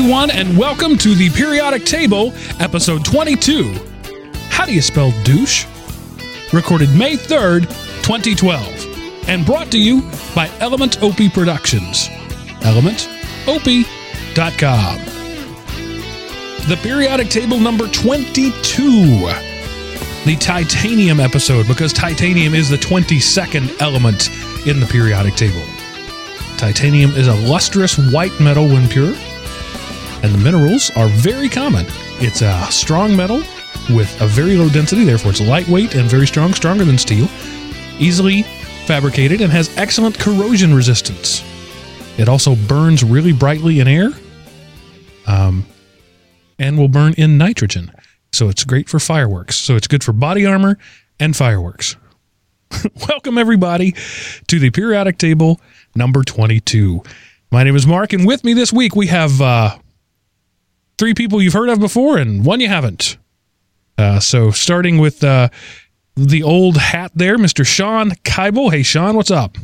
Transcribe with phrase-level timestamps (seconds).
[0.00, 3.70] everyone, and welcome to the Periodic Table, episode 22.
[4.48, 5.66] How do you spell douche?
[6.54, 7.68] Recorded May 3rd,
[8.02, 10.00] 2012, and brought to you
[10.34, 12.08] by Element Opie Productions.
[12.60, 14.96] ElementOpie.com.
[16.66, 18.50] The Periodic Table number 22.
[20.24, 24.30] The titanium episode, because titanium is the 22nd element
[24.66, 25.66] in the periodic table.
[26.56, 29.14] Titanium is a lustrous white metal when pure,
[30.22, 31.86] and the minerals are very common.
[32.20, 33.38] It's a strong metal
[33.94, 37.28] with a very low density, therefore it's lightweight and very strong, stronger than steel,
[37.98, 38.42] easily
[38.86, 41.42] fabricated, and has excellent corrosion resistance.
[42.18, 44.10] It also burns really brightly in air,
[45.26, 45.64] um,
[46.58, 47.90] and will burn in nitrogen.
[48.32, 49.56] So it's great for fireworks.
[49.56, 50.78] So it's good for body armor
[51.18, 51.96] and fireworks.
[53.08, 53.94] Welcome, everybody,
[54.46, 55.60] to the periodic table
[55.94, 57.02] number 22.
[57.50, 59.76] My name is Mark, and with me this week we have uh,
[61.00, 63.16] three people you've heard of before and one you haven't.
[63.96, 65.48] Uh, so starting with uh,
[66.14, 67.66] the old hat there, Mr.
[67.66, 68.70] Shawn Kibel.
[68.70, 69.56] Hey, Shawn, what's up?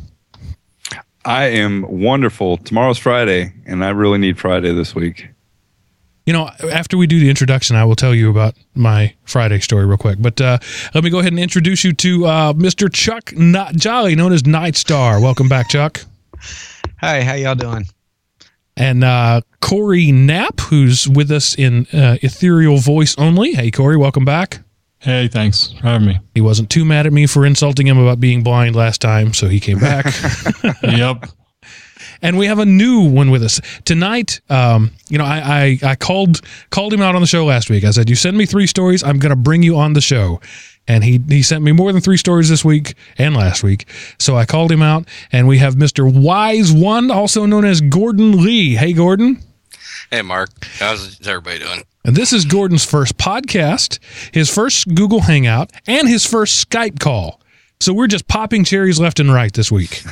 [1.26, 2.56] I am wonderful.
[2.56, 5.28] Tomorrow's Friday, and I really need Friday this week.
[6.24, 9.84] You know, after we do the introduction, I will tell you about my Friday story
[9.84, 10.16] real quick.
[10.18, 10.58] But uh,
[10.94, 12.90] let me go ahead and introduce you to uh, Mr.
[12.90, 15.20] Chuck Not Jolly, known as Night Star.
[15.20, 16.00] Welcome back, Chuck.
[17.00, 17.84] Hi, how y'all doing?
[18.76, 23.52] And uh, Corey Knapp, who's with us in uh, ethereal voice only.
[23.54, 24.60] Hey, Corey, welcome back.
[24.98, 26.20] Hey, thanks for having me.
[26.34, 29.48] He wasn't too mad at me for insulting him about being blind last time, so
[29.48, 30.06] he came back.
[30.82, 31.24] yep.
[32.22, 34.40] and we have a new one with us tonight.
[34.50, 37.84] Um, you know, I, I I called called him out on the show last week.
[37.84, 40.40] I said, "You send me three stories, I'm going to bring you on the show."
[40.88, 43.88] And he he sent me more than three stories this week and last week.
[44.18, 46.12] So I called him out, and we have Mr.
[46.12, 48.76] Wise One, also known as Gordon Lee.
[48.76, 49.42] Hey, Gordon.
[50.10, 50.50] Hey, Mark.
[50.78, 51.82] How's everybody doing?
[52.04, 53.98] And this is Gordon's first podcast,
[54.32, 57.40] his first Google Hangout, and his first Skype call.
[57.80, 60.02] So we're just popping cherries left and right this week.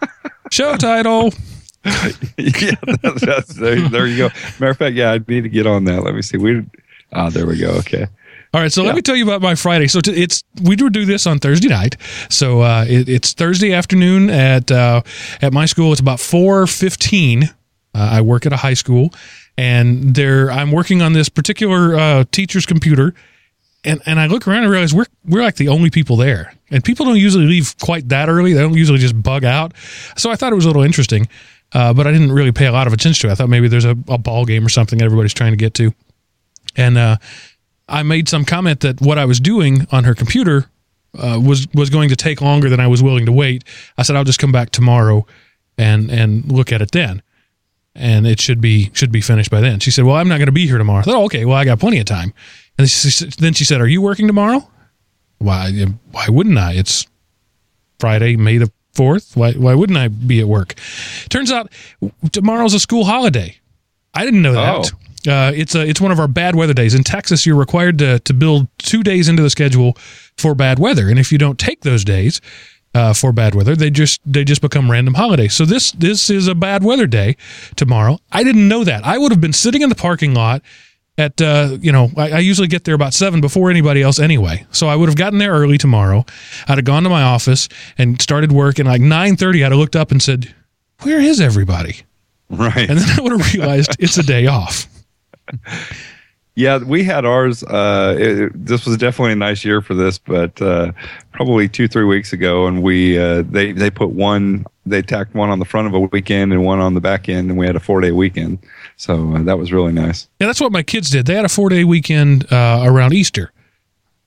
[0.50, 1.32] Show title.
[1.84, 4.28] yeah, that's, that's, there, there you go.
[4.58, 6.02] Matter of fact, yeah, I need to get on that.
[6.02, 6.38] Let me see.
[6.38, 6.64] We,
[7.12, 7.70] ah, there we go.
[7.78, 8.06] Okay.
[8.54, 8.86] All right, so yeah.
[8.86, 9.88] let me tell you about my Friday.
[9.88, 11.96] So t- it's we do do this on Thursday night.
[12.30, 15.02] So uh, it, it's Thursday afternoon at uh,
[15.42, 15.90] at my school.
[15.90, 17.50] It's about four fifteen.
[17.92, 19.12] Uh, I work at a high school,
[19.58, 23.12] and there I'm working on this particular uh, teacher's computer,
[23.82, 26.84] and and I look around and realize we're we're like the only people there, and
[26.84, 28.52] people don't usually leave quite that early.
[28.52, 29.74] They don't usually just bug out.
[30.16, 31.26] So I thought it was a little interesting,
[31.72, 33.32] uh, but I didn't really pay a lot of attention to it.
[33.32, 35.92] I thought maybe there's a, a ball game or something everybody's trying to get to,
[36.76, 37.16] and uh,
[37.88, 40.66] I made some comment that what I was doing on her computer
[41.18, 43.64] uh, was was going to take longer than I was willing to wait.
[43.98, 45.26] I said I'll just come back tomorrow
[45.76, 47.22] and and look at it then,
[47.94, 49.80] and it should be should be finished by then.
[49.80, 51.56] She said, "Well, I'm not going to be here tomorrow." I thought, oh, "Okay, well,
[51.56, 52.32] I got plenty of time."
[52.78, 52.88] And
[53.38, 54.68] then she said, "Are you working tomorrow?"
[55.38, 55.70] Why?
[56.10, 56.72] Why wouldn't I?
[56.72, 57.06] It's
[57.98, 59.36] Friday, May the fourth.
[59.36, 59.52] Why?
[59.52, 60.74] Why wouldn't I be at work?
[61.28, 61.70] Turns out
[62.32, 63.56] tomorrow's a school holiday.
[64.14, 64.92] I didn't know that.
[64.92, 64.98] Oh.
[65.26, 67.46] Uh, it's a it's one of our bad weather days in Texas.
[67.46, 69.96] You're required to to build two days into the schedule
[70.36, 72.40] for bad weather, and if you don't take those days
[72.94, 75.54] uh, for bad weather, they just they just become random holidays.
[75.54, 77.36] So this this is a bad weather day
[77.76, 78.18] tomorrow.
[78.32, 79.04] I didn't know that.
[79.04, 80.62] I would have been sitting in the parking lot
[81.18, 84.66] at uh, you know I, I, usually get there about seven before anybody else anyway.
[84.70, 86.24] So I would have gotten there early tomorrow.
[86.68, 87.68] I'd have gone to my office
[87.98, 90.54] and started work, and like nine thirty, I'd have looked up and said,
[91.02, 92.02] "Where is everybody?"
[92.50, 94.88] Right, and then I would have realized it's a day off.
[96.54, 97.62] yeah, we had ours.
[97.64, 100.92] Uh, it, this was definitely a nice year for this, but uh,
[101.32, 105.50] probably two, three weeks ago, and we uh, they they put one, they tacked one
[105.50, 107.74] on the front of a weekend and one on the back end, and we had
[107.74, 108.58] a four day weekend.
[108.96, 110.28] So uh, that was really nice.
[110.40, 111.26] Yeah, that's what my kids did.
[111.26, 113.50] They had a four day weekend uh, around Easter.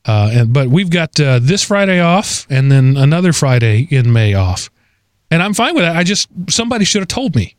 [0.05, 4.69] Uh, and, but we've got this Friday off, and then another Friday in May off,
[5.29, 5.97] and I'm fine with that.
[5.97, 7.57] I just somebody should have told me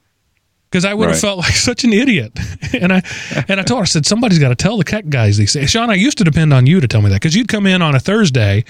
[0.70, 1.20] because I would have right.
[1.20, 2.32] felt like such an idiot.
[2.74, 3.02] and I
[3.48, 5.70] and I told her, I said, somebody's got to tell the tech guys these things.
[5.70, 7.82] Shawn, I used to depend on you to tell me that because you'd come in
[7.82, 8.64] on a Thursday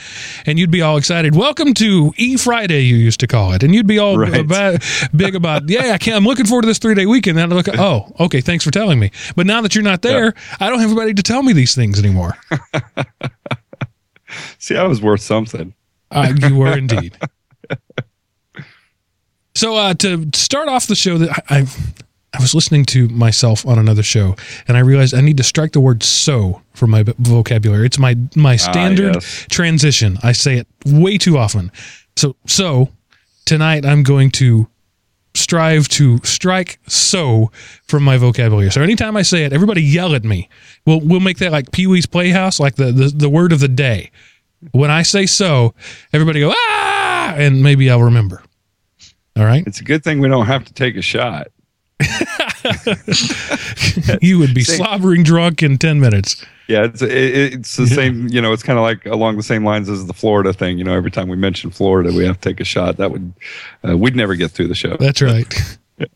[0.46, 1.34] and you'd be all excited.
[1.34, 4.40] Welcome to E Friday, you used to call it, and you'd be all right.
[4.40, 4.82] about,
[5.14, 6.16] big about, yeah, I can't.
[6.16, 7.38] I'm looking forward to this three day weekend.
[7.38, 9.10] And I look, oh, okay, thanks for telling me.
[9.36, 10.56] But now that you're not there, yeah.
[10.60, 12.36] I don't have anybody to tell me these things anymore.
[14.58, 15.74] See, I was worth something.
[16.10, 17.18] Uh, you were indeed.
[19.58, 21.66] So uh, to start off the show, that I,
[22.32, 24.36] I was listening to myself on another show,
[24.68, 27.84] and I realized I need to strike the word "so" from my vocabulary.
[27.86, 29.46] It's my my ah, standard ah, yes.
[29.50, 30.16] transition.
[30.22, 31.72] I say it way too often.
[32.14, 32.90] So so
[33.46, 34.68] tonight I'm going to
[35.34, 37.50] strive to strike so
[37.82, 38.70] from my vocabulary.
[38.70, 40.48] So anytime I say it, everybody yell at me.
[40.86, 43.66] We'll we'll make that like Pee Wee's Playhouse, like the, the the word of the
[43.66, 44.12] day.
[44.70, 45.74] When I say so,
[46.12, 48.44] everybody go ah, and maybe I'll remember.
[49.38, 51.46] All right, It's a good thing we don't have to take a shot.
[54.20, 56.44] you would be Say- slobbering drunk in ten minutes.
[56.68, 58.28] Yeah, it's it, it's the same.
[58.28, 60.76] You know, it's kind of like along the same lines as the Florida thing.
[60.78, 62.96] You know, every time we mention Florida, we have to take a shot.
[62.98, 63.32] That would
[63.88, 64.96] uh, we'd never get through the show.
[64.98, 65.78] That's right.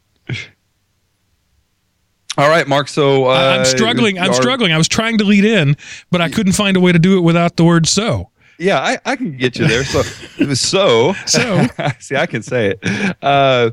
[2.38, 2.88] All right, Mark.
[2.88, 4.18] So uh, I'm struggling.
[4.18, 4.72] I'm our- struggling.
[4.72, 5.76] I was trying to lead in,
[6.10, 8.30] but I couldn't find a way to do it without the word so.
[8.62, 9.84] Yeah, I, I can get you there.
[9.84, 10.02] So
[10.54, 11.66] so So.
[11.98, 13.16] see, I can say it.
[13.22, 13.70] Uh,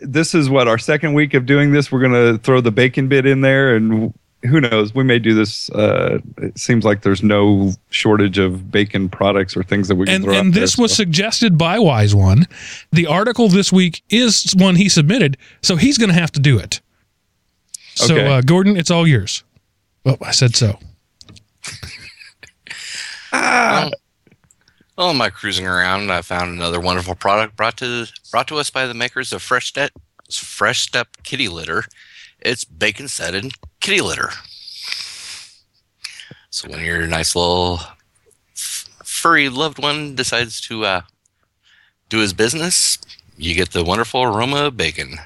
[0.00, 1.90] this is what our second week of doing this.
[1.90, 4.12] We're gonna throw the bacon bit in there, and
[4.42, 4.94] who knows?
[4.94, 5.70] We may do this.
[5.70, 10.16] Uh, it seems like there's no shortage of bacon products or things that we can
[10.16, 10.34] and throw.
[10.34, 12.46] and out there, this was so- suggested by Wise One.
[12.92, 16.58] The article this week is one he submitted, so he's going to have to do
[16.58, 16.80] it.
[17.94, 18.26] So, Okay.
[18.30, 19.42] uh, Gordon, it's all yours.
[20.04, 20.78] Well, I said so.
[23.40, 23.90] Well,
[24.96, 28.70] well, in my cruising around, I found another wonderful product brought to brought to us
[28.70, 29.90] by the makers of Fresh Step
[30.32, 31.84] Fresh Step Kitty Litter.
[32.40, 34.30] It's bacon scented kitty litter.
[36.50, 37.80] So when your nice little
[38.54, 41.00] f- furry loved one decides to uh,
[42.08, 42.98] do his business,
[43.36, 45.16] you get the wonderful aroma of bacon.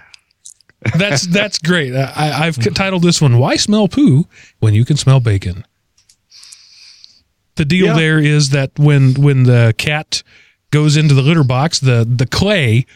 [0.97, 1.95] That's that's great.
[1.95, 4.27] I, I've titled this one "Why Smell Poo
[4.59, 5.65] When You Can Smell Bacon."
[7.61, 7.93] The deal Yeah.
[7.95, 10.23] there is that when when the cat
[10.71, 12.87] goes into the litter box, the the clay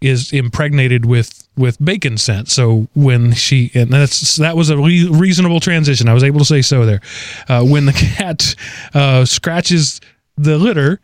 [0.00, 2.48] is impregnated with with bacon scent.
[2.48, 6.08] So when she and that's that was a re- reasonable transition.
[6.08, 7.02] I was able to say so there.
[7.46, 8.54] Uh, when the cat
[8.94, 10.00] uh, scratches
[10.38, 10.98] the litter,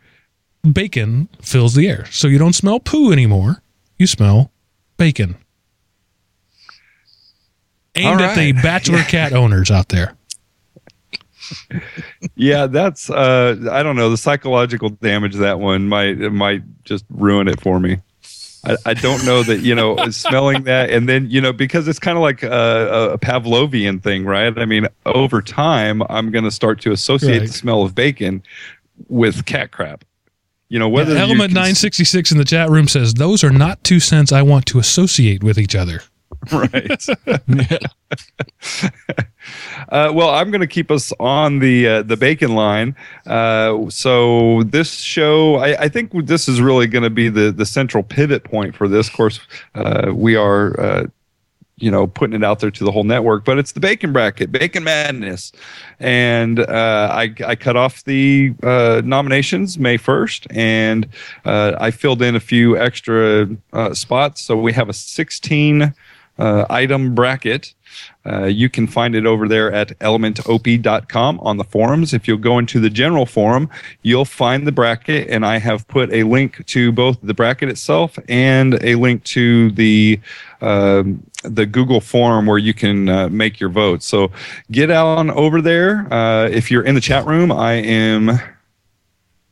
[0.71, 2.07] bacon fills the air.
[2.09, 3.61] So you don't smell poo anymore.
[3.99, 4.51] You smell
[4.97, 5.35] bacon.
[7.93, 8.63] Aimed All at the right.
[8.63, 10.15] bachelor cat owners out there.
[12.35, 16.63] yeah, that's uh, I don't know the psychological damage of that one might it might
[16.83, 17.97] just ruin it for me.
[18.65, 21.99] I, I don't know that you know smelling that and then you know because it's
[21.99, 24.57] kind of like a, a Pavlovian thing, right?
[24.57, 27.47] I mean, over time, I'm going to start to associate Right.
[27.47, 28.41] the smell of bacon
[29.09, 30.05] with cat crap.
[30.69, 33.51] You know whether Yeah, Element nine sixty six in the chat room says those are
[33.51, 36.01] not two scents I want to associate with each other.
[36.51, 37.05] right.
[39.89, 42.95] Uh, well, I'm going to keep us on the uh, the bacon line.
[43.25, 47.65] Uh, so this show, I, I think this is really going to be the the
[47.65, 49.07] central pivot point for this.
[49.07, 49.39] Of course,
[49.75, 50.79] uh, we are.
[50.79, 51.07] Uh,
[51.77, 54.51] you know, putting it out there to the whole network, but it's the bacon bracket,
[54.51, 55.51] bacon madness,
[55.99, 61.09] and uh, I, I cut off the uh, nominations May first, and
[61.45, 64.41] uh, I filled in a few extra uh, spots.
[64.43, 65.93] So we have a 16
[66.37, 67.73] uh, item bracket.
[68.25, 72.13] Uh, you can find it over there at elementop.com on the forums.
[72.13, 73.69] If you'll go into the general forum,
[74.01, 78.17] you'll find the bracket, and I have put a link to both the bracket itself
[78.27, 80.19] and a link to the
[80.61, 84.01] um, the Google form where you can uh, make your vote.
[84.01, 84.31] So
[84.71, 86.11] get on over there.
[86.11, 88.39] Uh, if you're in the chat room, I am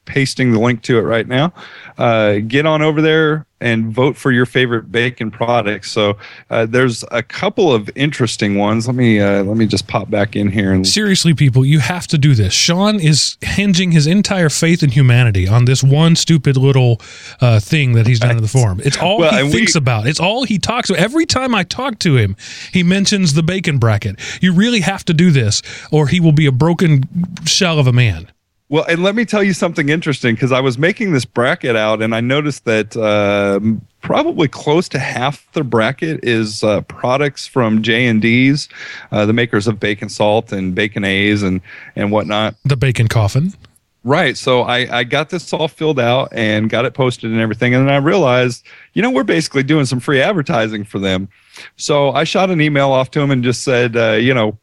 [0.05, 1.53] pasting the link to it right now.
[1.97, 5.91] Uh, get on over there and vote for your favorite bacon products.
[5.91, 6.17] So
[6.49, 8.87] uh, there's a couple of interesting ones.
[8.87, 12.07] Let me uh, let me just pop back in here and Seriously, people, you have
[12.07, 12.53] to do this.
[12.53, 16.99] Sean is hinging his entire faith in humanity on this one stupid little
[17.39, 18.81] uh, thing that he's done in the forum.
[18.83, 20.07] It's all Well, he and we- thinks about.
[20.07, 20.99] It's all he talks about.
[20.99, 22.35] Every time I talk to him,
[22.73, 24.19] he mentions the bacon bracket.
[24.41, 27.03] You really have to do this, or he will be a broken
[27.45, 28.31] shell of a man.
[28.71, 32.01] Well, and let me tell you something interesting because I was making this bracket out
[32.01, 37.81] and I noticed that um, probably close to half the bracket is uh, products from
[37.81, 38.69] J and D's,
[39.11, 41.59] uh, the makers of Bacon Salt and Baconnaise and
[41.97, 42.55] and whatnot.
[42.63, 43.51] The bacon coffin.
[44.05, 44.37] Right.
[44.37, 47.75] So I, I got this all filled out and got it posted and everything.
[47.75, 51.27] And then I realized, you know, we're basically doing some free advertising for them.
[51.75, 54.57] So I shot an email off to them and just said, uh, you know,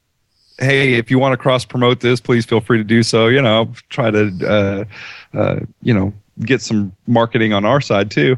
[0.58, 3.28] hey, if you want to cross promote this, please feel free to do so.
[3.28, 8.36] You know, try to, uh, uh, you know, get some marketing on our side too.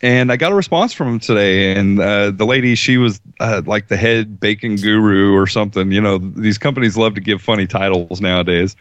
[0.00, 3.62] And I got a response from them today, and uh, the lady, she was uh,
[3.66, 5.90] like the head bacon guru or something.
[5.90, 8.76] You know, these companies love to give funny titles nowadays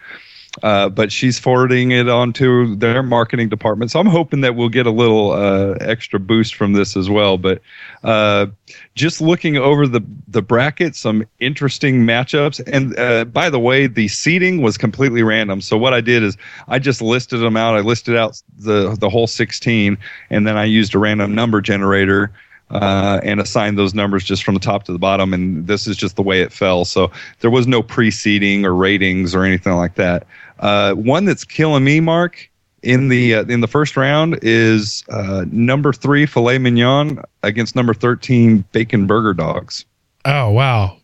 [0.63, 3.91] uh, but she's forwarding it on to their marketing department.
[3.91, 7.37] So I'm hoping that we'll get a little uh, extra boost from this as well.
[7.37, 7.61] But
[8.03, 8.47] uh,
[8.95, 12.61] just looking over the the bracket, some interesting matchups.
[12.71, 15.61] And uh, by the way, the seating was completely random.
[15.61, 16.37] So what I did is
[16.67, 17.75] I just listed them out.
[17.75, 19.97] I listed out the the whole 16,
[20.29, 22.31] and then I used a random number generator.
[22.69, 25.33] uh, and assigned those numbers just from the top to the bottom.
[25.33, 26.85] And this is just the way it fell.
[26.85, 30.27] So there was no preceding or ratings or anything like that.
[30.59, 32.49] Uh, one that's killing me, Mark,
[32.83, 37.93] in the uh, in the first round is uh, number three filet mignon against number
[37.93, 39.85] thirteen bacon burger dogs.
[40.25, 40.97] Oh wow!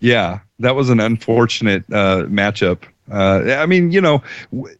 [0.00, 2.84] Yeah, that was an unfortunate uh, matchup.
[3.10, 4.22] Uh, I mean, you know,
[4.52, 4.76] w-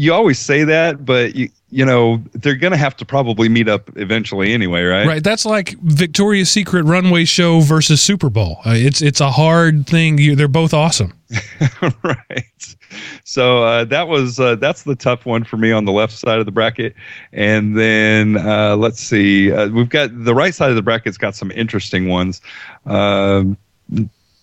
[0.00, 3.68] you always say that, but you you know they're going to have to probably meet
[3.68, 5.06] up eventually anyway, right?
[5.06, 5.22] Right.
[5.22, 8.60] That's like Victoria's Secret runway show versus Super Bowl.
[8.64, 10.16] Uh, it's it's a hard thing.
[10.16, 11.12] You, they're both awesome.
[12.02, 12.76] right.
[13.24, 16.38] So uh, that was uh, that's the tough one for me on the left side
[16.38, 16.94] of the bracket,
[17.32, 21.36] and then uh, let's see, uh, we've got the right side of the bracket's got
[21.36, 22.40] some interesting ones.
[22.86, 23.58] Um,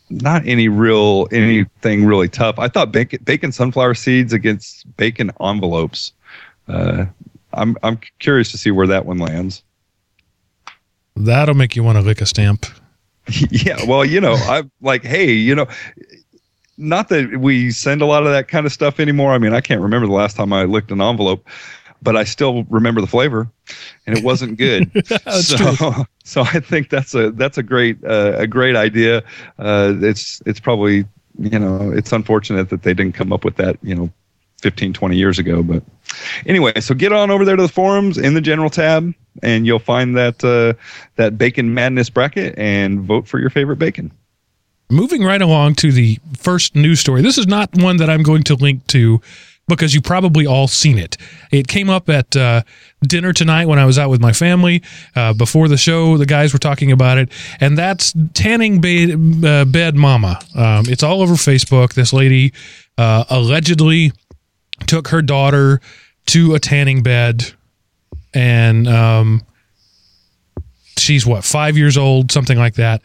[0.09, 2.59] not any real anything really tough.
[2.59, 6.13] I thought bacon, bacon sunflower seeds against bacon envelopes.
[6.67, 7.05] Uh,
[7.53, 9.63] I'm I'm curious to see where that one lands.
[11.15, 12.65] That'll make you want to lick a stamp.
[13.49, 15.67] yeah, well, you know, I'm like, hey, you know,
[16.77, 19.33] not that we send a lot of that kind of stuff anymore.
[19.33, 21.45] I mean, I can't remember the last time I licked an envelope,
[22.01, 23.49] but I still remember the flavor,
[24.05, 24.91] and it wasn't good.
[25.31, 29.23] so, so I think that's a that's a great uh, a great idea.
[29.57, 31.05] Uh, it's it's probably
[31.39, 34.09] you know it's unfortunate that they didn't come up with that you know
[34.61, 35.83] 15 20 years ago but
[36.47, 39.77] anyway so get on over there to the forums in the general tab and you'll
[39.77, 40.73] find that uh,
[41.15, 44.11] that bacon madness bracket and vote for your favorite bacon
[44.89, 47.21] Moving right along to the first news story.
[47.21, 49.19] This is not one that I'm going to link to
[49.67, 51.17] because you probably all seen it.
[51.51, 52.61] It came up at uh,
[53.01, 54.81] dinner tonight when I was out with my family.
[55.15, 59.65] Uh, before the show, the guys were talking about it, and that's tanning bed, uh,
[59.65, 60.39] bed mama.
[60.55, 61.93] Um, it's all over Facebook.
[61.93, 62.53] This lady
[62.97, 64.13] uh, allegedly
[64.85, 65.81] took her daughter
[66.27, 67.51] to a tanning bed,
[68.33, 69.43] and um,
[70.97, 73.01] she's what five years old, something like that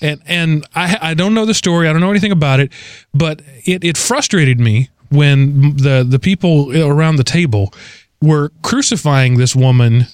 [0.00, 1.88] and and I I don't know the story.
[1.88, 2.72] I don't know anything about it,
[3.12, 7.72] but it it frustrated me when the the people around the table
[8.20, 10.06] were crucifying this woman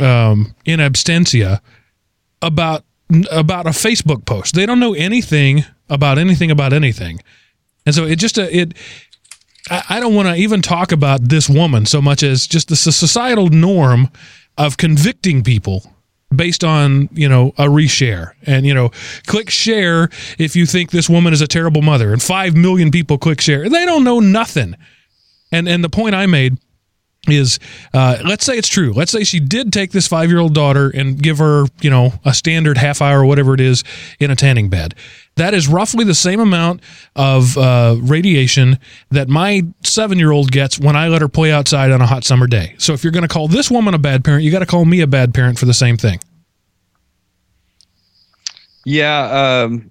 [0.00, 1.60] um, in absentia
[2.42, 2.84] about
[3.30, 4.54] about a Facebook post.
[4.54, 7.20] They don't know anything about anything about anything,
[7.86, 8.74] and so it just uh, it.
[9.70, 12.76] I, I don't want to even talk about this woman so much as just the
[12.76, 14.10] societal norm
[14.58, 15.93] of convicting people
[16.36, 18.32] based on you know a reshare.
[18.46, 18.90] And you know
[19.26, 22.12] click share if you think this woman is a terrible mother.
[22.12, 23.68] And 5 million people click share.
[23.68, 24.76] They don't know nothing.
[25.52, 26.58] And and the point i made
[27.32, 27.58] is
[27.92, 30.90] uh, let's say it's true let's say she did take this five year old daughter
[30.90, 33.84] and give her you know a standard half hour or whatever it is
[34.20, 34.94] in a tanning bed
[35.36, 36.80] that is roughly the same amount
[37.16, 38.78] of uh, radiation
[39.10, 42.24] that my seven year old gets when I let her play outside on a hot
[42.24, 42.74] summer day.
[42.78, 44.84] So if you're going to call this woman a bad parent, you got to call
[44.84, 46.20] me a bad parent for the same thing.
[48.84, 49.64] Yeah.
[49.64, 49.90] Um,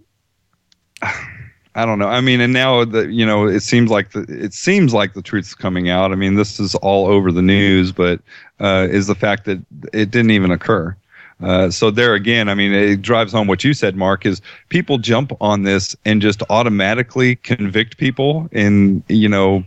[1.76, 2.08] I don't know.
[2.08, 5.22] I mean, and now that you know, it seems like the it seems like the
[5.22, 6.12] truth's coming out.
[6.12, 8.22] I mean, this is all over the news, but
[8.60, 9.60] uh, is the fact that
[9.92, 10.96] it didn't even occur.
[11.42, 14.26] Uh, so there again, I mean, it drives home what you said, Mark.
[14.26, 19.64] Is people jump on this and just automatically convict people in you know,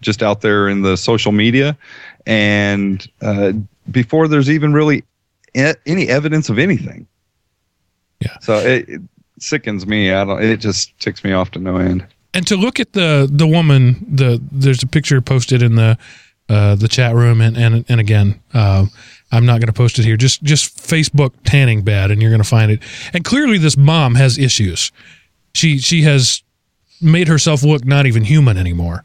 [0.00, 1.76] just out there in the social media,
[2.26, 3.52] and uh,
[3.90, 5.02] before there's even really
[5.54, 7.08] any evidence of anything.
[8.20, 8.38] Yeah.
[8.40, 9.00] So it
[9.42, 10.12] sickens me.
[10.12, 10.42] I don't.
[10.42, 12.06] It just ticks me off to no end.
[12.32, 15.98] And to look at the the woman, the there's a picture posted in the
[16.48, 18.86] uh, the chat room, and and and again, uh,
[19.32, 20.16] I'm not going to post it here.
[20.16, 22.80] Just just Facebook tanning bed, and you're going to find it.
[23.12, 24.92] And clearly, this mom has issues.
[25.54, 26.42] She she has
[27.00, 29.04] made herself look not even human anymore.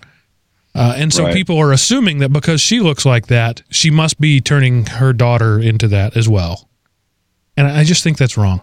[0.75, 1.33] Uh, and so Right.
[1.33, 5.57] people are assuming that because she looks like that, she must be turning her daughter
[5.57, 6.67] into that as well.
[7.55, 8.61] And I I just think that's wrong.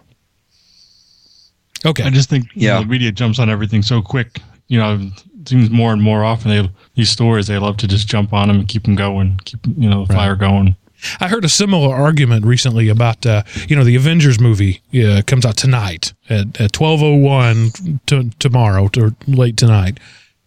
[1.85, 2.03] Okay.
[2.03, 2.79] I just think Yeah.
[2.79, 4.39] the media jumps on everything so quick.
[4.67, 4.99] You know,
[5.41, 8.47] it seems more and more often they these stories they love to just jump on
[8.47, 10.75] them and keep them going, keep you know the fire going.
[11.19, 15.45] I heard a similar argument recently about uh, you know the Avengers movie uh, comes
[15.45, 17.71] out tonight at at twelve oh one
[18.39, 19.99] tomorrow or late tonight.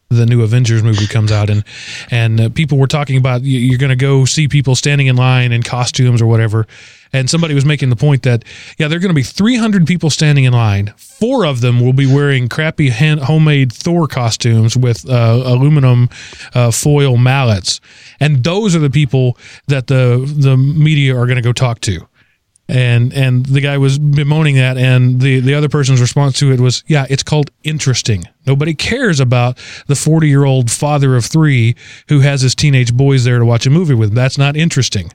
[0.09, 1.65] The new Avengers movie comes out and
[2.13, 5.17] and uh, people were talking about you- you're going to go see people standing in
[5.17, 6.67] line in costumes or whatever.
[7.13, 8.45] And somebody was making the point that
[8.79, 10.93] yeah, there are going to be 300 people standing in line.
[10.97, 16.09] Four of them will be wearing crappy hand, homemade Thor costumes with uh, aluminum
[16.55, 17.81] uh, foil mallets,
[18.21, 19.37] and those are the people
[19.67, 22.07] that the the media are going to go talk to.
[22.69, 26.59] And and the guy was bemoaning that, and the the other person's response to it
[26.59, 28.25] was, "Yeah, it's called interesting.
[28.45, 29.57] Nobody cares about
[29.87, 31.77] the 40 year old father of three
[32.09, 34.15] who has his teenage boys there to watch a movie with.
[34.15, 35.13] That's not interesting."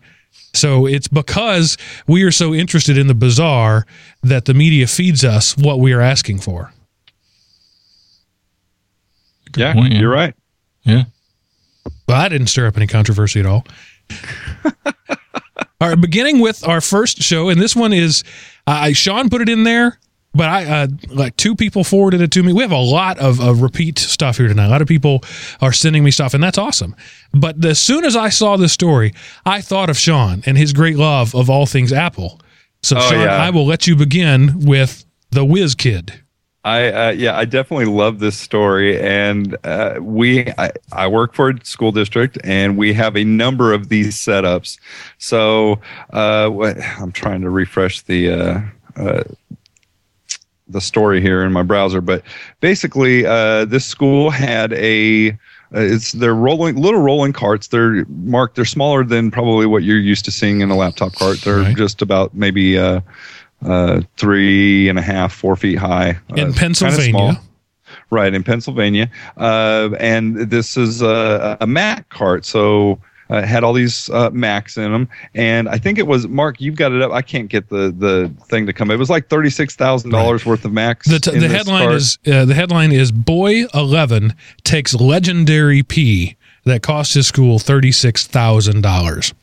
[0.53, 1.77] So it's because
[2.07, 3.85] we are so interested in the bizarre
[4.21, 6.73] that the media feeds us what we are asking for.
[9.51, 9.99] Good yeah, point, yeah.
[9.99, 10.33] you're right.
[10.83, 11.03] Yeah.
[12.07, 13.65] Well, i didn't stir up any controversy at all.
[15.81, 18.23] all right, beginning with our first show, and this one is
[18.67, 19.99] uh, Shawn put it in there,
[20.33, 22.53] but I uh, like two people forwarded it to me.
[22.53, 24.67] We have a lot of, of repeat stuff here tonight.
[24.67, 25.23] A lot of people
[25.59, 26.95] are sending me stuff, and that's awesome.
[27.33, 29.13] But as soon as I saw this story,
[29.45, 32.39] I thought of Shawn and his great love of all things Apple.
[32.83, 33.35] So, Oh, Shawn, yeah.
[33.35, 36.20] I will let you begin with the Whiz Kid.
[36.63, 41.49] I uh, yeah, I definitely love this story, and uh, we I, I work for
[41.49, 44.77] a school district, and we have a number of these setups.
[45.17, 45.79] So
[46.11, 48.31] uh, what, I'm trying to refresh the.
[48.31, 48.61] Uh,
[48.95, 49.23] uh,
[50.67, 52.23] the story here in my browser, but
[52.61, 55.37] basically, uh, this school had a
[55.71, 57.67] it's they're rolling little rolling carts.
[57.67, 58.55] They're marked.
[58.55, 61.41] They're smaller than probably what you're used to seeing in a laptop cart.
[61.41, 61.75] They're Right.
[61.75, 62.77] just about maybe
[63.63, 67.09] uh, three and a half, four feet high In Uh, Pennsylvania.
[67.09, 67.35] small.
[68.09, 72.43] Right in Pennsylvania, uh, and this is a, a Mac cart.
[72.45, 72.99] So
[73.29, 76.59] uh, had all these uh, Macs in them, and I think it was Mark.
[76.59, 77.11] You've got it up.
[77.11, 78.91] I can't get the the thing to come.
[78.91, 81.07] It was like thirty six thousand dollars worth of Macs.
[81.07, 81.95] The, t- in the headline cart.
[81.95, 87.91] is uh, the headline is Boy Eleven takes legendary P that cost his school thirty
[87.93, 89.33] six thousand dollars.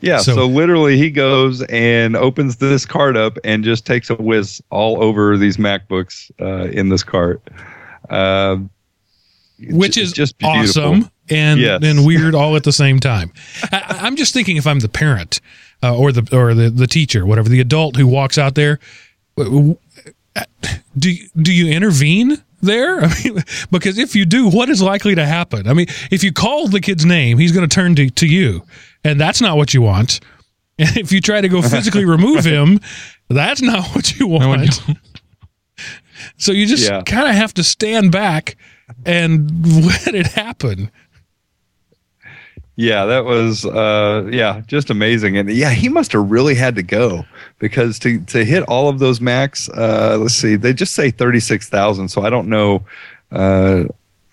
[0.00, 4.14] Yeah, So- so, literally he goes and opens this cart up and just takes a
[4.14, 7.40] whiz all over these MacBooks uh, in this cart.
[8.10, 8.56] Uh,
[9.70, 10.82] which j- is just beautiful.
[10.84, 11.82] awesome and Yes.
[11.82, 13.32] and weird all at the same time.
[13.72, 15.40] I, I'm just thinking if I'm the parent
[15.82, 18.78] uh, or the or the the teacher, whatever, the adult who walks out there,
[19.36, 19.76] w-
[20.34, 20.44] w-
[20.98, 22.42] do you- do you intervene?
[22.62, 25.68] There, I mean, because if you do, what is likely to happen?
[25.68, 28.62] I mean, if you call the kid's name, he's going to turn to to you,
[29.10, 30.20] and that's not what you want.
[30.78, 32.80] And if you try to go physically remove him,
[33.30, 34.86] that's not what you want.
[34.88, 34.94] you-
[36.36, 37.00] So you just Yeah.
[37.00, 38.56] kind of have to stand back
[39.06, 39.50] and
[39.86, 40.90] let it happen.
[42.78, 45.38] Yeah, that was uh yeah, just amazing.
[45.38, 47.24] And yeah, he must have really had to go
[47.58, 52.08] because to to hit all of those max, uh let's see, they just say 36,000,
[52.10, 52.84] so I don't know
[53.32, 53.84] uh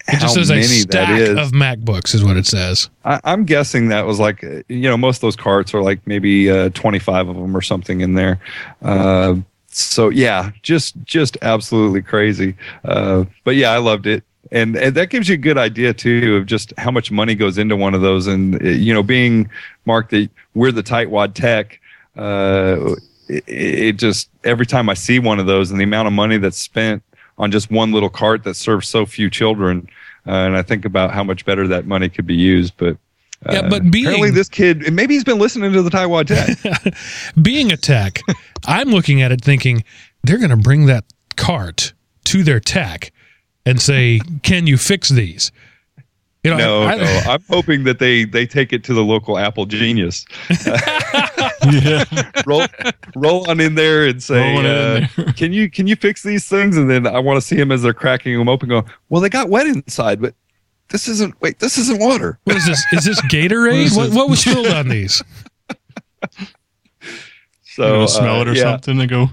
[0.07, 2.89] It just says a stack of MacBooks is what it says.
[3.05, 6.49] I, I'm guessing that was like you know most of those carts are like maybe
[6.51, 8.39] uh, 25 of them or something in there.
[8.81, 9.35] Uh,
[9.67, 12.55] so yeah, just just absolutely crazy.
[12.83, 16.35] Uh, but yeah, I loved it, and, and that gives you a good idea too
[16.35, 18.27] of just how much money goes into one of those.
[18.27, 19.49] And uh, you know, being
[19.85, 21.79] Mark that we're the tightwad tech.
[22.15, 22.95] Uh,
[23.29, 26.37] it, it just every time I see one of those and the amount of money
[26.37, 27.01] that's spent
[27.37, 29.87] on just one little cart that serves so few children,
[30.27, 32.73] uh, and I think about how much better that money could be used.
[32.77, 32.97] But
[33.45, 36.27] uh, Yeah, but being- apparently this kid, and maybe he's been listening to the Tightwad
[36.27, 36.93] Tech.
[37.41, 38.19] Being a tech,
[38.65, 39.83] I'm looking at it thinking
[40.23, 41.03] they're going to bring that
[41.35, 41.93] cart
[42.25, 43.11] to their tech
[43.65, 45.51] and say, "Can you fix these?"
[46.43, 49.37] You know, no, I- no, I'm hoping that they they take it to the local
[49.37, 50.25] Apple Genius.
[51.71, 52.03] yeah.
[52.45, 52.65] roll
[53.15, 55.33] roll on in there and say, Rolling it in uh, there.
[55.37, 57.81] "Can you can you fix these things?" And then I want to see him as
[57.81, 60.35] they're cracking them open, going, "Well, they got wet inside, but
[60.89, 61.39] this isn't.
[61.41, 62.83] Wait, this isn't water." what is this?
[62.91, 63.71] Is this Gatorade?
[63.71, 65.23] What is what, what was spilled on these?
[67.75, 68.61] So you know, uh, smell it or yeah.
[68.61, 68.97] something.
[68.99, 69.29] They go,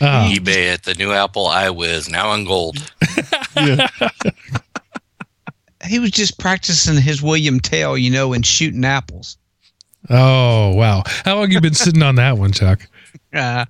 [0.00, 2.92] Uh, eBay at the new Apple iWiz now on gold.
[3.56, 3.86] yeah.
[5.86, 9.38] He was just practicing his William Tell, you know, and shooting apples.
[10.10, 11.02] Oh wow!
[11.24, 12.86] How long you been sitting on that one, Chuck?
[13.34, 13.64] Uh,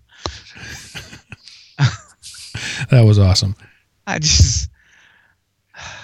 [2.91, 3.57] That was awesome.
[4.07, 4.69] I just,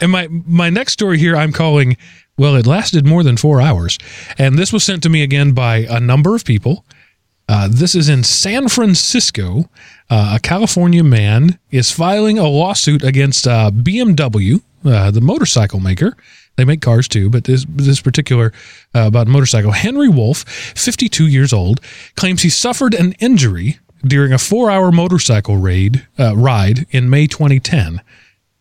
[0.00, 1.96] And my my next story here, I'm calling.
[2.38, 3.98] Well, it lasted more than four hours,
[4.38, 6.86] and this was sent to me again by a number of people.
[7.48, 9.68] Uh, this is in San Francisco.
[10.08, 16.16] Uh, a California man is filing a lawsuit against uh, BMW, uh, the motorcycle maker.
[16.56, 18.52] They make cars too, but this this particular
[18.94, 19.72] uh, about motorcycle.
[19.72, 21.80] Henry Wolf, 52 years old,
[22.16, 28.00] claims he suffered an injury during a four-hour motorcycle raid uh, ride in May 2010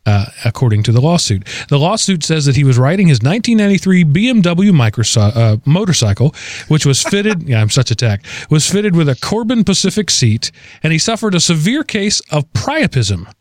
[0.09, 1.47] uh, according to the lawsuit.
[1.69, 6.33] The lawsuit says that he was riding his 1993 BMW uh, motorcycle,
[6.67, 7.43] which was fitted.
[7.47, 8.23] yeah, I'm such a tech.
[8.49, 13.31] Was fitted with a Corbin Pacific seat, and he suffered a severe case of priapism.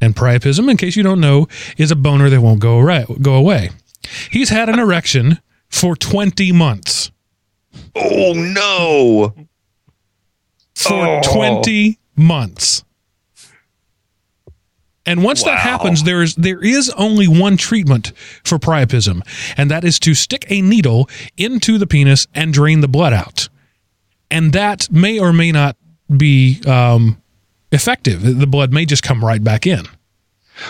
[0.00, 3.04] And priapism, in case you don't know, is a boner that won't go away.
[3.20, 3.70] Go away.
[4.30, 7.10] He's had an erection for 20 months.
[7.94, 9.34] Oh no!
[10.74, 11.20] For Oh.
[11.22, 12.84] 20 months.
[15.06, 18.12] And once that happens, there is there is only one treatment
[18.44, 19.22] for priapism,
[19.56, 23.48] and that is to stick a needle into the penis and drain the blood out.
[24.30, 25.76] And that may or may not
[26.14, 27.22] be um,
[27.72, 28.38] effective.
[28.38, 29.86] The blood may just come right back in.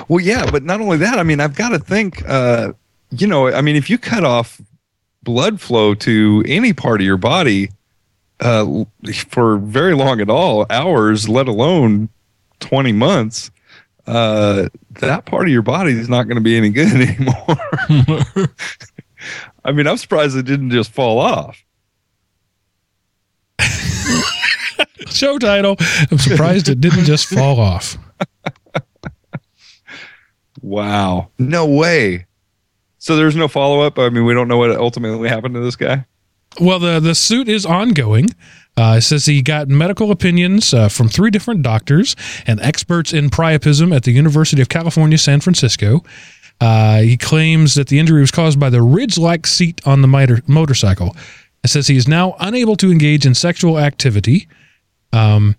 [0.06, 1.18] Well, yeah, but not only that.
[1.18, 2.22] I mean, I've got to think.
[2.28, 2.74] Uh,
[3.10, 4.60] you know, I mean, if you cut off
[5.22, 7.70] blood flow to any part of your body
[8.40, 8.84] uh,
[9.28, 12.08] for very long at all, hours, let alone
[12.60, 13.50] twenty months,
[14.06, 18.48] uh, that part of your body is not going to be any good anymore.
[19.64, 21.62] I mean, I'm surprised it didn't just fall off.
[25.08, 25.76] Show title.
[26.10, 27.98] I'm surprised it didn't just fall off.
[30.62, 31.30] Wow.
[31.38, 32.26] No way.
[32.98, 33.98] So there's no follow up.
[33.98, 36.04] I mean, we don't know what ultimately happened to this guy.
[36.60, 38.30] Well, the the suit is ongoing.
[38.76, 42.14] Uh, it says he got medical opinions uh, from three different doctors
[42.46, 46.04] and experts in priapism at the University of California, San Francisco.
[46.60, 50.42] Uh, he claims that the injury was caused by the ridge-like seat on the miter-
[50.46, 51.16] motorcycle.
[51.64, 54.48] It says he is now unable to engage in sexual activity,
[55.12, 55.56] um,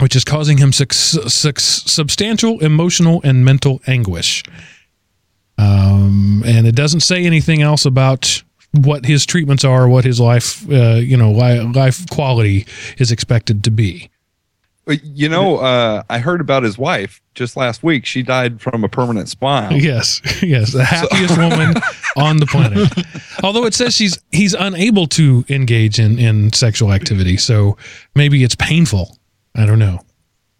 [0.00, 4.42] which is causing him suc suc substantial emotional and mental anguish.
[5.58, 8.42] Um, and it doesn't say anything else about
[8.72, 12.66] what his treatments are, what his life, uh, you know, li- life quality
[12.98, 14.10] is expected to be.
[14.88, 18.06] Uh, You know, uh, I heard about his wife just last week.
[18.06, 19.80] She died from a permanent spine.
[19.80, 21.74] Yes, yes, the happiest woman
[22.16, 22.88] on the planet.
[23.42, 27.76] Although it says she's he's unable to engage in in sexual activity, so
[28.14, 29.18] maybe it's painful.
[29.56, 30.00] I don't know.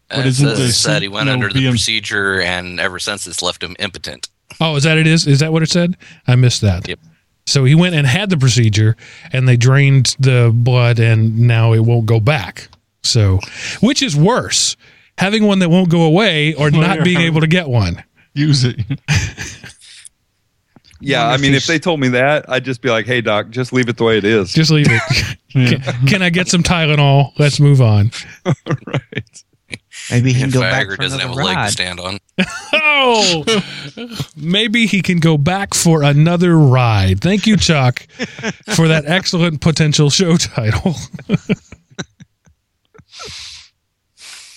[0.08, 2.80] But And it isn't says this- that he went no, under the BM procedure, and
[2.80, 4.28] ever since it's left him impotent.
[4.60, 5.06] Oh, is that it?
[5.06, 5.96] Is is that what it said?
[6.26, 6.88] I missed that.
[6.88, 6.98] Yep.
[7.46, 8.96] So he went and had the procedure,
[9.32, 12.68] and they drained the blood, and now it won't go back.
[13.02, 13.38] So,
[13.80, 14.76] which is worse,
[15.16, 18.04] having one that won't go away, or not being able to get one?
[18.34, 18.76] Use it.
[21.00, 23.72] Yeah, I mean, if they told me that, I'd just be like, "Hey, doc, just
[23.72, 25.02] leave it the way it is." Just leave it.
[25.54, 25.78] Yeah.
[25.78, 27.32] can, can I get some Tylenol?
[27.38, 28.10] Let's move on.
[28.44, 29.44] right.
[30.10, 31.70] Maybe he can And go back Viagra for doesn't have a another leg to ride.
[31.72, 32.18] stand on.
[32.72, 33.44] Oh,
[34.36, 37.20] maybe he can go back for another ride.
[37.20, 38.06] Thank you, Chuck,
[38.74, 40.94] for that excellent potential show title.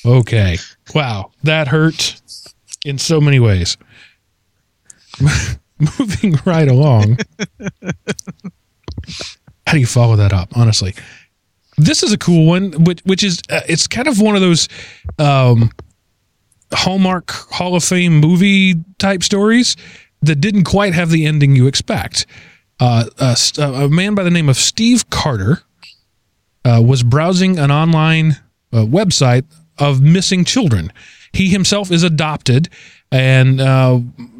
[0.06, 0.58] okay.
[0.96, 1.32] Wow.
[1.44, 2.22] That hurt
[2.86, 3.78] in so many ways.
[6.00, 7.18] Moving right along.
[9.68, 10.94] How do you follow that up, honestly?
[11.82, 14.68] This is a cool one, which, which is, uh, it's kind of one of those
[15.18, 15.72] um,
[16.72, 19.76] Hallmark Hall of Fame movie type stories
[20.22, 22.28] that didn't quite have the ending you expect.
[22.80, 25.64] Uh, a, a man by the name of Steve Carter
[26.64, 28.38] uh, was browsing an online
[28.72, 29.46] uh, website
[29.80, 30.94] of missing children.
[31.34, 32.70] He himself is adopted,
[33.12, 34.00] and uh,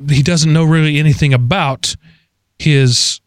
[0.10, 1.96] he doesn't know really anything about
[2.60, 3.20] his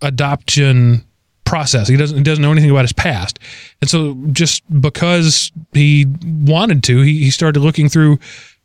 [0.00, 1.04] adoption
[1.52, 1.86] process.
[1.86, 3.38] He doesn't he doesn't know anything about his past,
[3.82, 8.18] and so just because he wanted to, he, he started looking through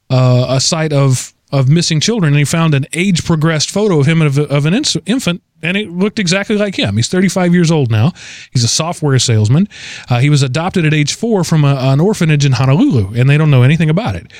[0.10, 4.06] uh, a site of of missing children, and he found an age progressed photo of
[4.06, 6.96] him of, of an ins- infant, and it looked exactly like him.
[6.96, 8.14] He's 35 years old now.
[8.54, 9.68] He's a software salesman.
[10.10, 13.38] Uh, he was adopted at age four from a, an orphanage in Honolulu, and they
[13.38, 14.32] don't know anything about it.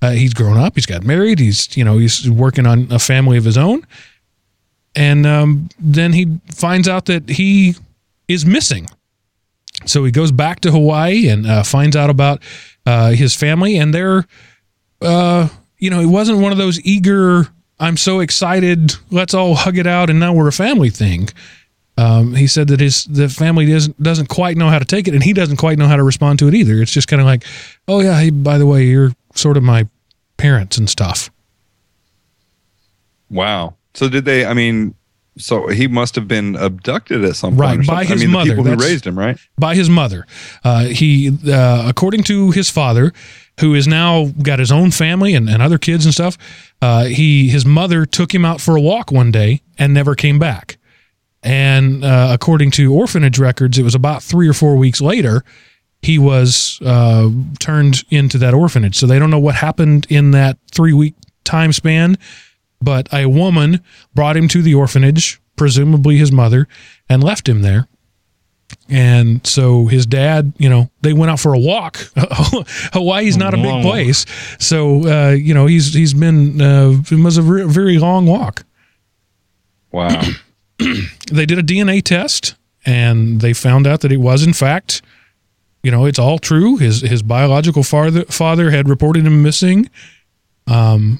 [0.00, 0.76] Uh, he's grown up.
[0.76, 1.40] He's got married.
[1.40, 3.84] He's you know he's working on a family of his own,
[4.94, 7.74] and um, then he finds out that he
[8.28, 8.86] is missing.
[9.84, 12.42] So he goes back to Hawaii and uh, finds out about
[12.86, 14.26] uh, his family, and they're,
[15.02, 19.76] uh, you know, it wasn't one of those eager, I'm so excited, let's all hug
[19.76, 21.28] it out, and now we're a family thing.
[21.98, 25.14] Um, he said that his the family doesn't doesn't quite know how to take it,
[25.14, 26.82] and he doesn't quite know how to respond to it either.
[26.82, 27.44] It's just kind of like,
[27.88, 29.88] oh yeah, hey, by the way, you're sort of my
[30.36, 31.30] parents and stuff.
[33.30, 33.76] Wow.
[33.94, 34.44] So did they?
[34.44, 34.94] I mean,
[35.38, 37.88] so he must have been abducted at some Right, point.
[37.88, 38.50] or by his I mean, mother.
[38.50, 39.38] the people who raised him, right?
[39.58, 40.26] by his mother.
[40.64, 43.12] Uh, he, uh, according to his father,
[43.60, 46.36] who is now got his own family and, and other kids and stuff,
[46.82, 50.38] uh, he his mother took him out for a walk one day and never came
[50.38, 50.76] back.
[51.42, 55.44] And uh, according to orphanage records, it was about three or four weeks later
[56.02, 58.96] he was uh, turned into that orphanage.
[58.96, 62.16] So they don't know what happened in that three week time span,
[62.86, 63.82] but a woman
[64.14, 66.68] brought him to the orphanage, presumably his mother,
[67.08, 67.88] and left him there.
[68.88, 71.96] And so his dad, you know, they went out for a walk.
[72.94, 74.24] Hawaii's not a big place,
[74.60, 78.64] so uh, you know he's he's been uh, it was a re- very long walk.
[79.92, 80.22] Wow.
[81.32, 85.02] They did a DNA test, and they found out that it was in fact,
[85.82, 86.76] you know, it's all true.
[86.76, 89.90] His his biological father father had reported him missing,
[90.68, 91.18] Um,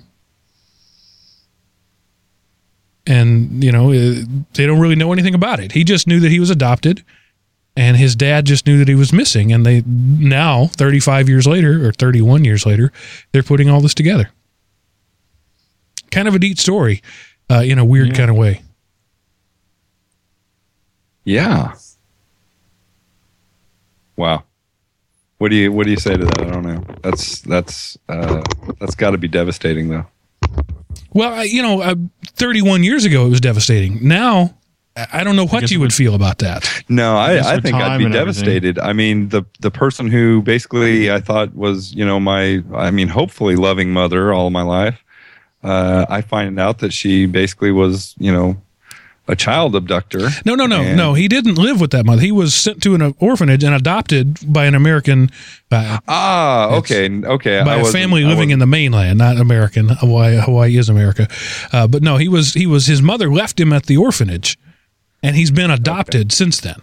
[3.07, 4.15] and you know uh,
[4.55, 5.73] they don't really know anything about it.
[5.73, 7.05] He just knew that he was adopted,
[7.77, 9.53] and his dad just knew that he was missing.
[9.53, 12.93] And they now, 35 years later or 31 years later,
[13.33, 14.31] they're putting all this together.
[16.11, 17.03] Kind of a neat story,
[17.51, 18.15] uh, in a weird Yeah.
[18.15, 18.63] kind of way.
[21.25, 21.75] Yeah.
[24.17, 24.45] Wow.
[25.39, 26.41] What do you what do you say to that?
[26.41, 26.83] I don't know.
[27.03, 28.43] That's that's uh,
[28.81, 30.07] that's got to be devastating though.
[31.17, 31.95] Well, I, you know, uh,
[32.27, 34.07] 31 years ago it was devastating.
[34.07, 34.55] Now,
[34.97, 36.69] I I don't know what you would would- feel about that.
[36.89, 38.45] No, I, guess I think I'd be and everything.
[38.45, 38.79] devastated.
[38.79, 43.09] I mean, the the person who basically I thought was, you know, my I mean,
[43.09, 45.03] hopefully loving mother all my life.
[45.63, 48.57] Uh, I find out that she basically was, you know,
[49.29, 50.29] a child abductor.
[50.45, 51.15] No, no, no, And- no.
[51.15, 52.23] He didn't live with that mother.
[52.23, 55.31] He was sent to an orphanage and adopted by an American,
[55.71, 57.63] uh, Ah, okay, okay.
[57.65, 59.89] by I a family living in the mainland, not American.
[59.89, 61.29] Hawaii, Hawaii is America,
[61.73, 62.55] uh, but no, he was.
[62.55, 62.87] He was.
[62.87, 64.59] His mother left him at the orphanage,
[65.23, 66.77] and he's been adopted since then.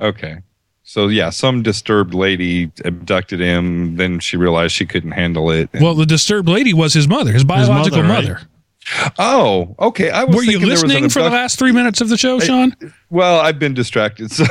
[0.00, 0.38] Okay.
[0.82, 3.96] So yeah, some disturbed lady abducted him.
[3.96, 5.68] Then she realized she couldn't handle it.
[5.80, 8.34] Well, the disturbed lady was his mother, his biological mother, mother.
[8.34, 8.44] right?
[9.18, 10.10] Oh, okay.
[10.10, 12.74] I was Were you listening for the last three minutes of the show, Shawn?
[13.10, 14.30] Well, I've been distracted.
[14.32, 14.44] So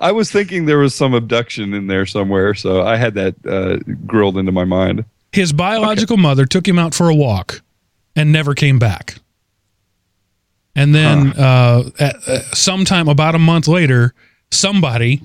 [0.00, 3.78] I was thinking there was some abduction in there somewhere, so I had that uh,
[4.06, 5.04] grilled into my mind.
[5.32, 7.62] His biological mother took him out for a walk
[8.16, 9.16] and never came back.
[10.74, 14.14] And then, uh, at, uh, sometime about a month later,
[14.50, 15.22] somebody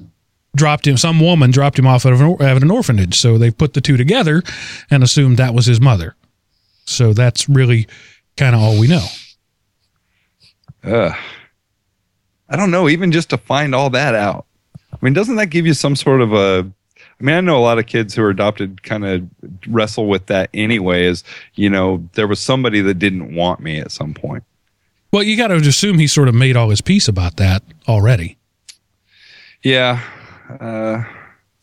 [0.56, 0.97] dropped him.
[0.97, 3.15] Some woman dropped him off at an, or- at an orphanage.
[3.19, 4.43] So they put the two together
[4.89, 6.15] and assumed that was his mother.
[6.88, 7.88] So that's really
[8.36, 9.06] kind of all we know.
[10.84, 11.15] Ugh.
[12.50, 14.45] I don't know, even just to find all that out.
[14.91, 16.71] I mean, doesn't that give you some sort of a
[17.19, 19.28] I mean, I know a lot of kids who are adopted kind of
[19.67, 21.23] wrestle with that anyway, is,
[21.56, 24.43] you know, there was somebody that didn't want me at some point.
[25.12, 28.38] Well, you got to assume he sort of made all his peace about that already.
[29.63, 30.02] Yeah.
[30.60, 31.06] Uh,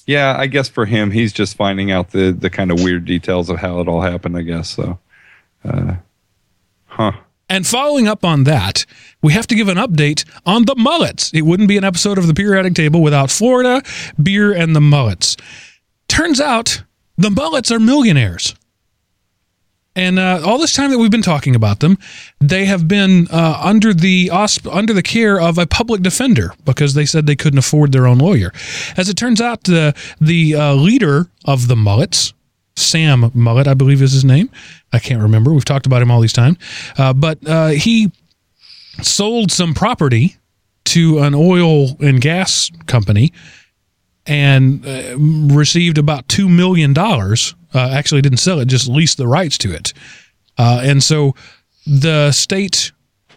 [0.06, 3.48] yeah, I guess for him, he's just finding out the, the kind of weird details
[3.48, 4.70] of how it all happened, I guess.
[4.70, 4.98] So,
[5.64, 5.94] uh,
[6.86, 7.12] huh.
[7.48, 8.86] And following up on that,
[9.22, 11.30] we have to give an update on the mullets.
[11.34, 13.82] It wouldn't be an episode of the periodic table without Florida,
[14.20, 15.36] beer, and the mullets.
[16.08, 16.82] Turns out
[17.16, 18.54] the mullets are millionaires.
[19.96, 21.98] And uh, all this time that we've been talking about them,
[22.40, 26.94] they have been uh, under the ausp- under the care of a public defender because
[26.94, 28.52] they said they couldn't afford their own lawyer.
[28.96, 32.32] As it turns out, the the uh, leader of the mullets,
[32.76, 34.50] Sam Mullet, I believe is his name.
[34.92, 35.52] I can't remember.
[35.52, 36.58] We've talked about him all these times,
[36.98, 38.10] uh, but uh, he
[39.02, 40.36] sold some property
[40.86, 43.32] to an oil and gas company
[44.26, 45.16] and uh,
[45.54, 47.54] received about two million dollars.
[47.72, 49.92] Uh, actually, didn't sell it; just leased the rights to it.
[50.58, 51.34] Uh, and so,
[51.86, 52.92] the state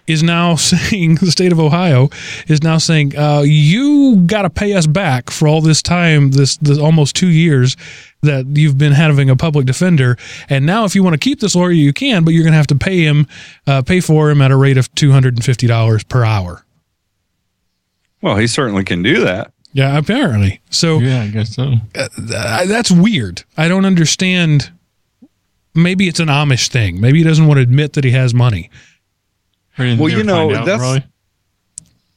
[0.07, 2.09] is now saying the state of Ohio
[2.47, 6.57] is now saying uh, you got to pay us back for all this time, this,
[6.57, 7.75] this almost two years
[8.21, 10.17] that you've been having a public defender.
[10.49, 12.57] And now, if you want to keep this lawyer, you can, but you're going to
[12.57, 13.27] have to pay him,
[13.67, 16.65] uh, pay for him at a rate of two hundred and fifty dollars per hour.
[18.21, 19.53] Well, he certainly can do that.
[19.73, 20.61] Yeah, apparently.
[20.71, 21.73] So Yeah, I guess so.
[21.95, 23.43] uh, that's weird.
[23.55, 24.71] I don't understand.
[25.75, 26.99] Maybe it's an Amish thing.
[26.99, 28.71] Maybe he doesn't want to admit that he has money.
[29.77, 31.03] Or he didn't Well, you know, out, that's- probably.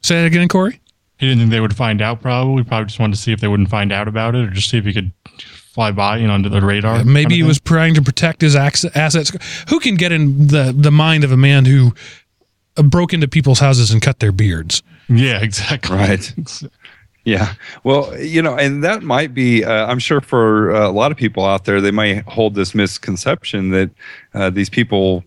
[0.02, 0.80] Say that again, Corey.
[1.18, 2.22] He didn't think they would find out.
[2.22, 4.70] Probably, probably just wanted to see if they wouldn't find out about it, or just
[4.70, 5.12] see if he could
[5.74, 6.96] fly by, you know, under the radar.
[6.96, 7.48] Kind maybe of he thing.
[7.48, 9.30] was trying to protect his assets.
[9.68, 11.94] Who can get in the, the mind of a man who
[12.78, 14.82] uh, broke into people's houses and cut their beards?
[15.10, 15.94] Yeah, exactly.
[15.96, 16.34] Right.
[17.24, 17.52] Yeah.
[17.84, 21.18] Well, you know, and that might be, uh, I'm sure for uh, a lot of
[21.18, 23.90] people out there, they might hold this misconception that
[24.32, 25.22] uh, these people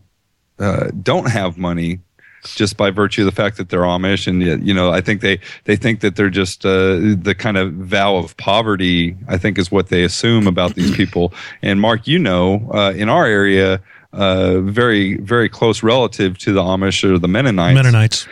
[0.58, 2.00] uh, don't have money
[2.44, 4.28] just by virtue of the fact that they're Amish.
[4.28, 7.74] And, you know, I think they, they think that they're just uh, the kind of
[7.74, 11.34] vow of poverty, I think is what they assume about these people.
[11.62, 13.82] And Mark, you know, uh, in our area,
[14.14, 18.28] uh, very, very close relative to the Amish or the Mennonites Mennonites.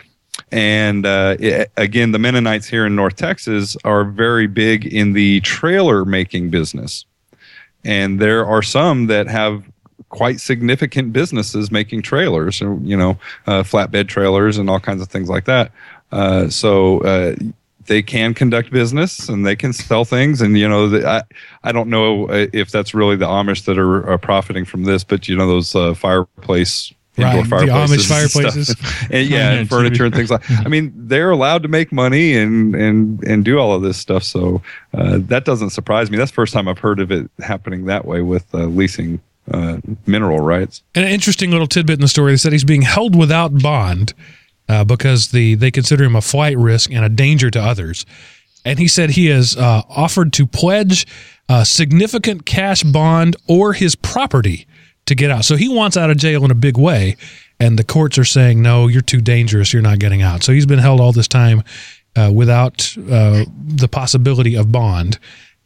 [0.52, 5.40] and uh, i again, the Mennonites here in North Texas are very big in the
[5.40, 7.04] trailer making business.
[7.84, 9.64] And there are some that have
[10.12, 15.08] quite significant businesses making trailers, or, you know, uh, flatbed trailers and all kinds of
[15.08, 15.72] things like that.
[16.12, 17.34] Uh, so uh,
[17.86, 20.42] they can conduct business and they can sell things.
[20.42, 21.22] And, you know, the, I,
[21.64, 25.02] I don't know uh, if that's really the Amish that are, are profiting from this,
[25.02, 28.42] but, you know, those uh, fireplace indoor Right, the fireplaces, Amish and stuff.
[28.42, 29.08] fireplaces.
[29.10, 30.42] and yeah, Yeah, and furniture and things like.
[30.50, 34.24] I mean, they're allowed to make money and and and do all of this stuff.
[34.24, 34.62] So
[34.94, 36.18] uh, that doesn't surprise me.
[36.18, 39.20] That's the first time I've heard of it happening that way with uh, leasing
[39.52, 40.82] uh, mineral rights.
[40.94, 42.32] And an interesting little tidbit in the story.
[42.32, 44.14] They said he's being held without bond
[44.68, 48.06] uh, because the they consider him a flight risk and a danger to others.
[48.64, 51.06] And he said he has uh, offered to pledge
[51.48, 54.66] a significant cash bond or his property
[55.06, 55.44] to get out.
[55.44, 57.16] So he wants out of jail in a big way.
[57.58, 59.72] And the courts are saying, no, you're too dangerous.
[59.72, 60.42] You're not getting out.
[60.42, 61.62] So he's been held all this time
[62.16, 65.18] uh, without uh, the possibility of bond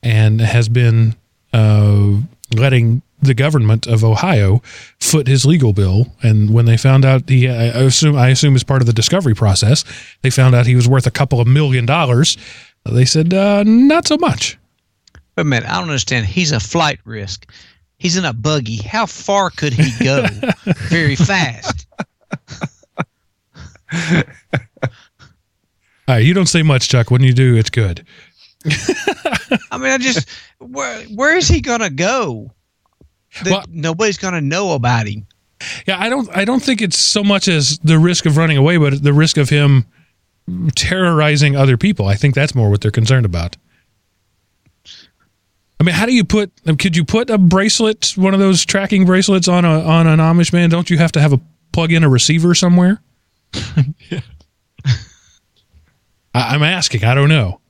[0.02, 1.14] and has been
[1.52, 2.16] uh,
[2.54, 4.62] letting the government of Ohio
[5.00, 6.12] foot his legal bill.
[6.22, 9.34] And when they found out he, I assume, I assume as part of the discovery
[9.34, 9.84] process,
[10.22, 12.36] they found out he was worth a couple of million dollars.
[12.84, 14.58] They said, uh, not so much.
[15.36, 16.26] Wait a minute, I don't understand.
[16.26, 17.50] He's a flight risk.
[17.98, 18.76] He's in a buggy.
[18.76, 20.26] How far could he go?
[20.88, 21.86] Very fast.
[26.08, 27.10] All right, you don't say much, Chuck.
[27.10, 28.06] When you do, it's good.
[29.70, 32.52] I mean, I just where where is he gonna go?
[33.44, 35.26] That Well- nobody's gonna know about him.
[35.86, 36.28] Yeah, I don't.
[36.36, 39.36] I don't think it's so much as the risk of running away, but the risk
[39.38, 39.86] of him
[40.74, 42.06] terrorizing other people.
[42.06, 43.56] I think that's more what they're concerned about.
[45.80, 46.50] I mean, how do you put?
[46.78, 50.52] Could you put a bracelet, one of those tracking bracelets, on a on an Amish
[50.52, 50.68] man?
[50.70, 51.40] Don't you have to have a
[51.72, 53.00] plug in a receiver somewhere?
[53.54, 54.22] I,
[56.34, 57.04] I'm asking.
[57.04, 57.60] I don't know.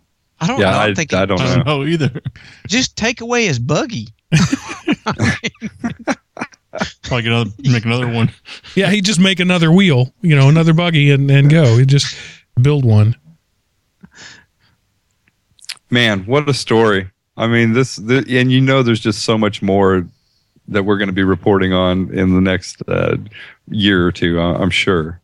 [0.40, 0.60] I don't.
[0.60, 1.14] Yeah, I I, don't think.
[1.14, 1.54] I don't I know.
[1.56, 2.20] don't know either.
[2.68, 4.08] Just take away his buggy.
[7.02, 8.32] Probably get another, make another one.
[8.74, 11.78] Yeah, he just make another wheel, you know, another buggy, and and go.
[11.78, 12.16] He just
[12.60, 13.16] build one.
[15.88, 17.10] Man, what a story!
[17.36, 20.06] I mean, this, the, and you know, there's just so much more
[20.68, 23.16] that we're going to be reporting on in the next uh,
[23.68, 24.40] year or two.
[24.40, 25.20] I'm sure.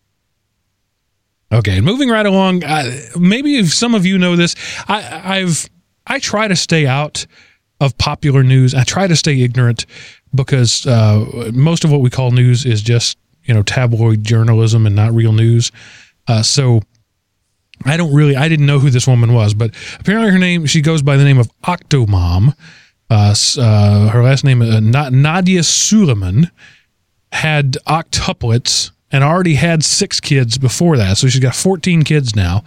[1.53, 2.65] Okay, moving right along.
[2.65, 4.55] Uh, maybe if some of you know this,
[4.89, 5.69] I, I've
[6.07, 7.27] I try to stay out
[7.83, 8.75] of popular news.
[8.75, 9.87] I try to stay ignorant
[10.33, 14.95] because uh, most of what we call news is just you know tabloid journalism and
[14.95, 15.73] not real news.
[16.29, 16.81] Uh, so
[17.85, 20.81] I don't really I didn't know who this woman was, but apparently her name she
[20.81, 22.55] goes by the name of Octomom.
[23.11, 26.51] Uh, uh, her last name uh, Nadya Suleman
[27.33, 31.19] had octuplets and already had six kids before that.
[31.19, 32.63] So she's got 14 kids now.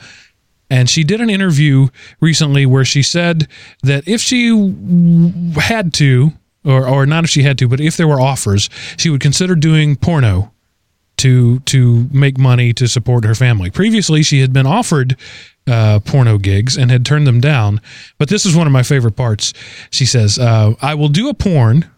[0.75, 1.87] And she did an interview
[2.19, 3.47] recently where she said
[3.83, 4.49] that if she
[5.55, 6.33] had to,
[6.65, 9.55] or, or not if she had to, but if there were offers, she would consider
[9.55, 10.51] doing porno
[11.17, 13.69] to to make money to support her family.
[13.69, 15.15] Previously, she had been offered
[15.65, 17.79] uh, porno gigs and had turned them down.
[18.17, 19.53] But this is one of my favorite parts.
[19.91, 21.89] She says, uh, "I will do a porn,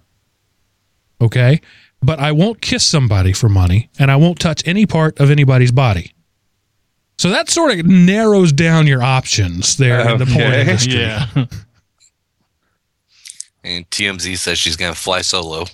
[1.20, 1.62] okay,
[2.00, 5.72] but I won't kiss somebody for money, and I won't touch any part of anybody's
[5.72, 6.14] body."
[7.18, 11.02] So that sort of narrows down your options there in the porn industry.
[11.02, 11.28] Yeah.
[13.64, 15.66] And TMZ says she's going to fly solo.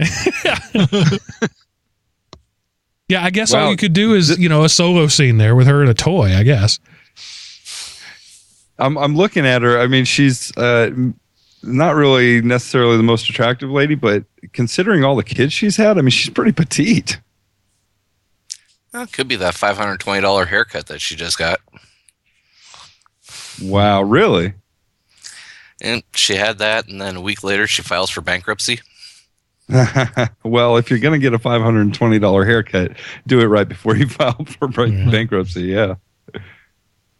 [3.08, 5.68] Yeah, I guess all you could do is you know a solo scene there with
[5.68, 6.34] her and a toy.
[6.34, 6.80] I guess.
[8.78, 9.78] I'm I'm looking at her.
[9.78, 10.90] I mean, she's uh,
[11.62, 16.00] not really necessarily the most attractive lady, but considering all the kids she's had, I
[16.00, 17.20] mean, she's pretty petite.
[18.96, 21.60] Well, it could be that $520 haircut that she just got.
[23.62, 24.54] Wow, really?
[25.82, 28.80] And she had that, and then a week later, she files for bankruptcy.
[30.42, 32.92] well, if you're going to get a $520 haircut,
[33.26, 35.10] do it right before you file for ba- Yeah.
[35.10, 35.64] bankruptcy.
[35.64, 35.96] Yeah.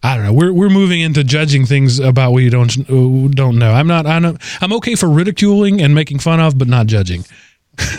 [0.03, 0.33] I don't know.
[0.33, 3.73] We're we're moving into judging things about what you don't uh, don't know.
[3.73, 4.07] I'm not.
[4.07, 4.37] I know.
[4.63, 7.25] I'm okay for ridiculing and making fun of, but not judging.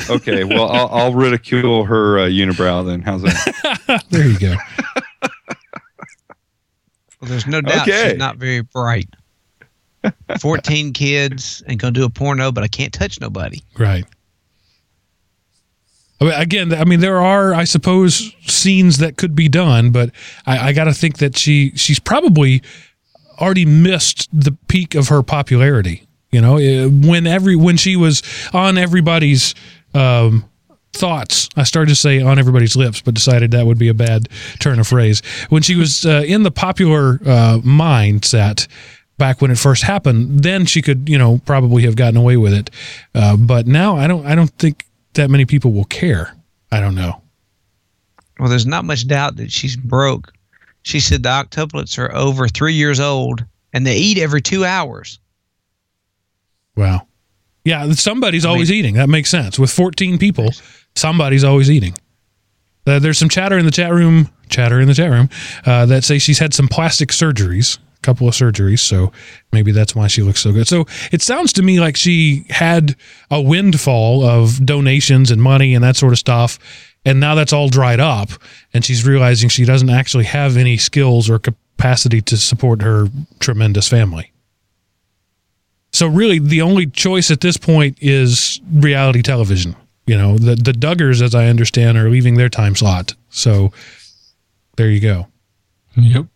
[0.09, 0.43] Okay.
[0.43, 3.01] Well, I'll, I'll ridicule her uh, unibrow then.
[3.01, 4.03] How's that?
[4.09, 4.55] There you go.
[7.19, 8.09] Well, there's no doubt Okay.
[8.11, 9.09] she's not very bright.
[10.39, 13.61] 14 kids and gonna do a porno, but I can't touch nobody.
[13.77, 14.05] Right.
[16.21, 20.11] I mean, again, I mean, there are, I suppose, scenes that could be done, but
[20.45, 22.61] I, I got to think that she she's probably
[23.39, 26.06] already missed the peak of her popularity.
[26.31, 28.21] You know, eh, when every when she was
[28.53, 29.55] on everybody's
[29.93, 30.45] um,
[30.93, 34.27] thoughts, I started to say on everybody's lips, but decided that would be a bad
[34.59, 35.21] turn of phrase.
[35.49, 38.67] When she was uh, in the popular uh, mindset
[39.17, 42.53] back when it first happened, then she could, you know, probably have gotten away with
[42.53, 42.69] it.
[43.15, 46.35] Uh, but now I don't, I don't think that many people will care.
[46.71, 47.21] I don't know.
[48.39, 50.31] Well, there's not much doubt that she's broke.
[50.83, 55.19] She said the octuplets are over three years old and they eat every two hours.
[56.77, 57.07] Wow.
[57.65, 58.95] Yeah, somebody's I always eating.
[58.95, 59.59] That makes sense.
[59.59, 60.51] With 14 people,
[60.95, 61.95] somebody's always eating.
[62.85, 65.27] Uh, there's some chatter in the chat room, chatter in the chat room,
[65.65, 69.11] uh, that say she's had some plastic surgeries, a couple of surgeries, so
[69.51, 70.67] maybe that's why she looks so good.
[70.67, 72.95] So it sounds to me like she had
[73.29, 76.59] a windfall of donations and money and that sort of stuff,
[77.03, 78.29] and now that's all dried up,
[78.73, 83.09] and she's realizing she doesn't actually have any skills or capacity to support her
[83.39, 84.31] tremendous family.
[85.97, 89.75] So really, the only choice at this point is reality television.
[90.05, 93.15] You know, the the Duggars, as I understand, are leaving their time slot.
[93.29, 93.71] So
[94.75, 95.25] there you go.
[95.95, 96.27] Yep.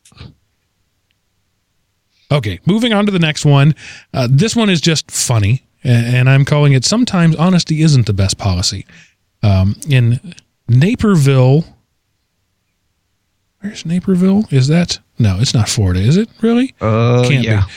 [2.32, 3.76] Okay, moving on to the next one.
[4.16, 8.14] Uh, this one is just funny, a- and I'm calling it "Sometimes Honesty Isn't the
[8.14, 8.88] Best Policy."
[9.44, 10.34] Um, in
[10.70, 11.66] Naperville,
[13.60, 14.46] where's Naperville?
[14.50, 15.38] Is that no?
[15.40, 16.30] It's not Florida, is it?
[16.42, 16.74] Really?
[16.82, 17.68] Uh, Can't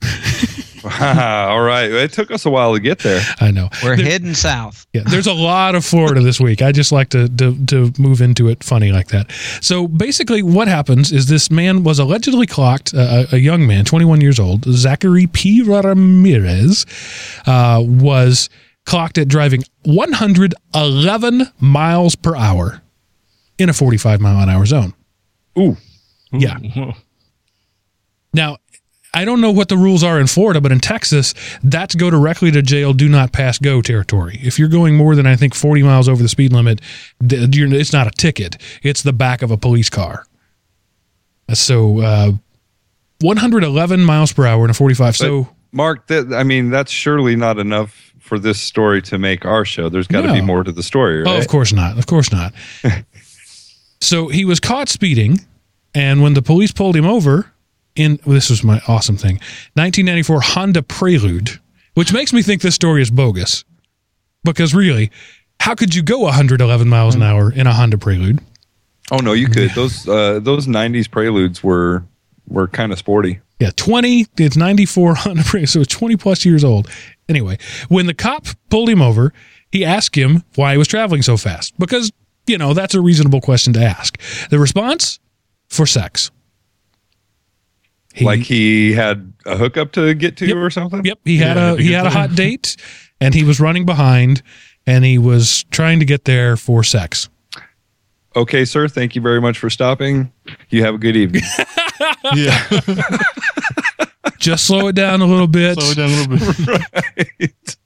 [0.00, 0.06] be.
[0.84, 1.46] yeah.
[1.48, 1.90] All right.
[1.90, 3.22] It took us a while to get there.
[3.40, 3.68] I know.
[3.82, 4.86] We're There- heading south.
[4.92, 6.62] Yeah, there's a lot of Florida this week.
[6.62, 9.30] I just like to, to to move into it funny like that.
[9.60, 14.20] So basically, what happens is this man was allegedly clocked, uh, a young man, 21
[14.20, 15.62] years old, Zachary P.
[15.62, 16.86] Ramirez,
[17.46, 18.48] uh, was
[18.86, 22.82] clocked at driving 111 miles per hour
[23.58, 24.92] in a 45 mile an hour zone.
[25.58, 25.76] Ooh.
[26.32, 26.58] Yeah.
[28.32, 28.56] Now,
[29.14, 32.50] I don't know what the rules are in Florida, but in Texas, that's go directly
[32.50, 34.40] to jail, do not pass go territory.
[34.42, 36.80] If you're going more than I think 40 miles over the speed limit,
[37.20, 40.26] it's not a ticket; it's the back of a police car.
[41.52, 42.32] So, uh,
[43.20, 45.16] 111 miles per hour in a 45.
[45.16, 49.64] So, Mark, that, I mean, that's surely not enough for this story to make our
[49.64, 49.88] show.
[49.88, 50.34] There's got to No.
[50.34, 51.28] be more to the story, right?
[51.36, 51.98] Oh, of course not.
[51.98, 52.52] Of course not.
[54.00, 55.40] so he was caught speeding,
[55.94, 57.52] and when the police pulled him over,
[57.96, 59.36] in this was my awesome thing,
[59.74, 61.60] 1994 Honda Prelude,
[61.94, 63.64] which makes me think this story is bogus,
[64.42, 65.10] because really,
[65.60, 68.40] how could you go 111 miles an hour in a Honda Prelude?
[69.10, 69.70] Oh no, you could.
[69.70, 72.04] Those uh, those '90s Preludes were
[72.48, 73.40] were kind of sporty.
[73.60, 76.88] Yeah, 20, it's 94 Honda Prelude, so it's 20 plus years old.
[77.28, 77.56] Anyway,
[77.88, 79.32] when the cop pulled him over,
[79.70, 82.12] he asked him why he was traveling so fast, because,
[82.46, 84.20] you know, that's a reasonable question to ask.
[84.50, 85.20] The response?
[85.68, 86.30] For sex.
[88.14, 90.56] He- like he had a hookup to get to Yep.
[90.56, 91.04] or something.
[91.04, 92.18] Yep, he had Yeah, a he get had a there.
[92.28, 92.76] hot date,
[93.20, 94.42] and he was running behind,
[94.86, 97.28] and he was trying to get there for sex.
[98.36, 98.88] Okay, sir.
[98.88, 100.32] Thank you very much for stopping.
[100.70, 101.42] You have a good evening.
[102.34, 102.58] Yeah.
[104.38, 105.80] Just slow it down a little bit.
[105.80, 106.76] Slow it down a little bit.
[107.40, 107.76] right.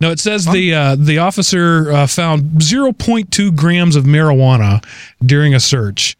[0.00, 4.84] No, it says the uh, the officer uh, found 0.2 grams of marijuana
[5.24, 6.16] during a search.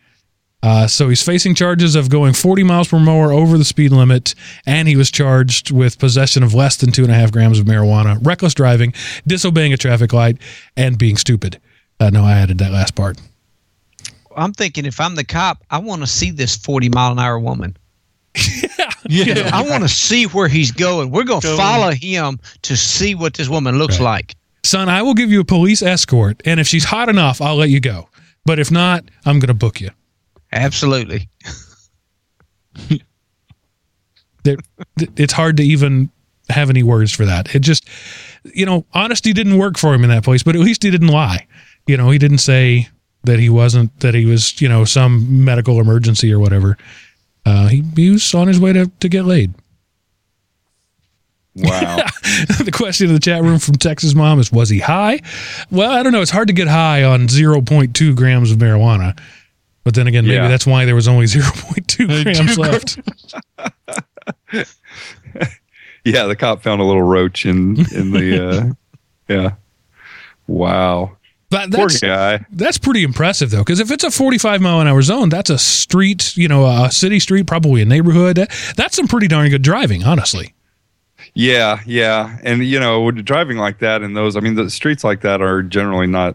[0.67, 4.35] Uh, so he's facing charges of going 40 miles per hour over the speed limit,
[4.67, 7.67] and he was charged with possession of less than two and a half grams of
[7.67, 8.93] marijuana, reckless driving,
[9.29, 10.39] disobeying a traffic light,
[10.77, 11.61] and being stupid.
[12.01, 13.17] Uh, no, I added that last part.
[14.37, 17.39] I'm thinking if I'm the cop, I want to see this 40 mile an hour
[17.39, 17.77] woman.
[19.09, 19.51] Yeah.
[19.53, 21.12] I want to see where he's going.
[21.12, 24.05] We're going to follow him to see what this woman looks Right.
[24.05, 24.35] like.
[24.64, 27.71] Son, I will give you a police escort, and if she's hot enough, I'll let
[27.71, 28.09] you go.
[28.45, 29.91] But if not, I'm going to book you.
[30.57, 31.29] Absolutely.
[35.17, 36.11] It's hard to even
[36.49, 37.55] have any words for that.
[37.55, 37.89] It just,
[38.45, 41.09] you know, honesty didn't work for him in that place, but at least he didn't
[41.09, 41.47] lie.
[41.87, 42.89] You know, he didn't say
[43.25, 46.77] that he wasn't, that he was, you know, some medical emergency or whatever.
[47.45, 49.53] Uh, he, he was on his way to, to get laid.
[51.57, 51.97] Wow.
[52.65, 55.21] the question in the chat room from Texas Mom is, was he high?
[55.71, 56.21] Well, I don't know.
[56.21, 59.19] It's hard to get high on 0.2 grams of marijuana.
[59.87, 60.49] But then again, maybe Yeah.
[60.49, 62.99] that's why there was only 0.2 grams left.
[66.05, 68.49] yeah, the cop found a little roach in in the.
[68.49, 68.72] Uh,
[69.32, 69.51] yeah.
[70.49, 71.18] Wow.
[71.51, 72.45] But Poor guy.
[72.51, 75.59] That's pretty impressive, though, because if it's a 45 mile an hour zone, that's a
[75.59, 78.39] street, you know, a city street, probably a neighborhood.
[78.76, 80.53] That's some pretty darn good driving, honestly.
[81.34, 85.05] Yeah, yeah, and you know, with driving like that and those, I mean, the streets
[85.05, 86.34] like that are generally not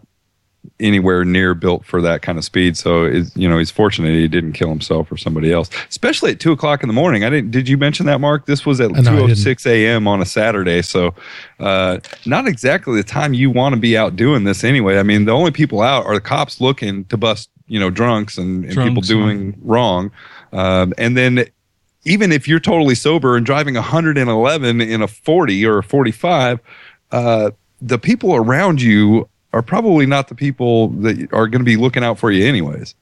[0.80, 2.76] anywhere near built for that kind of speed.
[2.76, 3.04] So,
[3.34, 6.82] you know, he's fortunate he didn't kill himself or somebody else, especially at two o'clock
[6.82, 7.24] in the morning.
[7.24, 7.50] I didn't.
[7.50, 8.46] Did you mention that, Mark?
[8.46, 9.66] This was at Uh, no, I two didn't.
[9.66, 10.08] a.m.
[10.08, 11.14] on a Saturday, so
[11.60, 14.98] uh, not exactly the time you want to be out doing this anyway.
[14.98, 18.38] I mean, the only people out are the cops looking to bust, you know, drunks
[18.38, 20.10] and, and people Drunks, doing wrong,
[20.52, 21.44] um, and then
[22.04, 26.58] even if you're totally sober and driving 111 in a 40 or a 45,
[27.12, 27.50] uh,
[27.80, 32.02] the people around you are probably not the people that are going to be looking
[32.02, 32.94] out for you, anyways.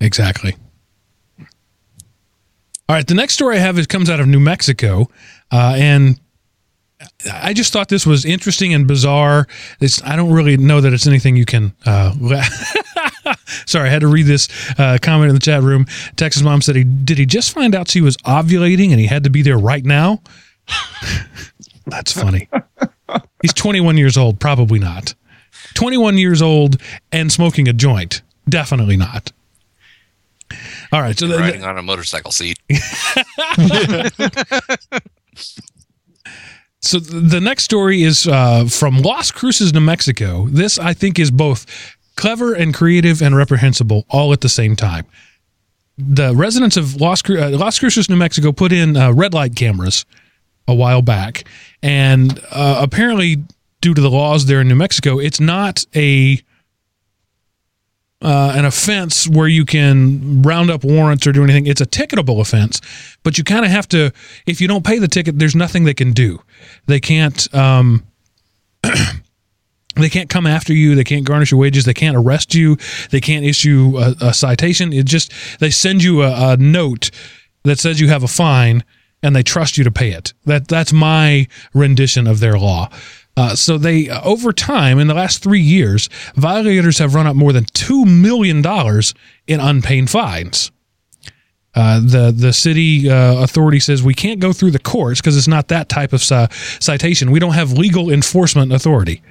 [0.00, 0.56] Exactly.
[2.88, 5.10] All right, the next story I have is comes out of New Mexico,
[5.52, 6.18] uh, and
[7.30, 9.46] I just thought this was interesting and bizarre.
[9.80, 11.74] It's I don't really know that it's anything you can.
[11.84, 12.14] Uh,
[13.66, 14.48] Sorry, I had to read this
[14.78, 15.86] uh, comment in the chat room.
[16.16, 19.24] Texas mom said, he, "Did he just find out she was ovulating and he had
[19.24, 20.22] to be there right now?"
[21.86, 22.48] That's funny.
[23.42, 24.40] He's 21 years old.
[24.40, 25.14] Probably not.
[25.78, 28.22] 21 years old and smoking a joint.
[28.48, 29.30] Definitely not.
[30.90, 31.16] All right.
[31.16, 32.58] So the, riding on a motorcycle seat.
[36.80, 40.46] So the next story is uh, from Las Cruces, New Mexico.
[40.46, 41.66] This, I think, is both
[42.16, 45.04] clever and creative and reprehensible all at the same time.
[45.98, 49.56] The residents of Las, Cru- uh, Las Cruces, New Mexico, put in uh, red light
[49.56, 50.06] cameras
[50.68, 51.44] a while back,
[51.82, 53.38] and uh, apparently,
[53.80, 56.40] due to the laws there in New Mexico, it's not a
[58.20, 61.66] uh, an offense where you can round up warrants or do anything.
[61.66, 62.80] It's a ticketable offense,
[63.22, 64.12] but you kind of have to.
[64.46, 66.40] If you don't pay the ticket, there's nothing they can do.
[66.86, 67.54] They can't.
[67.54, 68.04] Um,
[69.94, 70.94] they can't come after you.
[70.94, 71.84] They can't garnish your wages.
[71.84, 72.76] They can't arrest you.
[73.10, 74.92] They can't issue a, a citation.
[74.92, 77.10] It just they send you a, a note
[77.62, 78.82] that says you have a fine,
[79.22, 80.32] and they trust you to pay it.
[80.44, 82.90] That that's my rendition of their law.
[83.38, 87.36] Uh, so they, uh, over time, in the last three years, violators have run up
[87.36, 89.14] more than two million dollars
[89.46, 90.72] in unpaid fines.
[91.72, 95.46] Uh, the the city uh, authority says we can't go through the courts because it's
[95.46, 96.48] not that type of ci-
[96.80, 97.30] citation.
[97.30, 99.22] We don't have legal enforcement authority.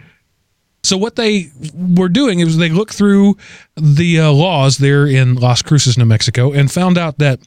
[0.84, 3.36] So what they were doing is they looked through
[3.76, 7.42] the uh, laws there in Las Cruces, New Mexico, and found out that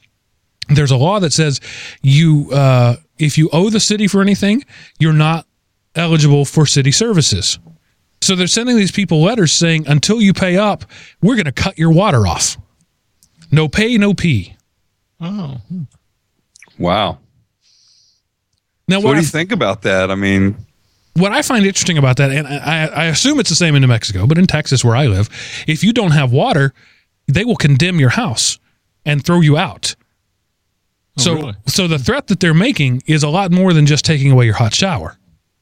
[0.69, 1.59] there's a law that says
[2.03, 4.63] you uh, if you owe the city for anything,
[4.99, 5.47] you're not
[5.95, 7.59] eligible for city services.
[8.21, 10.85] So they're sending these people letters saying, until you pay up,
[11.21, 12.57] we're going to cut your water off.
[13.51, 14.55] No pay, no pee.
[15.19, 15.59] Oh,
[16.77, 17.19] Wow.
[18.87, 20.09] Now, So what, what do I, you think about that?
[20.09, 20.55] I mean,
[21.15, 23.87] what I find interesting about that, and I, I assume it's the same in New
[23.87, 25.29] Mexico, but in Texas where I live,
[25.67, 26.73] if you don't have water,
[27.27, 28.59] they will condemn your house
[29.05, 29.95] and throw you out.
[31.19, 31.53] Oh, so, really?
[31.67, 34.55] so the threat that they're making is a lot more than just taking away your
[34.55, 35.17] hot shower.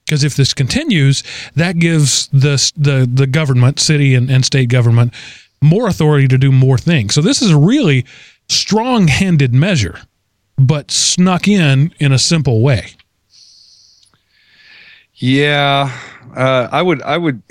[0.09, 1.21] Because if this continues,
[1.55, 5.13] that gives the the the government, city and, and state government,
[5.61, 7.13] more authority to do more things.
[7.13, 8.07] So this is a really
[8.47, 9.99] strong-handed measure,
[10.57, 12.95] but snuck in in a simple way.
[15.13, 15.95] yeah,
[16.35, 17.43] uh, I would, I would.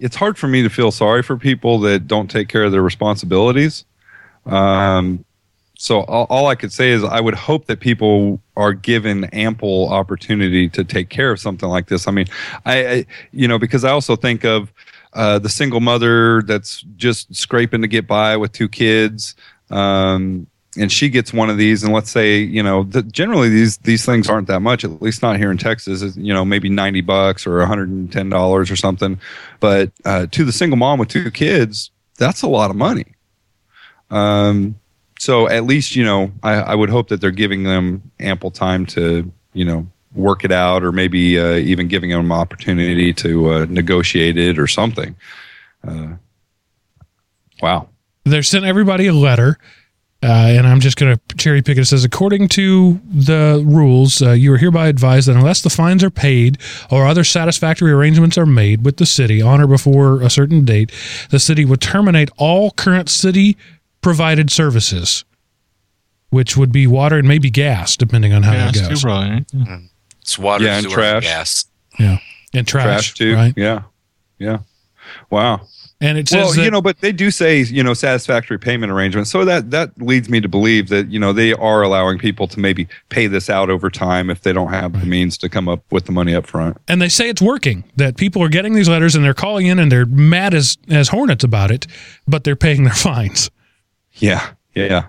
[0.00, 2.80] It's hard for me to feel sorry for people that don't take care of their
[2.80, 3.84] responsibilities.
[4.46, 5.25] Um,
[5.78, 9.88] so all, all I could say is I would hope that people are given ample
[9.88, 12.08] opportunity to take care of something like this.
[12.08, 12.26] I mean,
[12.64, 14.72] I, I you know, because I also think of
[15.12, 19.34] uh, the single mother that's just scraping to get by with two kids.
[19.70, 20.46] Um,
[20.78, 24.04] and she gets one of these, and let's say, you know, the, generally these these
[24.04, 24.84] things aren't that much.
[24.84, 26.02] At least not here in Texas.
[26.02, 29.18] It's, you know, maybe ninety bucks or one hundred and ten dollars or something.
[29.58, 33.06] But uh, to the single mom with two kids, that's a lot of money.
[34.10, 34.78] Um,
[35.18, 38.86] so at least you know I, I would hope that they're giving them ample time
[38.86, 43.66] to you know work it out or maybe uh, even giving them opportunity to uh,
[43.68, 45.14] negotiate it or something
[45.86, 46.08] uh,
[47.60, 47.88] wow
[48.26, 49.58] they sent everybody a letter.
[50.22, 51.82] Uh, and I'm just going to cherry pick it.
[51.82, 56.02] It says, according to the rules, uh, you are hereby advised that unless the fines
[56.02, 56.58] are paid
[56.90, 60.90] or other satisfactory arrangements are made with the city on or before a certain date,
[61.30, 63.56] the city would terminate all current city
[64.06, 65.24] provided services,
[66.30, 69.02] which would be water and maybe gas, depending on how gas it too, goes.
[69.02, 69.30] probably.
[69.30, 69.44] right?
[69.52, 69.78] Yeah.
[70.20, 71.22] It's water, Yeah, and sewer, trash.
[71.24, 71.64] gas.
[71.98, 72.20] And
[72.68, 73.52] trash, trash, too right?
[73.56, 73.82] yeah
[74.38, 74.58] yeah
[75.30, 75.60] wow
[76.00, 78.92] And it says well that, you know but they do say you know satisfactory payment
[78.92, 82.46] arrangements so that that leads me to believe that you know they are allowing people
[82.48, 85.68] to maybe pay this out over time if they don't have the means to come
[85.68, 87.82] up with the money up front and they say it's working.
[87.96, 91.08] That people are getting these letters and they're calling in and they're mad as as
[91.08, 91.86] hornets about it,
[92.28, 93.50] but they're paying their fines.
[94.16, 95.06] Yeah, yeah.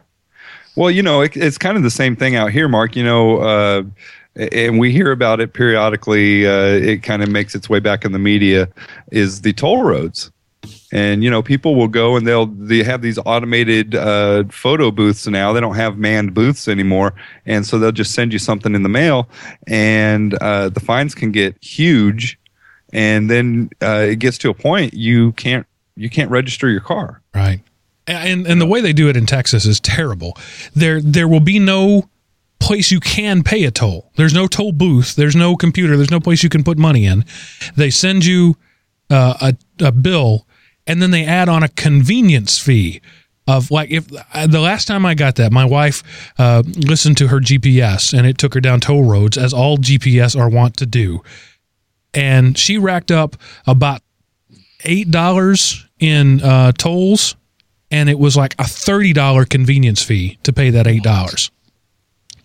[0.75, 2.95] Well, you know, it, it's kind of the same thing out here, Mark.
[2.95, 3.83] You know, uh,
[4.35, 6.47] and we hear about it periodically.
[6.47, 8.69] Uh, it kind of makes its way back in the media.
[9.11, 10.31] Is the toll roads,
[10.91, 15.27] and you know, people will go and they'll they have these automated uh, photo booths
[15.27, 15.51] now.
[15.53, 17.13] They don't have manned booths anymore,
[17.45, 19.27] and so they'll just send you something in the mail,
[19.65, 22.39] and uh, the fines can get huge,
[22.93, 27.21] and then uh, it gets to a point you can't you can't register your car.
[27.33, 27.61] Right.
[28.07, 30.37] And and the way they do it in Texas is terrible.
[30.73, 32.09] There there will be no
[32.59, 34.11] place you can pay a toll.
[34.15, 35.15] There's no toll booth.
[35.15, 35.97] There's no computer.
[35.97, 37.25] There's no place you can put money in.
[37.75, 38.55] They send you
[39.09, 40.47] uh, a a bill,
[40.85, 43.01] and then they add on a convenience fee
[43.47, 46.03] of like if uh, the last time I got that, my wife
[46.37, 50.37] uh, listened to her GPS and it took her down toll roads as all GPS
[50.39, 51.23] are wont to do,
[52.13, 54.01] and she racked up about
[54.83, 57.36] eight dollars in uh, tolls
[57.91, 61.51] and it was like a thirty dollar convenience fee to pay that eight dollars.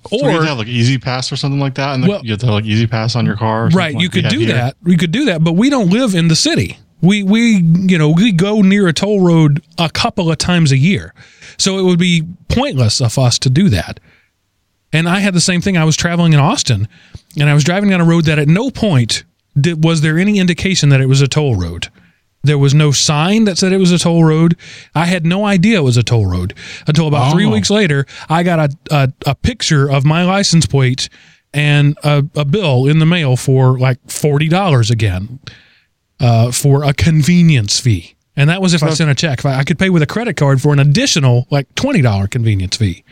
[0.09, 2.47] So you have have like E-ZPass or something like that, and Well- you have to
[2.47, 3.67] have like E-ZPass on your car.
[3.67, 4.55] Or right you like could do here.
[4.55, 4.77] that.
[4.83, 6.79] We could do that but we don't live in the city.
[7.01, 10.77] We we you know we go near a toll road a couple of times a
[10.77, 11.15] year.
[11.59, 14.01] So it would be pointless of us to do that.
[14.93, 15.77] And i had the same thing.
[15.77, 16.87] I was traveling in austin
[17.39, 19.25] and i was driving down a road that at no point
[19.59, 21.89] did, was there any indication that it was a toll road
[22.43, 24.57] there was no sign that said it was a toll road.
[24.95, 26.55] I had no idea it was a toll road
[26.87, 28.07] until about three weeks later.
[28.29, 31.09] I got a, a, a picture of my license plate
[31.55, 35.39] and a, a bill in the mail for like forty dollars again
[36.21, 39.41] uh, for a convenience fee, and that was if I sent a check.
[39.41, 42.27] If I, I could pay with a credit card for an additional like twenty dollar
[42.27, 43.05] convenience fee.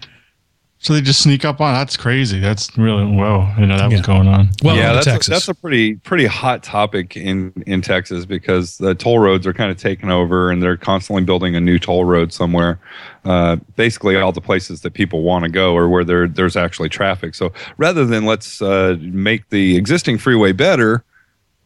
[0.82, 1.74] So they just sneak up on.
[1.74, 2.40] That's crazy.
[2.40, 3.52] That's really well.
[3.58, 3.98] You know that Yeah.
[3.98, 4.48] was going on.
[4.62, 5.28] Well, yeah, that's Texas.
[5.28, 9.52] A, that's a pretty pretty hot topic in in Texas because the toll roads are
[9.52, 12.78] kind of taken over and they're constantly building a new toll road somewhere.
[13.26, 16.88] Uh, basically, all the places that people want to go or where there there's actually
[16.88, 17.34] traffic.
[17.34, 21.04] So rather than let's uh, make the existing freeway better,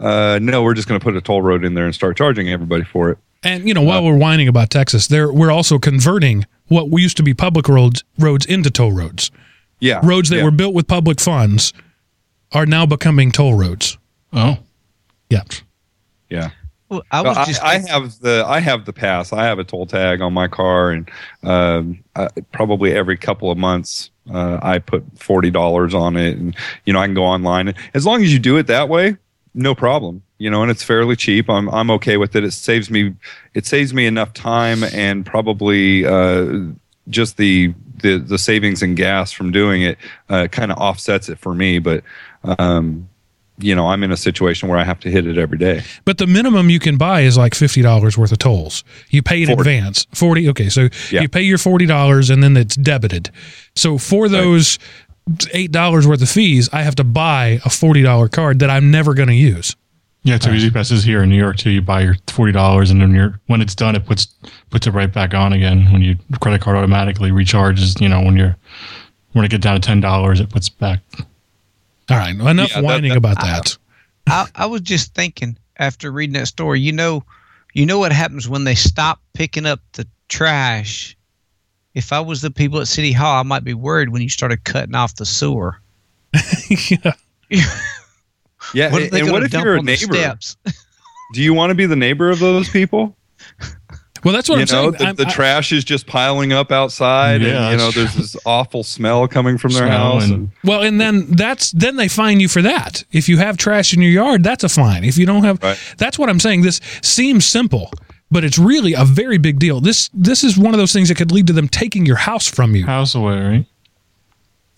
[0.00, 2.50] uh, no, we're just going to put a toll road in there and start charging
[2.50, 3.18] everybody for it.
[3.44, 7.22] And you know, while we're whining about Texas, there we're also converting what used to
[7.22, 9.30] be public roads roads into toll roads.
[9.80, 10.44] Yeah, Roads that yeah.
[10.44, 11.72] were built with public funds
[12.52, 13.98] are now becoming toll roads.
[14.32, 14.58] Oh,
[15.28, 15.42] Yeah.
[16.30, 16.50] yeah.
[16.88, 19.32] Well, I Well, was I, just I have the I have the pass.
[19.32, 21.10] I have a toll tag on my car, and
[21.42, 26.56] um, I, probably every couple of months uh, I put forty dollars on it, and
[26.84, 27.74] you know I can go online.
[27.94, 29.16] As long as you do it that way,
[29.54, 30.22] no problem.
[30.38, 31.48] You know, and it's fairly cheap.
[31.48, 32.42] I'm I'm okay with it.
[32.44, 33.14] It saves me
[33.54, 36.64] it saves me enough time and probably uh,
[37.08, 37.72] just the
[38.02, 39.96] the the savings in gas from doing it
[40.28, 41.78] uh, kind of offsets it for me.
[41.78, 42.02] But
[42.58, 43.08] um,
[43.58, 45.82] you know, I'm in a situation where I have to hit it every day.
[46.04, 48.82] But the minimum you can buy is like fifty dollars worth of tolls.
[49.10, 49.60] You pay in 40.
[49.60, 50.06] advance.
[50.12, 50.48] Forty.
[50.48, 51.20] Okay, so Yeah.
[51.22, 53.30] you pay your forty dollars and then it's debited.
[53.76, 54.80] So for those
[55.52, 58.90] eight dollars worth of fees, I have to buy a forty dollar card that I'm
[58.90, 59.76] never going to use.
[60.24, 60.38] Yeah.
[60.38, 61.70] So E-ZPass is here in New York too.
[61.70, 64.26] You buy your forty dollars, and then you're when it's done, it puts
[64.70, 65.92] puts it right back on again.
[65.92, 68.00] When your credit card automatically recharges.
[68.00, 68.56] You know when you're
[69.32, 71.00] when it gets down to ten dollars, it puts back.
[72.10, 73.76] All right, enough Yeah, whining that- about that.
[74.26, 77.22] I, I was just thinking after reading that story, you know,
[77.74, 81.14] you know what happens when they stop picking up the trash.
[81.94, 84.64] If I was the people at City Hall, I might be worried when you started
[84.64, 85.78] cutting off the sewer.
[86.88, 87.12] yeah.
[88.72, 90.14] Yeah, What and what if you're a neighbor?
[90.14, 90.56] steps?
[91.34, 93.16] Do you want to be the neighbor of those people?
[94.22, 94.92] Well, that's what you I'm know, saying.
[94.92, 98.14] the, I'm- the I- trash is just piling up outside, Yeah, and you know, there's
[98.14, 100.24] this awful smell coming from their house.
[100.24, 103.04] and- And, Well, and then that's then they fine you for that.
[103.12, 105.04] If you have trash in your yard, that's a fine.
[105.04, 105.78] If you don't have, Right.
[105.98, 106.62] that's what I'm saying.
[106.62, 107.90] This seems simple,
[108.30, 109.80] but it's really a very big deal.
[109.82, 112.46] This this is one of those things that could lead to them taking your house
[112.46, 112.86] from you.
[112.86, 113.66] House away, right?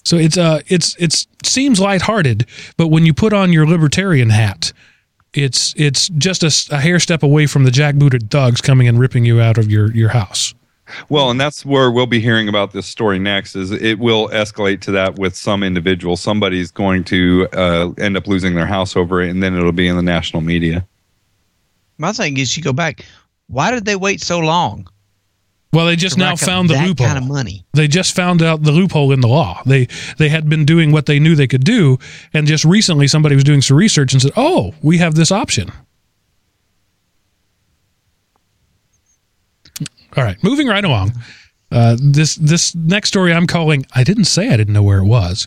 [0.07, 2.47] So it's uh it's it's seems lighthearted,
[2.77, 4.73] but when you put on your libertarian hat,
[5.35, 9.41] it's it's just a hair step away from the jackbooted thugs coming and ripping you
[9.41, 10.55] out of your your house.
[11.09, 13.57] well, and that's where we'll be hearing about this story next.
[13.57, 16.17] Is it will escalate to that with some individual.
[16.17, 19.89] Somebody's going to uh, end up losing their house over it, and then it'll be
[19.89, 20.87] in the national media.
[21.99, 23.05] My thing is, you go back.
[23.49, 24.87] Why did they wait so long?
[25.77, 27.07] Well, they just now found the that loophole.
[27.07, 27.65] kind of money.
[27.75, 29.63] they just found out the loophole in the law.
[29.67, 31.99] They they had been doing what they knew they could do,
[32.33, 35.71] and just recently somebody was doing some research and said, "Oh, we have this option."
[40.17, 41.13] All right, moving right along.
[41.71, 43.85] Uh, this this next story I'm calling.
[43.95, 45.47] I didn't say I didn't know where it was.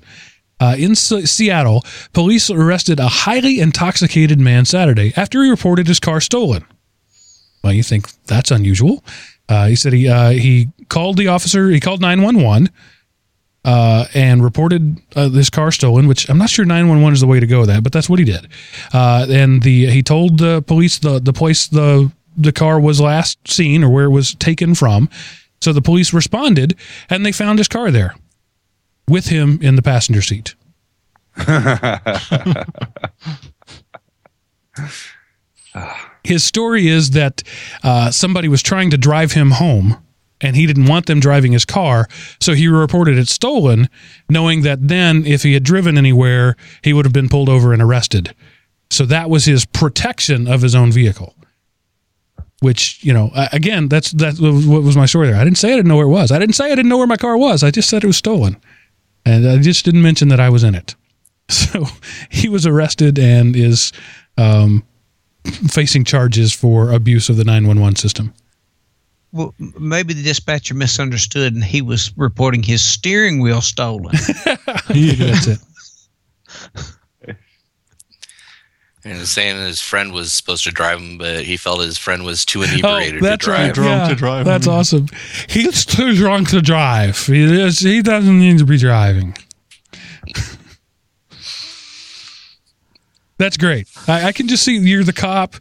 [0.59, 5.99] Uh, in S- Seattle, police arrested a highly intoxicated man Saturday after he reported his
[5.99, 6.65] car stolen.
[7.63, 9.03] Well, you think that's unusual?
[9.49, 11.69] Uh, he said he uh, he called the officer.
[11.69, 12.69] He called nine one one
[13.65, 16.07] uh, and reported uh, this car stolen.
[16.07, 17.61] Which I'm not sure nine one one is the way to go.
[17.61, 18.47] with That, but that's what he did.
[18.93, 23.39] Uh, and the he told the police the the place the the car was last
[23.47, 25.09] seen or where it was taken from.
[25.61, 26.75] So the police responded
[27.09, 28.15] and they found his car there
[29.09, 30.55] with him in the passenger seat.
[36.23, 37.43] His story is that
[37.83, 39.97] uh, somebody was trying to drive him home
[40.41, 42.07] and he didn't want them driving his car.
[42.39, 43.89] So he reported it stolen,
[44.29, 47.81] knowing that then if he had driven anywhere, he would have been pulled over and
[47.81, 48.33] arrested.
[48.89, 51.35] So that was his protection of his own vehicle.
[52.61, 55.39] Which you know, again, that's that what was my story there.
[55.39, 56.29] I didn't say I didn't know where it was.
[56.29, 57.63] I didn't say I didn't know where my car was.
[57.63, 58.57] I just said it was stolen,
[59.25, 60.95] and I just didn't mention that I was in it.
[61.49, 61.85] So
[62.29, 63.91] he was arrested and is
[64.37, 64.83] um,
[65.69, 68.33] facing charges for abuse of the nine one one system.
[69.31, 74.13] Well, maybe the dispatcher misunderstood, and he was reporting his steering wheel stolen.
[74.45, 75.59] That's it.
[79.05, 82.43] And saying his friend was supposed to drive him, but he felt his friend was
[82.43, 83.73] too Oh, inebriated that's to right.
[83.73, 83.75] drive.
[83.75, 84.45] Drunk to drive.
[84.45, 85.07] That's awesome.
[85.47, 87.17] He's too drunk to drive.
[87.25, 89.37] He is, he doesn't need to be driving.
[93.39, 93.87] That's great.
[94.07, 95.55] I, I can just see you're the cop.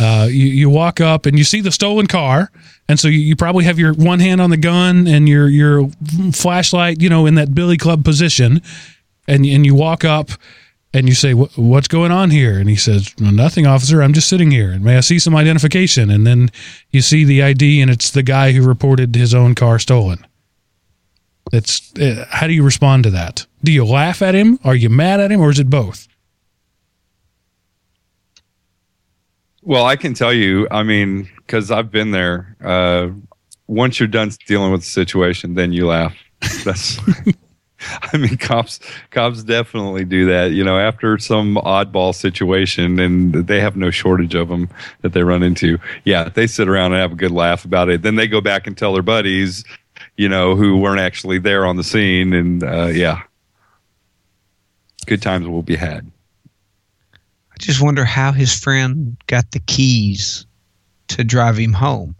[0.00, 2.50] Uh, you, you walk up and you see the stolen car,
[2.88, 5.88] and so you, you probably have your one hand on the gun and your your
[6.32, 8.62] flashlight, you know, in that billy club position,
[9.26, 10.30] and and you walk up
[10.94, 14.02] and you say, "What's going on here?" And he says, "Well, "Nothing, officer.
[14.02, 14.70] I'm just sitting here.
[14.70, 16.50] And may I see some identification?" And then
[16.90, 20.24] you see the ID, and it's the guy who reported his own car stolen.
[21.52, 23.46] It's uh, how do you respond to that?
[23.64, 24.58] Do you laugh at him?
[24.64, 26.08] Are you mad at him, or is it both?
[29.68, 32.56] Well, I can tell you, I mean, because I've been there.
[32.64, 33.08] Uh,
[33.66, 36.16] once you're done dealing with the situation, then you laugh.
[36.64, 36.98] That's,
[38.14, 40.52] I mean, cops cops definitely do that.
[40.52, 44.70] You know, after some oddball situation, and they have no shortage of them
[45.02, 45.76] that they run into.
[46.04, 48.00] Yeah, they sit around and have a good laugh about it.
[48.00, 49.64] Then they go back and tell their buddies,
[50.16, 53.20] you know, who weren't actually there on the scene, and uh, yeah,
[55.04, 56.10] good times will be had.
[57.60, 60.46] I just wonder how his friend got the keys
[61.08, 62.14] to drive him home.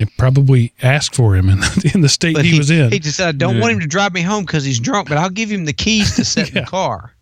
[0.00, 2.90] It probably asked for him in the, in the state But he, was in.
[2.90, 3.60] He decided, I don't Yeah.
[3.60, 6.16] want him to drive me home because he's drunk, but I'll give him the keys
[6.16, 6.62] to set Yeah.
[6.62, 7.14] the car.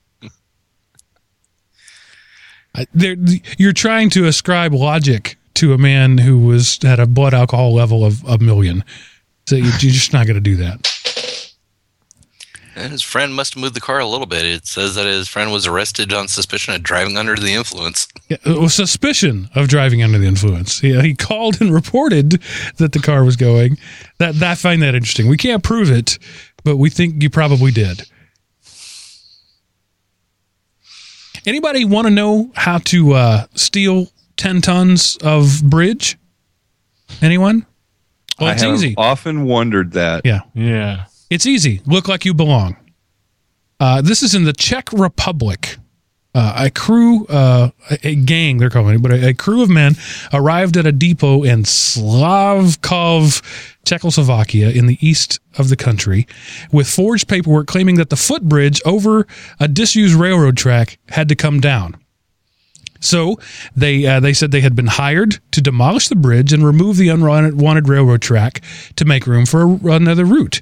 [2.75, 3.17] I- there,
[3.59, 8.07] you're trying to ascribe logic to a man who was had a blood alcohol level
[8.07, 8.85] of a million.
[9.47, 10.91] So you're just not going to do that.
[12.75, 14.45] And his friend must have moved the car a little bit.
[14.47, 18.09] It says that his friend was arrested on suspicion of driving under the influence.
[18.29, 20.81] Yeah, it was suspicion of driving under the influence.
[20.81, 22.41] He, he called and reported
[22.79, 23.77] that the car was going.
[24.19, 25.29] That, that I find that interesting.
[25.29, 26.19] We can't prove it,
[26.65, 28.09] but we think you probably did.
[31.45, 34.07] Anybody want to know how to uh, steal
[34.37, 36.17] ten tons of bridge?
[37.21, 37.67] Anyone?
[38.39, 38.95] Well, I it's have easy.
[38.97, 40.23] often wondered that.
[40.25, 40.41] Yeah.
[40.55, 41.05] Yeah.
[41.33, 41.81] It's easy.
[41.87, 42.77] Look like you belong.
[43.81, 45.79] Uh, this is in the Czech Republic.
[46.35, 49.71] Uh, a crew, uh, a, a gang, they're calling it, but a, a crew of
[49.71, 49.95] men
[50.35, 53.43] arrived at a depot in Slavkov,
[53.87, 56.27] Czechoslovakia, in the east of the country,
[56.71, 59.27] with forged paperwork claiming that the footbridge over
[59.59, 61.97] a disused railroad track had to come down.
[63.01, 63.39] So
[63.75, 67.09] they uh, they said they had been hired to demolish the bridge and remove the
[67.09, 68.61] unwanted railroad track
[68.97, 70.61] to make room for another route.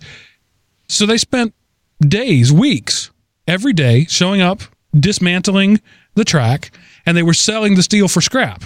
[0.91, 1.55] So they spent
[2.01, 3.13] days, weeks,
[3.47, 4.63] every day showing up,
[4.93, 5.81] dismantling
[6.15, 6.77] the track,
[7.07, 8.65] and they were selling the steel for scrap.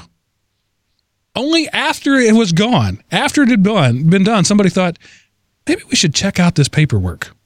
[1.37, 4.99] Only after it was gone, after it had done, been done, somebody thought,
[5.69, 7.37] maybe we should check out this paperwork.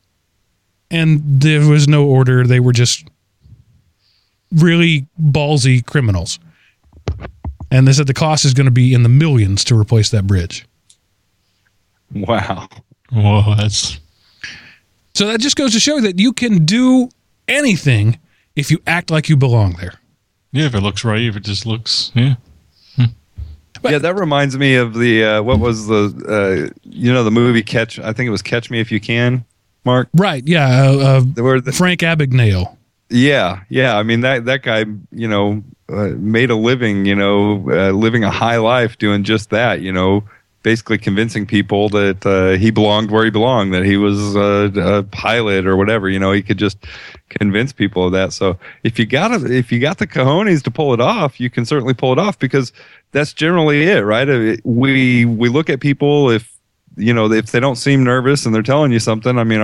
[0.93, 2.47] And there was no order.
[2.47, 3.05] They were just
[4.55, 6.39] really ballsy criminals.
[7.73, 10.29] And they said the cost is going to be in the millions to replace that
[10.29, 10.67] bridge.
[12.15, 12.69] Wow.
[13.11, 13.99] Whoa, that's
[15.15, 17.09] So that just goes to show that you can do
[17.49, 18.19] anything
[18.55, 19.95] if you act like you belong there.
[20.53, 20.67] yeah.
[20.67, 22.35] If it looks right, if it just looks, yeah.
[23.81, 27.31] But- yeah, that reminds me of the uh, what was the uh, you know the
[27.31, 28.01] movie Catch?
[28.01, 29.45] I think it was Catch Me If You Can.
[29.85, 30.43] Mark, Right.
[30.47, 30.67] Yeah.
[30.91, 32.77] Uh, There were the, uh, Frank Abagnale.
[33.09, 33.97] yeah, yeah.
[33.97, 38.25] I mean that that guy, you know, uh, made a living, you know, uh, living
[38.25, 39.81] a high life doing just that.
[39.81, 40.25] You know,
[40.69, 45.03] basically convincing people that uh, he belonged where he belonged, that he was uh, a
[45.03, 46.11] pilot or whatever.
[46.11, 46.77] You know, he could just
[47.31, 48.35] convince people of that.
[48.35, 51.49] So if you got a, if you got the cojones to pull it off, you
[51.49, 52.75] can certainly pull it off because
[53.13, 54.61] that's generally it, right?
[54.63, 56.55] We we look at people if
[56.99, 59.39] you know if they don't seem nervous and they're telling you something.
[59.39, 59.63] I mean,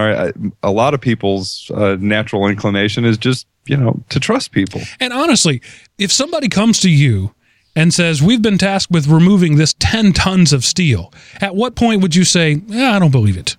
[0.63, 4.81] a lot of people's uh, natural inclination is just you know to trust people.
[5.01, 5.61] And honestly,
[5.99, 7.34] if somebody comes to you
[7.77, 12.03] and says, We've been tasked with removing this 10 tons of steel, at what point
[12.03, 13.57] would you say, yeah, I don't believe it?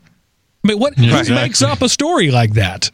[0.63, 2.89] I mean, what Yeah, who makes up a story like that?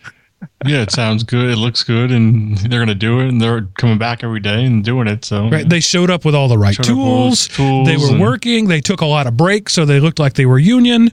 [0.65, 1.51] Yeah, it sounds good.
[1.51, 4.84] It looks good, and they're gonna do it, and they're coming back every day and
[4.84, 5.24] doing it.
[5.24, 5.67] So Right?
[5.69, 7.47] They showed up with all the right Showed up with all tools.
[7.49, 8.67] tools They were working.
[8.67, 11.11] They took a lot of breaks, so they looked like they were union.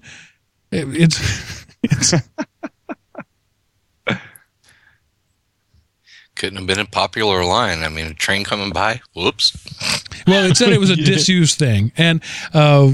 [0.72, 2.14] It- it's it's
[6.38, 7.82] Couldn't have been a popular line.
[7.82, 9.00] I mean, a train coming by.
[9.14, 9.56] Whoops.
[10.26, 11.04] well, it said it was a Yeah.
[11.04, 12.22] disused thing, and
[12.54, 12.92] uh,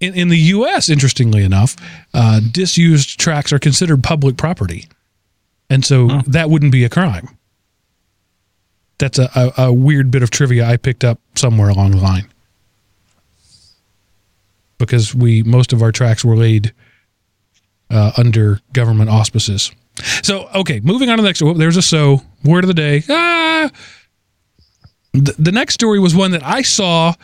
[0.00, 1.76] in in the U.S., interestingly enough,
[2.12, 4.86] uh, disused tracks are considered public property,
[5.70, 7.38] and so that wouldn't be a crime.
[8.98, 12.28] That's a, a, a weird bit of trivia I picked up somewhere along the line.
[14.78, 16.72] because we most of our tracks were laid
[17.90, 19.70] uh, under government auspices.
[20.22, 21.42] So okay, moving on to the next.
[21.42, 23.02] Oh, there's a so word of the day.
[23.08, 23.70] Ah,
[25.12, 27.14] the, the next story was one that I saw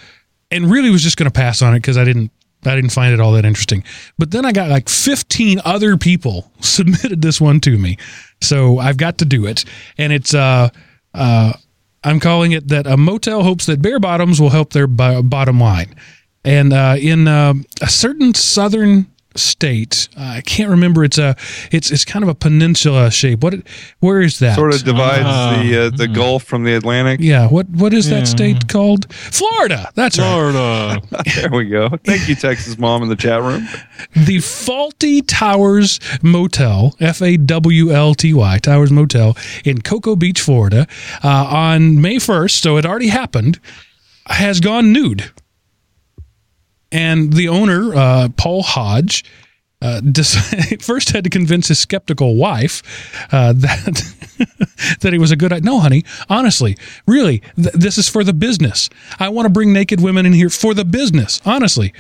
[0.51, 2.31] and really was just going to pass on it because I didn't
[2.67, 3.85] I didn't find it all that interesting.
[4.19, 7.97] But then I got like 15 other people submitted this one to me.
[8.43, 9.65] So I've got to do it.
[9.97, 10.69] And it's, uh,
[11.15, 11.53] uh,
[12.05, 15.61] I'm calling it that a motel hopes that bare bottoms will help their bo- bottom
[15.61, 15.95] line.
[16.45, 19.07] And uh, in uh, a certain southern
[19.37, 21.05] state, uh, I can't remember.
[21.05, 21.37] It's a,
[21.71, 23.43] it's it's kind of a peninsula shape.
[23.43, 23.55] What,
[24.01, 24.57] where is that?
[24.57, 26.13] Sort of divides Ah, the uh, the hmm.
[26.15, 27.21] Gulf from the Atlantic.
[27.21, 27.49] Yeah.
[27.49, 28.25] What what is that Yeah.
[28.25, 29.13] state called?
[29.15, 29.91] Florida.
[29.95, 30.31] That's right.
[30.31, 31.03] Florida.
[31.37, 31.91] there we go.
[32.05, 33.67] Thank you, Texas mom in the chat room.
[34.15, 40.41] the Fawlty Towers Motel, F A W L T Y, Towers Motel in Cocoa Beach,
[40.41, 40.87] Florida,
[41.23, 43.61] uh, on May 1st, so it already happened,
[44.27, 45.31] has gone nude.
[46.93, 49.25] And the owner, uh, Paul Hodge,
[49.83, 50.01] uh,
[50.81, 52.83] first had to convince his skeptical wife
[53.33, 54.15] uh, that
[55.01, 55.65] that he was a good.
[55.65, 56.77] No, honey, honestly,
[57.07, 58.91] really, th- this is for the business.
[59.19, 61.93] I want to bring naked women in here for the business, honestly.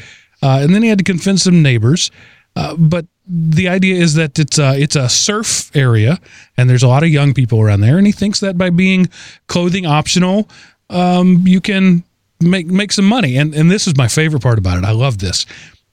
[0.43, 2.11] Uh, and then he had to convince some neighbors.
[2.57, 6.19] Uh, but the idea is that it's a, it's a surf area,
[6.57, 7.97] and there's a lot of young people around there.
[7.97, 9.09] And he thinks that by being
[9.47, 10.49] clothing optional,
[10.89, 12.03] um, you can
[12.41, 13.37] make make some money.
[13.37, 14.85] And and this is my favorite part about it.
[14.85, 15.47] I love this.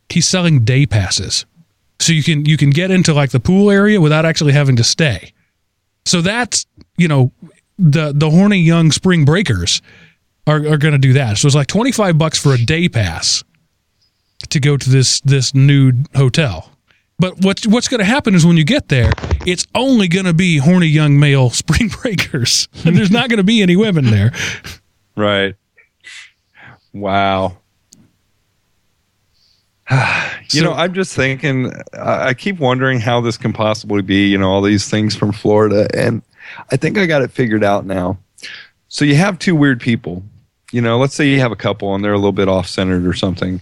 [0.10, 1.46] He's selling day passes,
[2.00, 4.84] so you can you can get into like the pool area without actually having to
[4.84, 5.34] stay.
[6.06, 6.66] So that's
[6.98, 7.32] you know
[7.78, 9.82] the the horny young spring breakers
[10.46, 11.38] are, are going to do that.
[11.38, 13.44] So it's like twenty five bucks for a day pass
[14.50, 16.72] to go to this this nude hotel.
[17.20, 19.12] But what's what's going to happen is when you get there,
[19.46, 23.44] it's only going to be horny young male spring breakers, and there's not going to
[23.44, 24.32] be any women there.
[25.16, 25.56] Right.
[27.00, 27.58] Wow.
[29.92, 29.98] you
[30.50, 31.72] So- know, I'm just thinking.
[31.94, 34.28] I I keep wondering how this can possibly be.
[34.28, 36.22] You know, all these things from Florida, and
[36.72, 38.18] I think I got it figured out now.
[38.90, 40.24] So you have two weird people.
[40.72, 43.06] You know, let's say you have a couple and they're a little bit off centered
[43.06, 43.62] or something,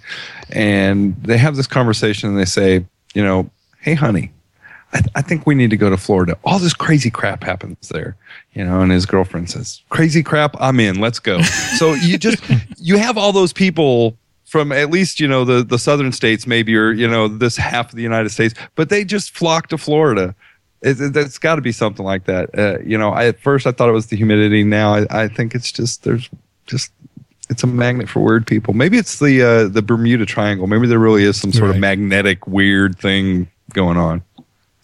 [0.50, 2.84] and they have this conversation and they say,
[3.14, 4.32] you know, hey, honey,
[4.96, 6.38] I, I think we need to go to Florida.
[6.46, 8.16] All this crazy crap happens there,
[8.54, 8.82] you know.
[8.82, 11.00] And his girlfriend says, "Crazy crap, I'm in.
[11.00, 11.42] Let's go."
[11.78, 12.42] so you just
[12.78, 16.76] you have all those people from at least you know the the southern states, maybe
[16.76, 20.34] or you know this half of the United States, but they just flock to Florida.
[20.82, 22.58] It, it, has got to be something like that.
[22.58, 24.64] Uh, you know, I, at first I thought it was the humidity.
[24.64, 26.30] Now I, I think it's just there's
[26.68, 26.92] just
[27.50, 28.74] it's a magnet for weird people.
[28.74, 30.68] Maybe it's the uh, the Bermuda Triangle.
[30.68, 34.24] Maybe there really is some sort of magnetic weird thing going on.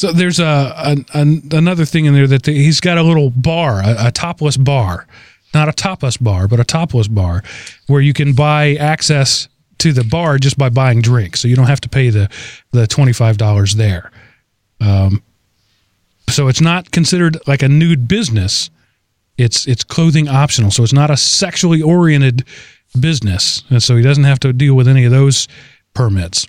[0.02, 3.82] So there's a, an another thing in there that the, he's got a little bar,
[3.82, 5.06] a, a topless bar,
[5.54, 7.44] not a topless bar, but a topless bar,
[7.86, 9.48] where you can buy access
[9.78, 12.28] to the bar just by buying drinks, so you don't have to pay the
[12.72, 14.10] the twenty five dollars there.
[14.80, 15.22] Um,
[16.30, 18.72] so it's not considered like a nude business.
[19.38, 22.44] It's it's clothing optional, so it's not a sexually oriented
[23.00, 25.48] business, and so he doesn't have to deal with any of those
[25.94, 26.48] permits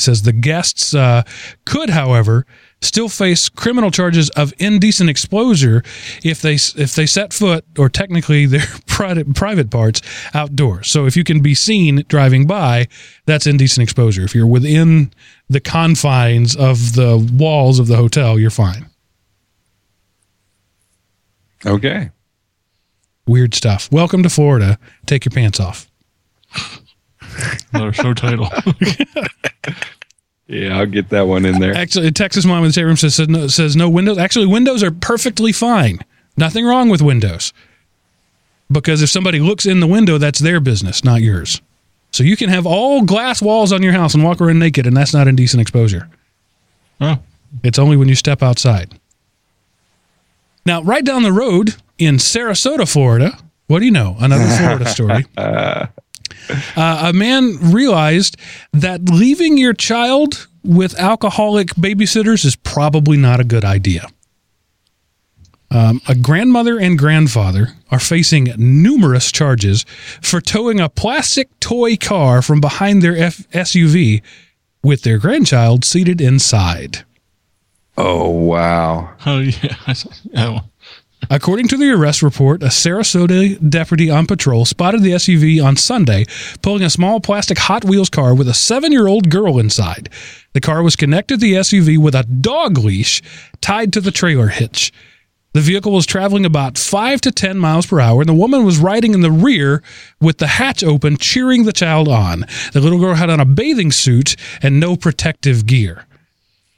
[0.00, 1.22] says the guests uh,
[1.64, 2.46] could, however,
[2.80, 5.82] still face criminal charges of indecent exposure
[6.22, 10.00] if they if they set foot or technically their private private parts
[10.34, 10.88] outdoors.
[10.88, 12.86] So if you can be seen driving by,
[13.26, 14.22] that's indecent exposure.
[14.22, 15.12] If you're within
[15.48, 18.86] the confines of the walls of the hotel, you're fine.
[21.66, 22.10] Okay.
[23.26, 23.90] Weird stuff.
[23.90, 24.78] Welcome to Florida.
[25.06, 25.90] Take your pants off.
[27.72, 28.48] Another show title.
[30.46, 31.74] Yeah, I'll get that one in there.
[31.74, 34.16] Actually, Texas mom in the chat room says says no, says no windows.
[34.16, 35.98] Actually, windows are perfectly fine.
[36.38, 37.52] Nothing wrong with windows.
[38.70, 41.60] Because if somebody looks in the window, that's their business, not yours.
[42.12, 44.96] So you can have all glass walls on your house and walk around naked, and
[44.96, 46.08] that's not indecent exposure.
[47.00, 47.18] oh,
[47.62, 48.98] It's only when you step outside.
[50.64, 54.16] Now, right down the road in Sarasota, Florida, what do you know?
[54.20, 55.26] Another Florida story.
[56.76, 58.36] Uh, a man realized
[58.72, 64.06] that leaving your child with alcoholic babysitters is probably not a good idea.
[65.70, 69.84] Um, a grandmother and grandfather are facing numerous charges
[70.22, 74.22] for towing a plastic toy car from behind their F- SUV
[74.82, 77.04] with their grandchild seated inside.
[77.98, 79.12] Oh wow.
[79.26, 79.76] oh yeah.
[80.36, 80.60] Oh.
[81.30, 86.24] According to the arrest report, a Sarasota deputy on patrol spotted the SUV on Sunday
[86.62, 90.08] pulling a small plastic Hot Wheels car with a seven year old girl inside.
[90.54, 93.20] The car was connected to the SUV with a dog leash
[93.60, 94.92] tied to the trailer hitch.
[95.54, 98.78] The vehicle was traveling about five to 10 miles per hour, and the woman was
[98.78, 99.82] riding in the rear
[100.20, 102.44] with the hatch open, cheering the child on.
[102.72, 106.06] The little girl had on a bathing suit and no protective gear.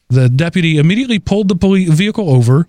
[0.09, 2.67] The deputy immediately pulled the vehicle over,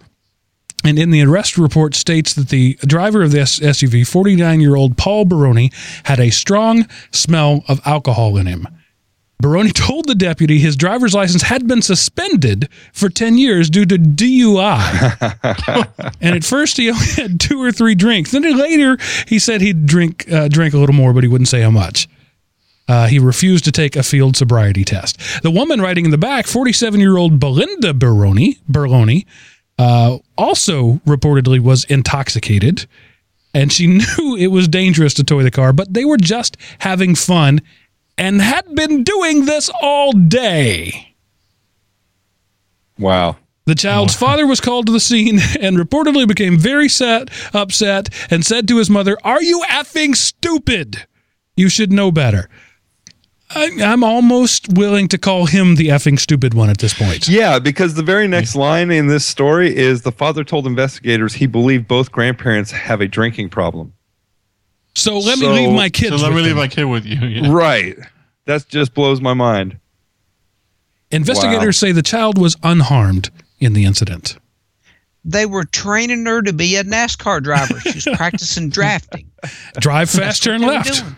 [0.83, 4.97] and in the arrest report states that the driver of this SUV, 49 year old
[4.97, 5.71] Paul Baroni,
[6.03, 8.67] had a strong smell of alcohol in him.
[9.41, 13.95] Baroni told the deputy his driver's license had been suspended for 10 years due to
[13.95, 15.27] DUI.
[16.21, 18.31] and at first he only had two or three drinks.
[18.31, 21.61] Then later he said he'd drink, uh, drink a little more, but he wouldn't say
[21.61, 22.07] how much.
[22.87, 25.17] Uh, he refused to take a field sobriety test.
[25.43, 29.25] The woman riding in the back, 47 year old Belinda Baroni, Berloni,
[29.81, 32.85] uh, also reportedly was intoxicated.
[33.53, 33.87] And she
[34.19, 37.61] knew it was dangerous to toy the car, but they were just having fun
[38.17, 41.15] and had been doing this all day.
[42.99, 43.37] Wow.
[43.65, 48.45] The child's father was called to the scene and reportedly became very sad, upset, and
[48.45, 51.07] said to his mother, Are you effing stupid?
[51.55, 52.49] You should know better.
[53.55, 57.27] I, I'm almost willing to call him the effing stupid one at this point.
[57.27, 61.47] Yeah, because the very next line in this story is the father told investigators he
[61.47, 63.93] believed both grandparents have a drinking problem.
[64.95, 66.17] So let me leave my kids.
[66.19, 66.57] So let me leave them.
[66.57, 67.19] my kid with you.
[67.19, 67.51] Yeah.
[67.51, 67.97] Right.
[68.45, 69.77] That just blows my mind.
[71.11, 71.87] Investigators Wow.
[71.87, 73.29] say the child was unharmed
[73.59, 74.37] in the incident.
[75.23, 77.79] They were training her to be a NASCAR driver.
[77.81, 79.29] She was practicing drafting.
[79.79, 81.01] Drive fast, turn They left.
[81.01, 81.15] doing.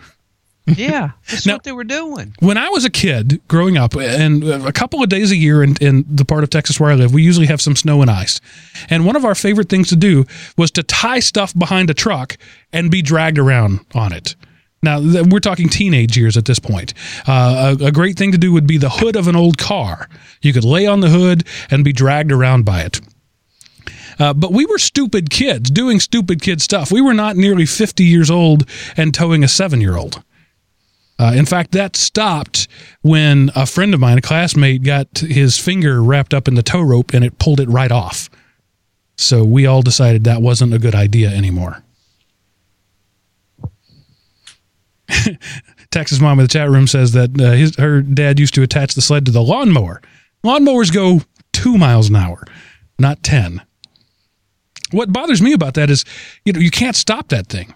[0.66, 2.34] Yeah, that's Now- what they were doing.
[2.39, 5.76] when I was a kid growing up, and a couple of days a year in,
[5.82, 8.39] in the part of Texas where I live, we usually have some snow and ice.
[8.89, 10.26] And one of our favorite things to do
[10.57, 12.38] was to tie stuff behind a truck
[12.72, 14.36] and be dragged around on it.
[14.82, 16.93] Now, we're talking teenage years at this point.
[17.28, 20.09] Uh, a, a great thing to do would be the hood of an old car.
[20.41, 22.99] You could lay on the hood and be dragged around by it.
[24.20, 26.91] Uh, but we were stupid kids doing stupid kid stuff.
[26.91, 30.22] We were not nearly 50 years old and towing a seven year old.
[31.24, 32.67] Uh, in fact, that stopped
[33.01, 36.82] when a friend of mine, a classmate, got his finger wrapped up in the tow
[36.82, 38.30] rope and it pulled it right off.
[39.15, 41.82] So we all decided that wasn't a good idea anymore.
[45.91, 48.93] Texas mom in the chat room says that uh, his her dad used to attach
[48.93, 50.01] the sled to the lawnmower.
[50.43, 51.21] Lawnmowers go
[51.53, 52.43] two miles an hour,
[52.99, 53.61] not ten.
[54.91, 56.03] What bothers me about that is,
[56.43, 57.74] you know, you can't stop that thing.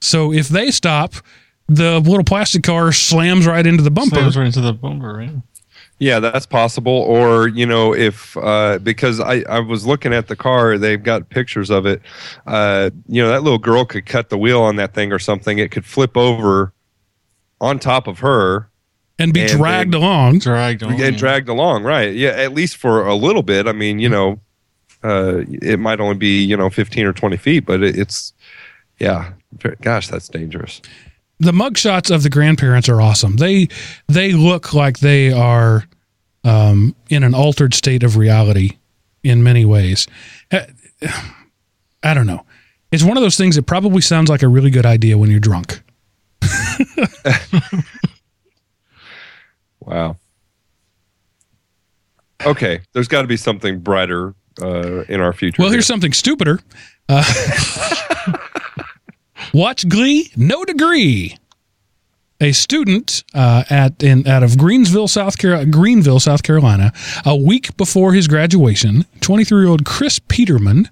[0.00, 1.14] So if they stop,
[1.68, 4.16] the little plastic car slams right into the bumper.
[4.16, 5.30] Slams right into the bumper, right?
[6.00, 6.92] Yeah, that's possible.
[6.92, 11.28] Or, you know, if, uh, because I, I was looking at the car, they've got
[11.28, 12.00] pictures of it.
[12.46, 15.58] Uh, you know, that little girl could cut the wheel on that thing or something.
[15.58, 16.72] It could flip over
[17.60, 18.70] on top of her
[19.18, 20.38] and be and dragged then- along.
[20.38, 21.00] Dragged on.
[21.00, 21.82] and dragged along.
[21.82, 22.14] Right.
[22.14, 22.30] Yeah.
[22.30, 23.66] At least for a little bit.
[23.66, 24.38] I mean, you know,
[25.02, 28.32] uh, it might only be, you know, 15 or 20 feet, but it, it's,
[29.00, 29.32] yeah.
[29.80, 30.80] Gosh, that's dangerous.
[31.40, 33.36] The mugshots of the grandparents are awesome.
[33.36, 33.68] They
[34.08, 35.84] they look like they are
[36.44, 38.78] um, in an altered state of reality
[39.22, 40.06] in many ways.
[40.52, 42.44] I don't know.
[42.90, 45.40] It's one of those things that probably sounds like a really good idea when you're
[45.40, 45.82] drunk.
[49.88, 50.16] Wow.
[52.44, 55.62] Okay, there's got to be something brighter uh, in our future.
[55.62, 55.76] Well, here.
[55.76, 56.60] here's something stupider.
[57.08, 57.24] Uh,
[59.52, 61.36] watch Glee, no degree.
[62.40, 66.92] A student uh, at in out of Greensville, South Carolina, Greenville, South Carolina,
[67.26, 70.88] a week before his graduation, 23 year old Chris Peterman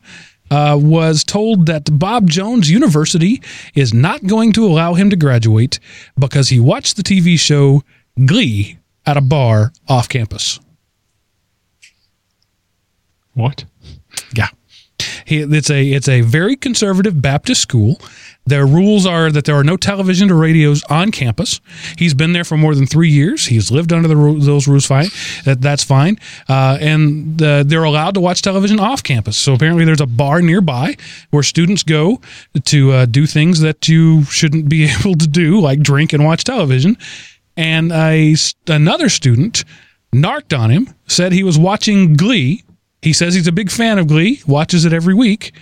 [0.50, 3.40] uh, was told that Bob Jones University
[3.74, 5.78] is not going to allow him to graduate
[6.18, 7.82] because he watched the TV show
[8.24, 10.58] Glee at a bar off campus.
[13.34, 13.64] What?
[14.34, 14.48] Yeah.
[15.26, 18.00] He, it's a it's a very conservative Baptist school.
[18.46, 21.60] Their rules are that there are no television or radios on campus.
[21.98, 23.46] He's been there for more than three years.
[23.46, 24.86] He's lived under the those rules.
[24.86, 25.08] Fine,
[25.44, 26.18] that that's fine.
[26.48, 29.36] Uh, and uh, they're allowed to watch television off campus.
[29.36, 30.96] So apparently, there's a bar nearby
[31.30, 32.20] where students go
[32.64, 36.44] to uh, do things that you shouldn't be able to do, like drink and watch
[36.44, 36.96] television.
[37.56, 38.36] And a
[38.68, 39.64] another student
[40.12, 42.62] narked on him, said he was watching Glee
[43.02, 45.52] he says he's a big fan of Glee, watches it every week,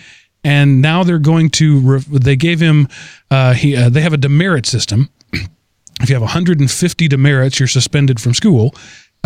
[0.44, 1.80] and now they're going to.
[1.80, 2.88] Re- they gave him.
[3.30, 5.08] Uh, he uh, they have a demerit system.
[5.32, 8.74] if you have 150 demerits, you're suspended from school.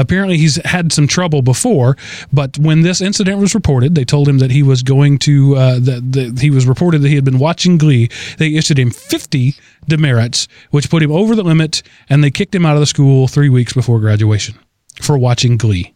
[0.01, 1.97] Apparently, he's had some trouble before,
[2.33, 5.57] but when this incident was reported, they told him that he was going to.
[5.57, 8.09] Uh, that, that he was reported that he had been watching Glee.
[8.39, 9.57] They issued him 50
[9.89, 13.27] demerits, which put him over the limit, and they kicked him out of the school
[13.27, 14.57] three weeks before graduation
[15.03, 15.95] for watching Glee.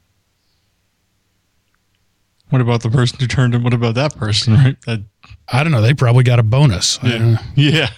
[2.50, 3.62] What about the person who turned him?
[3.62, 4.76] What about that person, right?
[4.82, 5.00] That,
[5.52, 5.82] I don't know.
[5.82, 6.98] They probably got a bonus.
[7.02, 7.90] I yeah.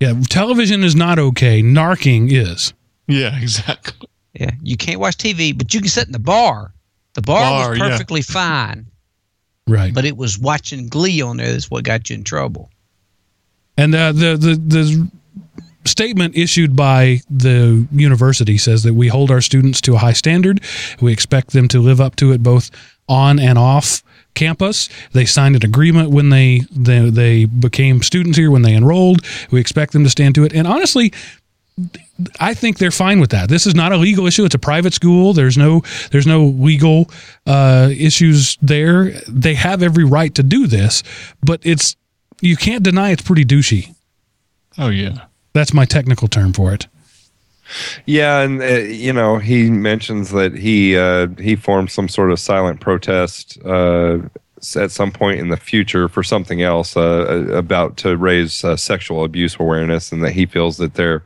[0.00, 1.62] Yeah, television is not okay.
[1.62, 2.72] Narking is.
[3.06, 4.08] Yeah, exactly.
[4.32, 6.72] Yeah, you can't watch TV, but you can sit in the bar.
[7.14, 7.88] The bar, Bar, was yeah.
[7.88, 8.86] perfectly fine,
[9.66, 9.92] Right.
[9.92, 12.70] but it was watching Glee on there that's what got you in trouble.
[13.76, 15.10] And uh, the the the
[15.84, 20.60] statement issued by the university says that we hold our students to a high standard.
[21.00, 22.70] We expect them to live up to it both
[23.08, 24.02] on and off
[24.34, 24.88] campus.
[25.12, 29.24] They signed an agreement when they they, they became students here when they enrolled.
[29.50, 30.52] We expect them to stand to it.
[30.52, 31.12] And honestly,
[32.38, 33.48] I think they're fine with that.
[33.48, 34.44] This is not a legal issue.
[34.44, 35.32] It's a private school.
[35.32, 37.10] There's no there's no legal
[37.46, 39.12] uh, issues there.
[39.28, 41.02] They have every right to do this,
[41.42, 41.96] but it's
[42.40, 43.94] you can't deny it's pretty douchey.
[44.78, 45.26] Oh yeah.
[45.52, 46.86] That's my technical term for it.
[48.06, 52.38] Yeah, and uh, you know he mentions that he uh, he formed some sort of
[52.38, 54.18] silent protest uh,
[54.76, 59.24] at some point in the future for something else uh, about to raise uh, sexual
[59.24, 61.22] abuse awareness, and that he feels that they're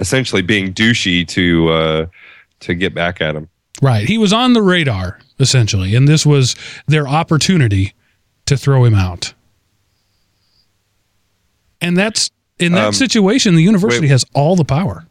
[0.00, 2.06] essentially being douchey to uh,
[2.60, 3.48] to get back at him.
[3.80, 4.06] Right.
[4.08, 6.54] He was on the radar essentially, and this was
[6.86, 7.94] their opportunity
[8.46, 9.34] to throw him out.
[11.80, 14.10] And that's in that Um, situation, the university wait.
[14.10, 15.04] has all the power.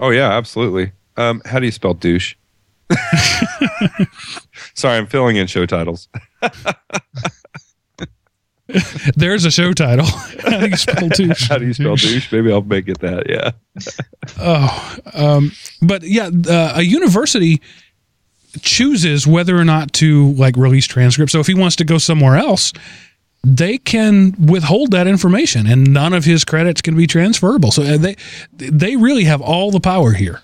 [0.00, 0.92] Oh yeah, absolutely.
[1.16, 2.34] Um, how do you spell douche?
[4.74, 6.08] Sorry, I'm filling in show titles.
[9.14, 10.06] There's a show title.
[10.44, 11.48] How do you spell douche?
[11.48, 12.30] How do you spell douche?
[12.30, 13.28] Maybe I'll make it that.
[13.28, 13.50] Yeah.
[14.38, 15.50] Oh, um,
[15.82, 17.60] but yeah, uh, a university
[18.60, 21.32] chooses whether or not to like release transcripts.
[21.32, 22.72] So if he wants to go somewhere else,
[23.42, 27.70] they can withhold that information, and none of his credits can be transferable.
[27.72, 28.16] So uh, they
[28.52, 30.42] they really have all the power here.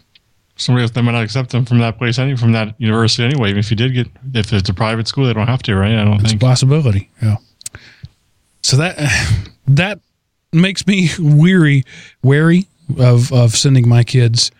[0.58, 3.50] Somebody else they might not accept them from that place, any from that university anyway.
[3.50, 5.92] Even if you did get, if it's a private school, they don't have to, right?
[5.92, 6.40] I don't It's a think.
[6.40, 7.10] possibility.
[7.22, 7.36] Yeah.
[8.62, 8.96] So that
[9.68, 10.00] that
[10.52, 11.84] makes me weary,
[12.22, 12.66] wary
[12.98, 14.50] of of sending my kids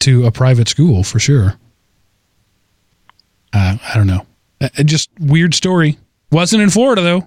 [0.00, 1.56] to a private school for sure.
[3.52, 4.24] Uh, I don't know.
[4.60, 5.98] Uh, just weird story.
[6.30, 7.26] Wasn't in Florida though.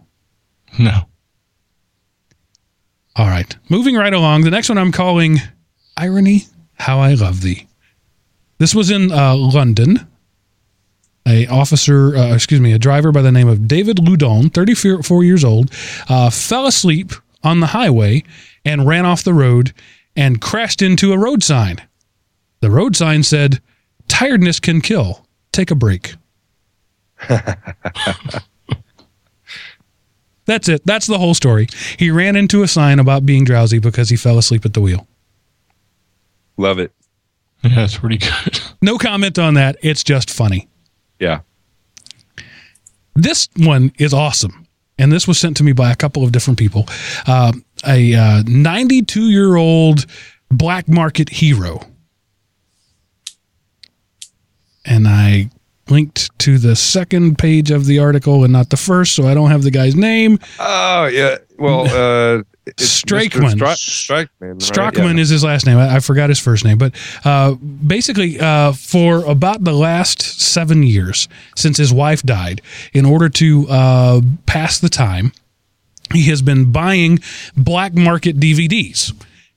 [0.80, 1.04] No.
[3.16, 4.42] All right, moving right along.
[4.42, 5.38] The next one I'm calling
[5.98, 7.68] "Irony: How I Love Thee."
[8.58, 10.08] This was in uh, London.
[11.28, 15.46] A officer, uh, excuse me, a driver by the name of David Ludon, 34 years
[15.46, 15.72] old,
[16.10, 17.14] uh, fell asleep
[17.44, 18.24] on the highway
[18.66, 19.74] and ran off the road
[20.18, 21.82] and crashed into a road sign.
[22.60, 23.62] The road sign said,
[24.08, 25.26] "Tiredness can kill.
[25.52, 26.16] Take a break."
[30.46, 30.86] That's it.
[30.86, 31.68] That's the whole story.
[31.98, 35.08] He ran into a sign about being drowsy because he fell asleep at the wheel.
[36.58, 36.92] Love it.
[37.64, 38.60] Yeah, it's pretty good.
[38.82, 39.78] No comment on that.
[39.82, 40.68] It's just funny.
[41.18, 41.40] Yeah.
[43.16, 44.68] This one is awesome.
[44.98, 46.86] And this was sent to me by a couple of different people.
[47.28, 50.06] Um, a 92 year old
[50.52, 51.80] black market hero.
[54.84, 55.50] And I
[55.90, 59.52] linked to the second page of the article and not the first, so I don't
[59.52, 60.40] have the guy's name.
[60.60, 61.38] Oh yeah.
[61.58, 61.82] Well,
[62.40, 63.52] uh, it's Strakeman.
[63.58, 64.30] Stra- Strakeman.
[64.40, 64.58] right?
[64.58, 65.22] Strachman Yeah.
[65.22, 65.78] is his last name.
[65.78, 66.94] I, I forgot his first name, but
[67.26, 71.28] uh, basically, uh, for about the last seven years
[71.58, 72.62] since his wife died,
[72.94, 75.34] in order to uh, pass the time,
[76.14, 77.20] he has been buying
[77.58, 79.12] black market DVDs.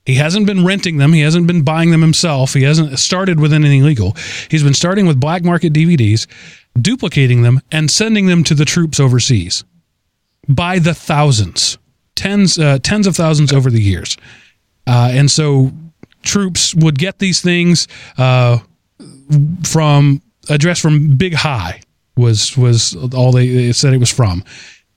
[0.07, 1.13] He hasn't been renting them.
[1.13, 2.55] He hasn't been buying them himself.
[2.55, 4.17] He hasn't started with anything legal.
[4.49, 6.27] He's been starting with black market DVDs,
[6.81, 9.65] duplicating them, and sending them to the troops overseas
[10.49, 11.77] by the thousands,
[12.15, 14.17] tens, uh, tens of thousands over the years.
[14.87, 15.73] Uh, and so
[16.23, 18.59] troops would get these things uh,
[19.65, 21.81] from address from Big Hy
[22.17, 24.45] was was all they, they said it was from,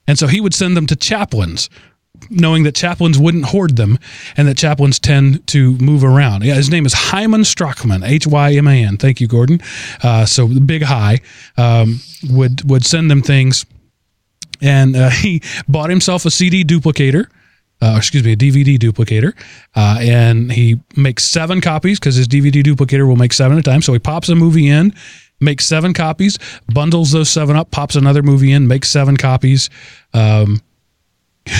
[0.07, 1.69] and so he would send them to chaplains,
[2.29, 3.99] knowing that chaplains wouldn't hoard them,
[4.37, 6.43] and that chaplains tend to move around.
[6.43, 8.97] Yeah, his name is Hyman Strachman, H Y M A N.
[8.97, 9.61] Thank you, Gordon.
[10.03, 11.19] Uh, so the Big Hy
[11.57, 13.65] um, would would send them things,
[14.61, 17.27] and uh, he bought himself a CD duplicator
[17.81, 19.33] uh, excuse me, a DVD duplicator,
[19.75, 23.69] uh, and he makes seven copies because his DVD duplicator will make seven at a
[23.69, 23.81] time.
[23.81, 24.93] So he pops a movie in,
[25.39, 26.37] makes seven copies,
[26.73, 29.69] bundles those seven up, pops another movie in, makes seven copies.
[30.13, 30.61] Um,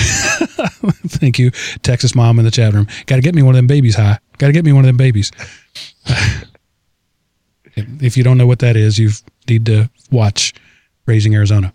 [1.06, 1.50] thank you,
[1.82, 2.86] Texas mom in the chat room.
[3.06, 4.18] Got to get me one of them babies, high.
[4.38, 5.30] Got to get me one of them babies.
[7.76, 9.10] if you don't know what that is, you
[9.48, 10.54] need to watch
[11.06, 11.72] Raising Arizona.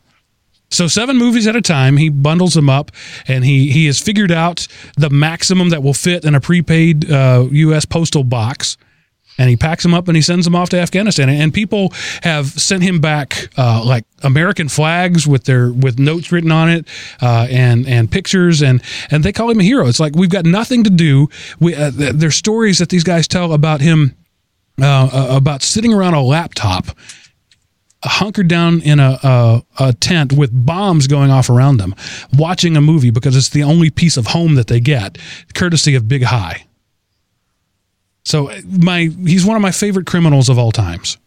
[0.70, 2.91] So seven movies at a time, he bundles them up,
[3.28, 4.68] and he he has figured out
[4.98, 7.86] the maximum that will fit in a prepaid uh, U.S.
[7.86, 8.78] postal box,
[9.38, 11.30] and he packs them up and he sends them off to Afghanistan.
[11.30, 11.94] And people
[12.24, 16.88] have sent him back uh, like American flags with their with notes written on it
[17.22, 18.82] uh, and and pictures and
[19.12, 19.88] and they call him a hero.
[19.88, 21.28] It's like we've got nothing to do.
[21.60, 24.16] We uh, there's stories that these guys tell about him
[24.82, 26.88] uh, uh, about sitting around a laptop.
[28.07, 31.95] Hunkered down in a, a a tent with bombs going off around them,
[32.38, 35.18] watching a movie because it's the only piece of home that they get,
[35.56, 36.68] courtesy of Big Hy.
[38.26, 41.18] So my he's one of my favorite criminals of all times.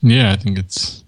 [0.00, 1.04] Yeah, I think it's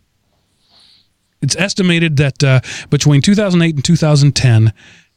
[1.41, 2.61] It's estimated that uh,
[2.91, 4.73] between 2008 and 2010,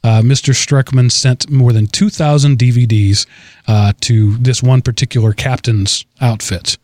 [0.05, 0.53] uh, Mr.
[0.53, 3.25] Strachman sent more than 2,000 DVDs
[3.67, 6.77] uh, to this one particular captain's outfit.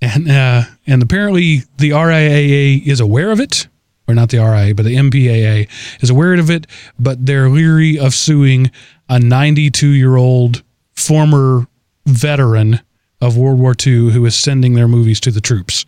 [0.00, 3.66] And uh, and apparently the RIAA is aware of it,
[4.06, 5.68] or not the RIA, but the MPAA
[6.00, 6.68] is aware of it,
[7.00, 8.70] but they're leery of suing
[9.08, 10.62] a 92 year old
[10.94, 11.66] former
[12.06, 12.80] veteran
[13.20, 15.84] of World War II who is sending their movies to the troops.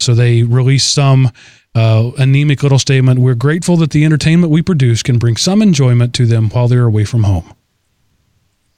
[0.00, 1.30] So they released some
[1.74, 3.20] uh, anemic little statement.
[3.20, 6.86] We're grateful that the entertainment we produce can bring some enjoyment to them while they're
[6.86, 7.52] away from home.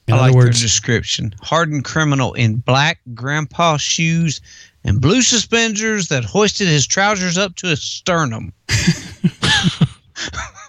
[0.07, 1.33] In I like words, their description.
[1.41, 4.41] Hardened criminal in black grandpa shoes
[4.83, 8.51] and blue suspenders that hoisted his trousers up to his sternum.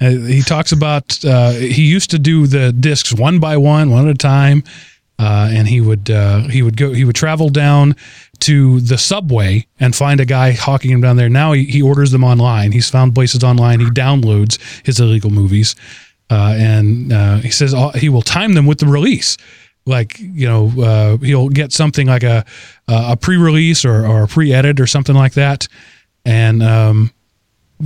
[0.00, 4.08] Uh, he talks about uh, he used to do the discs one by one, one
[4.08, 4.62] at a time,
[5.18, 7.94] uh, and he would uh, he would go he would travel down
[8.40, 11.28] to the subway and find a guy hawking him down there.
[11.28, 12.72] Now he, he orders them online.
[12.72, 13.80] He's found places online.
[13.80, 15.76] He downloads his illegal movies,
[16.30, 19.36] uh, and uh, he says uh, he will time them with the release.
[19.84, 22.46] Like you know, uh, he'll get something like a
[22.88, 25.68] a pre-release or, or a pre-edit or something like that,
[26.24, 27.12] and um,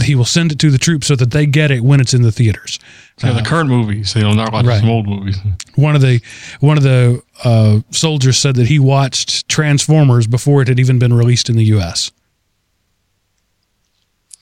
[0.03, 2.23] he will send it to the troops so that they get it when it's in
[2.23, 2.79] the theaters.
[3.19, 4.13] so the current movies.
[4.15, 4.81] They don't know about Right.
[4.81, 5.37] some old movies.
[5.77, 6.21] One of the
[6.61, 11.13] one of the uh, soldiers said that he watched Transformers before it had even been
[11.13, 12.11] released in the U.S.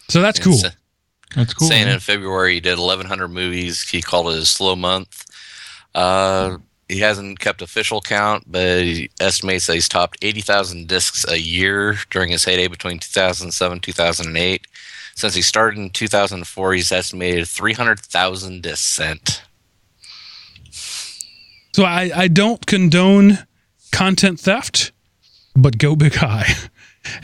[0.09, 0.55] So that's cool.
[0.59, 0.69] Sa-
[1.35, 1.69] That's cool.
[1.69, 1.95] saying man.
[1.95, 3.89] in February he did 1,100 movies.
[3.89, 5.25] He called it a slow month.
[5.95, 6.59] Uh,
[6.89, 11.97] he hasn't kept official count, but he estimates that he's topped 80,000 discs a year
[12.11, 14.67] during his heyday between 2007 2008.
[15.15, 19.43] Since he started in 2004, he's estimated 300,000 discs sent.
[21.75, 23.39] So I, I don't condone
[23.93, 24.93] content theft,
[25.55, 26.47] but go big Hy.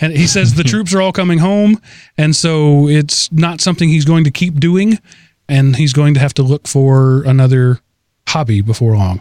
[0.00, 1.80] And he says the troops are all coming home,
[2.16, 4.98] and so it's not something he's going to keep doing,
[5.48, 7.78] and he's going to have to look for another
[8.26, 9.20] hobby before long.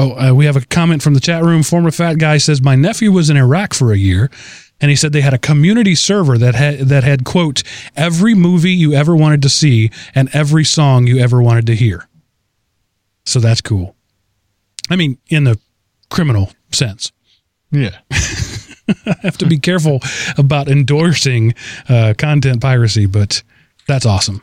[0.00, 1.62] Oh, uh, we have a comment from the chat room.
[1.62, 4.30] Former fat guy says my nephew was in Iraq for a year,
[4.80, 7.62] and he said they had a community server that had that had quote
[7.94, 12.08] every movie you ever wanted to see and every song you ever wanted to hear.
[13.26, 13.94] So that's cool.
[14.88, 15.60] I mean, in the
[16.08, 17.12] criminal sense.
[17.70, 17.98] yeah.
[18.10, 20.00] I have to be careful
[20.38, 21.54] about endorsing
[21.90, 23.42] uh, content piracy, but
[23.86, 24.40] that's awesome.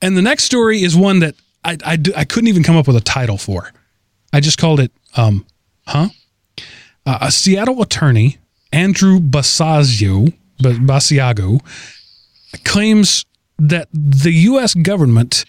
[0.00, 1.34] And the next story is one that
[1.66, 3.72] I, I, I couldn't even come up with a title for.
[4.32, 5.44] I just called it, um,
[5.86, 6.08] huh?
[7.04, 8.38] Uh, a Seattle attorney,
[8.72, 11.60] Andrew Basagio, Basiago,
[12.64, 13.24] claims
[13.58, 14.74] that the U.S.
[14.74, 15.44] government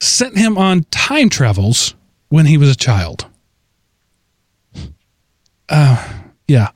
[0.00, 1.94] sent him on time travels
[2.28, 3.26] when he was a child.
[6.48, 6.70] Yeah.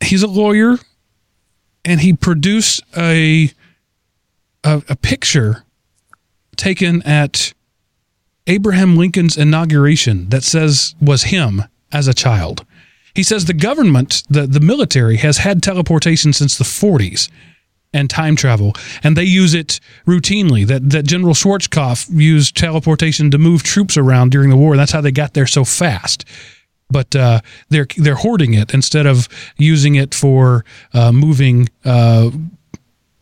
[0.00, 0.78] He's a lawyer
[1.84, 3.52] and he produced a
[4.64, 5.64] a, a picture
[6.58, 7.54] taken at
[8.46, 11.62] Abraham Lincoln's inauguration that says was him
[11.92, 12.64] as a child.
[13.14, 17.28] He says the government, the, the military, has had teleportation since the 40s
[17.92, 20.66] and time travel, and they use it routinely.
[20.66, 24.76] That that General Schwarzkopf used teleportation to move troops around during the war.
[24.76, 26.24] That's how they got there so fast.
[26.90, 27.40] But uh,
[27.70, 32.30] they're they're hoarding it instead of using it for uh, moving uh,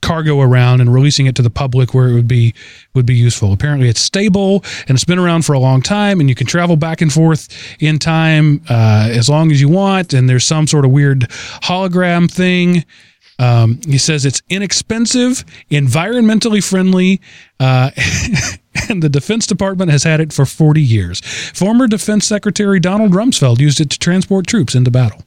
[0.03, 2.55] cargo around and releasing it to the public where it would be
[2.95, 3.53] would be useful.
[3.53, 6.77] Apparently, it's stable and it's been around for a long time, and you can travel
[6.77, 7.49] back and forth
[7.81, 10.13] in time uh, as long as you want.
[10.13, 11.21] And there's some sort of weird
[11.63, 12.85] hologram thing.
[13.39, 17.21] Um, he says it's inexpensive, environmentally friendly,
[17.61, 17.91] uh,
[18.89, 21.21] and the Defense Department has had it for 40 years.
[21.21, 25.23] Former Defense Secretary Donald Rumsfeld used it to transport troops into battle.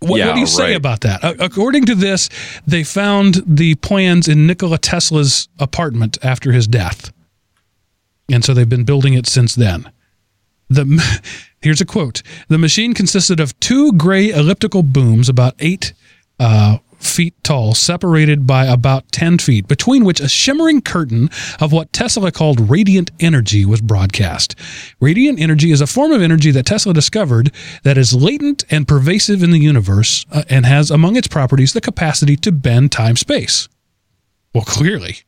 [0.00, 0.76] What, what do you say right.
[0.76, 1.22] about that?
[1.24, 2.28] Uh, according to this,
[2.66, 7.12] they found the plans in Nikola Tesla's apartment after his death.
[8.30, 9.90] And so they've been building it since then.
[10.68, 11.20] The
[11.60, 15.92] here's a quote: "The machine consisted of two gray elliptical booms about eight
[16.40, 21.30] uh, feet tall, separated by about ten feet, between which a shimmering curtain
[21.60, 24.54] of what Tesla called radiant energy was broadcast.
[25.00, 27.50] Radiant energy is a form of energy that Tesla discovered
[27.82, 31.80] that is latent and pervasive in the universe, uh, and has among its properties the
[31.80, 33.68] capacity to bend time-space."
[34.54, 35.18] Well, clearly.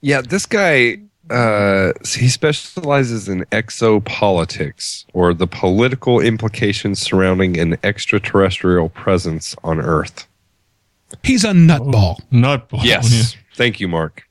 [0.00, 1.00] Yeah, this guy
[1.30, 10.26] uh, he specializes in exopolitics or the political implications surrounding an extraterrestrial presence on Earth.
[11.22, 12.20] He's a nutball.
[12.30, 12.84] Nutball.
[12.84, 13.36] Yes.
[13.54, 14.24] Thank you, Mark.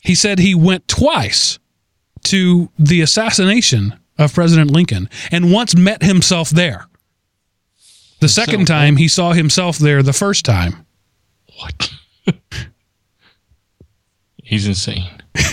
[0.00, 1.58] He said he went twice
[2.24, 6.86] to the assassination of President Lincoln and once met himself there.
[8.20, 10.86] The second So- time he saw himself there the first time.
[11.58, 11.92] What?
[14.50, 15.08] He's insane.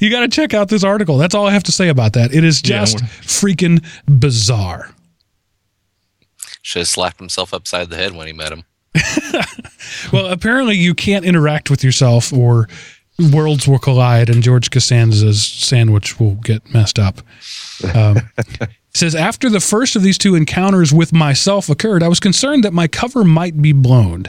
[0.00, 1.16] You got to check out this article.
[1.16, 2.34] That's all I have to say about that.
[2.34, 3.84] It is just what- freaking
[4.20, 4.90] bizarre.
[6.60, 8.64] Should have slapped himself upside the head when he met him.
[10.12, 12.68] Well, apparently you can't interact with yourself or
[13.32, 17.20] worlds will collide and George Costanza's sandwich will get messed up.
[17.94, 18.16] Um,
[18.94, 22.72] says after the first of these two encounters with myself occurred, I was concerned that
[22.72, 24.24] my cover might be blown.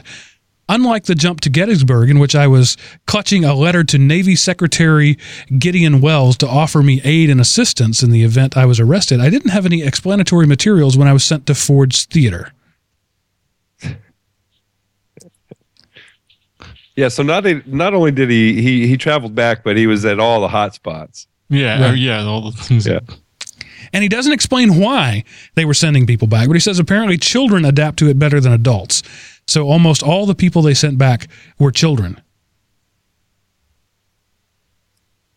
[0.70, 2.76] Unlike the jump to Gettysburg, in which I was
[3.06, 5.16] clutching a letter to Navy Secretary
[5.58, 9.30] Gideon Welles to offer me aid and assistance in the event I was arrested, I
[9.30, 12.52] didn't have any explanatory materials when I was sent to Ford's Theater.
[16.96, 20.18] Yeah, so not not only did he he he traveled back, but he was at
[20.18, 21.28] all the hot spots.
[21.48, 21.90] Yeah, Right.
[21.90, 22.86] uh, yeah, all the things.
[22.86, 23.00] Yeah.
[23.92, 25.24] And he doesn't explain why
[25.54, 28.52] they were sending people back, but he says apparently children adapt to it better than
[28.52, 29.02] adults.
[29.48, 31.26] So almost all the people they sent back
[31.58, 32.20] were children.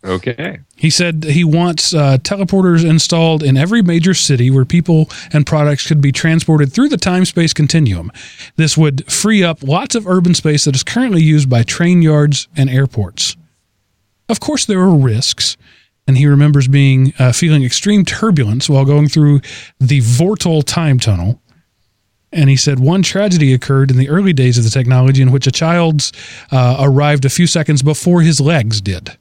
[0.03, 0.59] Okay.
[0.75, 5.87] He said he wants uh, teleporters installed in every major city where people and products
[5.87, 8.11] could be transported through the time space continuum.
[8.55, 12.47] This would free up lots of urban space that is currently used by train yards
[12.57, 13.37] and airports.
[14.27, 15.55] Of course, there are risks,
[16.07, 19.41] and he remembers being uh, feeling extreme turbulence while going through
[19.79, 21.39] the Vortal time tunnel.
[22.33, 25.47] And he said one tragedy occurred in the early days of the technology in which
[25.47, 26.13] a child's
[26.51, 29.17] uh, arrived a few seconds before his legs did.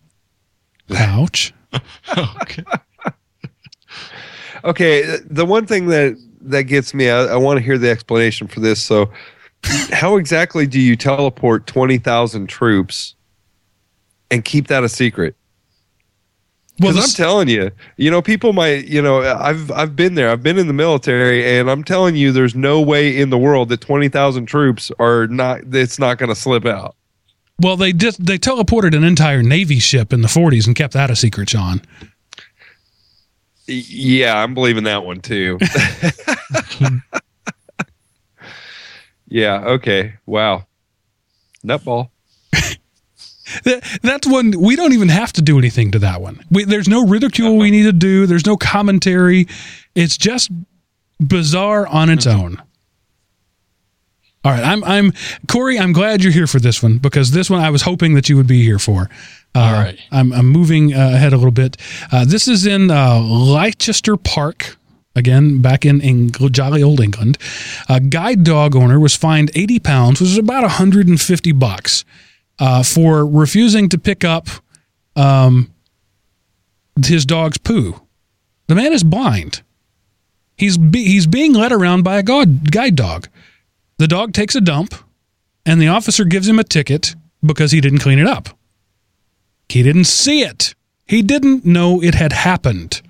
[0.97, 1.53] Ouch.
[2.43, 2.65] okay.
[4.63, 8.47] Okay, the one thing that that gets me, I, I want to hear the explanation
[8.47, 8.83] for this.
[8.83, 9.11] So,
[9.91, 13.15] how exactly do you teleport twenty thousand troops
[14.31, 15.35] and keep that a secret?
[16.81, 20.31] Well, Because I'm telling you, you know, people might, you know, I've I've been there.
[20.31, 23.69] I've been in the military, and I'm telling you, there's no way in the world
[23.69, 25.61] that twenty thousand troops are not.
[25.73, 26.97] It's not going to slip out.
[27.61, 31.11] Well, they just they teleported an entire Navy ship in the 40s and kept that
[31.11, 31.83] a secret, Sean.
[33.67, 35.59] Yeah, I'm believing that one too.
[39.29, 39.61] yeah.
[39.61, 40.15] Okay.
[40.25, 40.67] Wow.
[41.63, 42.09] Nutball.
[43.65, 46.45] That, that's one we don't even have to do anything to that one.
[46.51, 48.27] We, there's no ridicule we need to do.
[48.27, 49.47] There's no commentary.
[49.95, 50.51] It's just
[51.19, 52.63] bizarre on its own.
[54.43, 55.13] All right, I'm I'm
[55.49, 55.79] Corey.
[55.79, 58.37] I'm glad you're here for this one because this one I was hoping that you
[58.39, 59.11] would be here for.
[59.55, 59.99] Uh, All right.
[60.11, 61.77] I'm I'm moving uh, ahead a little bit.
[62.11, 64.77] Uh, this is in uh, Leicester Park.
[65.17, 67.37] Again, back in Eng- jolly old England,
[67.89, 72.05] a guide dog owner was fined 80 pounds, which is about 150 bucks,
[72.61, 74.49] uh, for refusing to pick up
[75.17, 75.73] um,
[77.05, 78.01] his dog's poo.
[78.69, 79.63] The man is blind.
[80.57, 83.29] He's be- he's being led around by a god- guide dog.
[83.97, 84.95] The dog takes a dump,
[85.67, 88.51] and the officer gives him a ticket because he didn't clean it up.
[89.69, 90.75] He didn't see it.
[91.07, 93.03] He didn't know it had happened.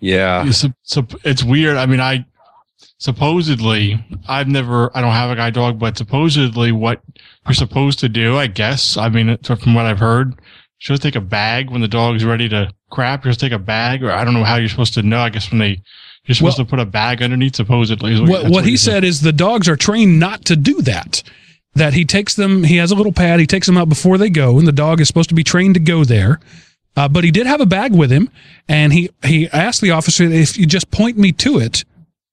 [0.00, 0.44] Yeah.
[0.44, 1.76] Yeah, so, so it's weird.
[1.76, 2.24] I mean, I
[2.98, 7.00] supposedly I've never I don't have a guide dog, but supposedly what
[7.46, 8.96] you're supposed to do, I guess.
[8.96, 12.24] I mean, from what I've heard, you're supposed to take a bag when the dog's
[12.24, 13.24] ready to crap.
[13.24, 15.18] You're supposed to take a bag, or I don't know how you're supposed to know.
[15.20, 15.80] I guess when they
[16.24, 17.56] you're supposed Well- to put a bag underneath.
[17.56, 18.92] Supposedly, What, that's what he said.
[18.92, 21.22] said is the dogs are trained not to do that.
[21.74, 24.30] That he takes them, he has a little pad, he takes them out before they
[24.30, 26.40] go, and the dog is supposed to be trained to go there.
[26.96, 28.28] Uh, but he did have a bag with him,
[28.68, 31.84] and he, he asked the officer if you just point me to it,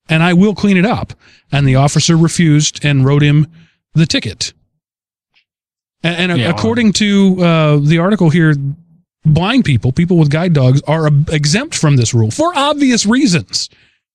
[0.09, 1.13] and I will clean it up.
[1.51, 3.47] And the officer refused and wrote him
[3.93, 4.53] the ticket.
[6.03, 8.55] And, and Yeah, well- according to uh, the article here,
[9.25, 13.69] blind people, people with guide dogs, are uh, exempt from this rule for obvious reasons.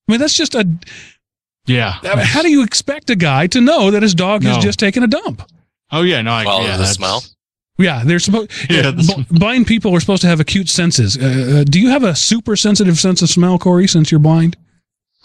[0.08, 0.68] I mean, that's just a
[1.66, 1.94] Yeah.
[2.02, 4.78] I mean, how do you expect a guy to know that his dog has just
[4.78, 5.42] taken a dump?
[5.92, 7.24] Oh yeah, no, I Follow yeah, the smell?
[7.78, 8.52] Yeah, they're supposed.
[8.70, 11.16] Yeah, this- bl- blind people are supposed to have acute senses.
[11.16, 13.88] Uh, uh, do you have a super sensitive sense of smell, Corey?
[13.88, 14.56] Since you're blind,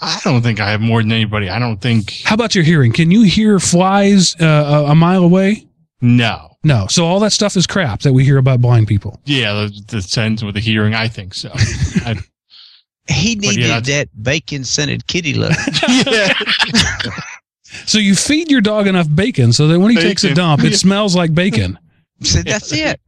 [0.02, 1.50] I don't think I have more than anybody.
[1.50, 2.22] I don't think.
[2.26, 2.92] how about your hearing?
[2.92, 5.68] Can you hear flies uh, a a mile away?
[6.02, 6.58] No.
[6.64, 6.88] No.
[6.88, 9.20] So all that stuff is crap that we hear about blind people.
[9.26, 11.50] Yeah, the, the sense with the hearing, I think so.
[11.56, 12.16] I,
[13.08, 15.56] He But yeah, needed that bacon scented kitty litter.
[16.08, 16.34] yeah.
[17.86, 20.76] So you feed your dog enough bacon so that when he takes a dump, it
[20.76, 21.78] smells like bacon.
[22.22, 23.00] so that's it.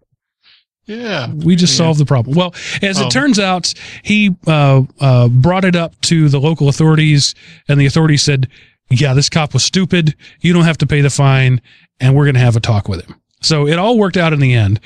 [0.88, 1.28] Yeah.
[1.32, 1.78] We just Yeah.
[1.86, 2.36] solved the problem.
[2.36, 3.06] Well, as Oh.
[3.08, 3.74] it turns out,
[4.04, 7.36] he uh, uh, brought it up to the local authorities,
[7.68, 8.48] and the authorities said,
[8.90, 10.16] "Yeah, this cop was stupid.
[10.42, 11.62] You don't have to pay the fine,
[12.00, 14.40] and we're going to have a talk with him." So it all worked out in
[14.40, 14.80] the end,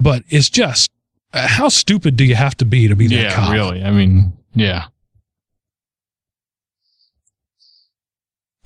[0.00, 0.90] but it's just
[1.32, 3.52] uh, how stupid do you have to be to be that Yeah, cop?
[3.52, 3.82] really.
[3.84, 4.86] I mean, yeah.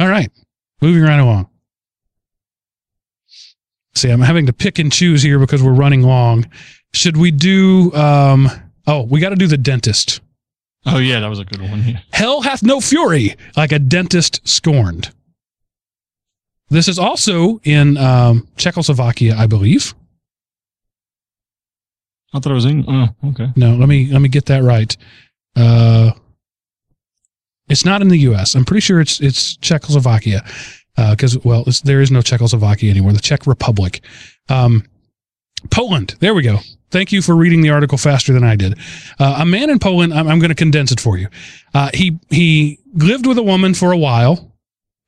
[0.00, 0.30] All right,
[0.80, 1.48] moving right along.
[3.98, 6.48] See, I'm having to pick and choose here because we're running long.
[6.92, 7.92] Should we do?
[7.94, 8.48] Um,
[8.86, 10.20] oh, we got to do the dentist.
[10.86, 11.82] Oh, yeah, that was a good one.
[11.82, 11.98] Yeah.
[12.12, 15.10] Hell hath no fury like a dentist scorned.
[16.70, 19.94] This is also in um, Czechoslovakia, I believe.
[22.32, 22.84] I thought it was in.
[22.86, 23.48] Oh, okay.
[23.56, 24.96] No, let me let me get that right.
[25.56, 26.12] Uh,
[27.68, 28.54] it's not in the U.S.
[28.54, 30.44] I'm pretty sure it's it's Czechoslovakia
[31.10, 33.12] because well, it's, there is no Czechoslovakia anymore.
[33.12, 34.00] The Czech Republic,
[34.48, 34.84] um,
[35.70, 36.16] Poland.
[36.20, 36.58] There we go.
[36.90, 38.78] Thank you for reading the article faster than I did.
[39.18, 40.14] Uh, a man in Poland.
[40.14, 41.28] I'm, I'm going to condense it for you.
[41.74, 44.52] Uh, he he lived with a woman for a while.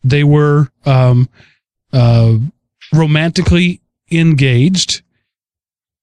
[0.04, 1.28] They were um,
[1.92, 2.36] uh,
[2.92, 3.80] romantically
[4.10, 5.02] engaged.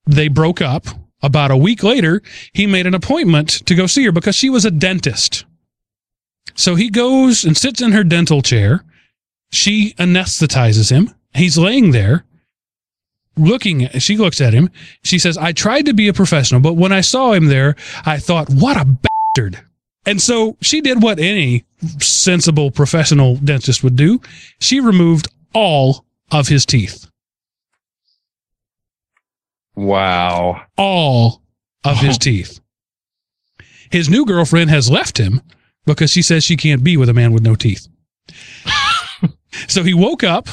[0.05, 0.85] They broke up.
[1.23, 2.21] About a week later,
[2.53, 5.45] he made an appointment to go see her because she was a dentist.
[6.53, 8.85] So he goes and sits in her dental chair.
[9.51, 11.13] She anesthetizes him.
[11.33, 12.25] He's laying there
[13.37, 14.69] looking at, she looks at him.
[15.03, 17.75] She says, I tried to be a professional, but when I saw him there,
[18.05, 19.63] I thought, what a bastard.
[20.05, 21.65] And so she did what any
[21.99, 24.21] sensible professional dentist would do.
[24.59, 27.09] She removed all of his teeth,
[29.75, 30.63] Wow.
[30.77, 31.41] all
[31.83, 32.19] of his oh.
[32.19, 32.59] teeth.
[33.89, 35.41] His new girlfriend has left him
[35.85, 37.87] because she says she can't be with a man with no teeth.
[39.67, 40.47] So he woke up.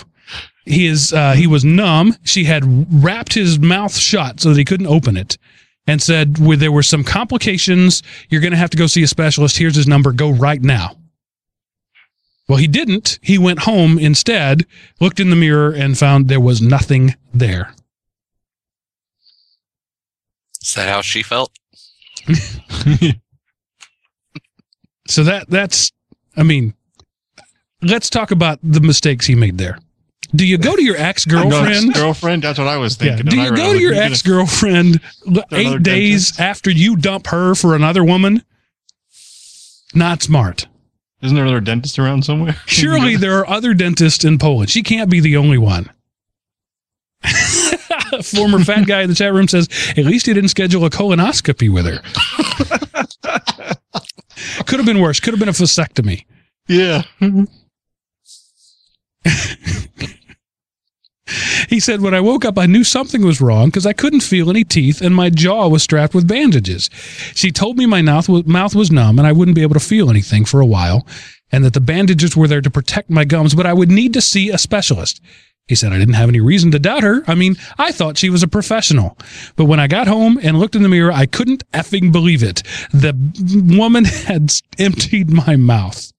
[0.64, 2.16] He is uh, he was numb.
[2.22, 2.64] She had
[3.02, 5.36] wrapped his mouth shut so that he couldn't open it,
[5.86, 8.02] and said, "Well, there were some complications.
[8.30, 9.58] You're going to have to go see a specialist.
[9.58, 10.12] Here's his number.
[10.12, 10.96] Go right now."
[12.48, 13.18] Well, he didn't.
[13.22, 14.66] He went home instead,
[15.00, 17.74] looked in the mirror, and found there was nothing there.
[20.62, 21.50] Is that how she felt?
[25.08, 25.92] So that that's
[26.36, 26.74] I mean,
[27.84, 29.78] let's talk about the mistakes he made there.
[30.34, 31.94] Do you go to your ex girlfriend?
[31.94, 32.42] girlfriend.
[32.42, 33.16] That's what I was Yeah.
[33.16, 33.26] thinking.
[33.26, 35.00] Do And I you go to your ex girlfriend
[35.52, 36.40] eight days dentist?
[36.40, 38.42] after you dump her for another woman?
[39.94, 40.66] Not smart.
[41.22, 42.56] Isn't there another dentist around somewhere?
[42.66, 44.70] Surely there are other dentists in Poland.
[44.70, 45.88] She can't be the only one.
[48.22, 51.72] Former fat guy in the chat room says, at least he didn't schedule a colonoscopy
[51.72, 52.00] with her.
[54.66, 55.20] Could have been worse.
[55.20, 56.24] Could have been a vasectomy.
[56.68, 57.02] Yeah.
[61.68, 64.50] He said, When I woke up, I knew something was wrong because I couldn't feel
[64.50, 66.90] any teeth and my jaw was strapped with bandages.
[67.34, 69.80] She told me my mouth was, mouth was numb and I wouldn't be able to
[69.80, 71.06] feel anything for a while
[71.50, 74.20] and that the bandages were there to protect my gums, but I would need to
[74.20, 75.20] see a specialist.
[75.66, 77.22] He said, I didn't have any reason to doubt her.
[77.26, 79.16] I mean, I thought she was a professional.
[79.56, 82.62] But when I got home and looked in the mirror, I couldn't effing believe it.
[82.92, 83.16] The
[83.76, 86.12] woman had emptied my mouth.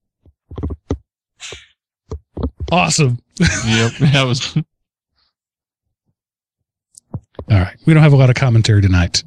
[2.72, 3.18] Awesome.
[3.38, 3.92] yep.
[4.00, 4.56] That was.
[7.48, 7.76] All right.
[7.86, 9.22] We don't have a lot of commentary tonight.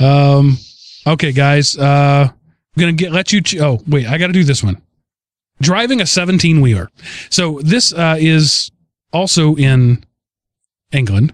[0.00, 0.58] Um
[1.06, 4.32] okay guys, uh I'm going to get let you ch- Oh, wait, I got to
[4.32, 4.82] do this one.
[5.62, 6.90] Driving a 17 wheeler.
[7.30, 8.72] So this uh is
[9.12, 10.04] also in
[10.90, 11.32] England.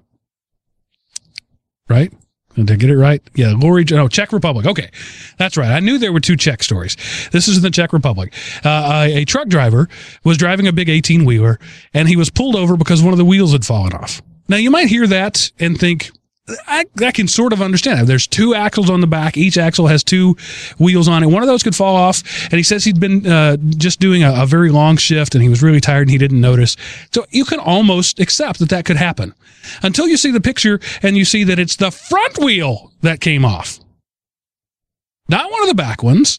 [1.89, 2.13] Right?
[2.67, 3.23] Did I get it right?
[3.35, 4.67] Yeah, Lori, no, Czech Republic.
[4.67, 4.91] Okay,
[5.37, 5.71] that's right.
[5.71, 6.97] I knew there were two Czech stories.
[7.33, 8.35] This is in the Czech Republic.
[8.65, 9.89] Uh, a, a truck driver
[10.25, 11.59] was driving a big 18 wheeler
[11.95, 14.23] and he was pulled over because one of the wheels had fallen off.
[14.49, 16.11] Now, you might hear that and think,
[16.67, 18.07] I, I can sort of understand.
[18.07, 19.37] There's two axles on the back.
[19.37, 20.37] Each axle has two
[20.79, 21.27] wheels on it.
[21.27, 22.23] One of those could fall off.
[22.45, 25.49] And he says he'd been uh, just doing a, a very long shift and he
[25.49, 26.77] was really tired and he didn't notice.
[27.13, 29.35] So you can almost accept that that could happen
[29.83, 33.45] until you see the picture and you see that it's the front wheel that came
[33.45, 33.81] off.
[35.29, 36.39] Not one of the back ones.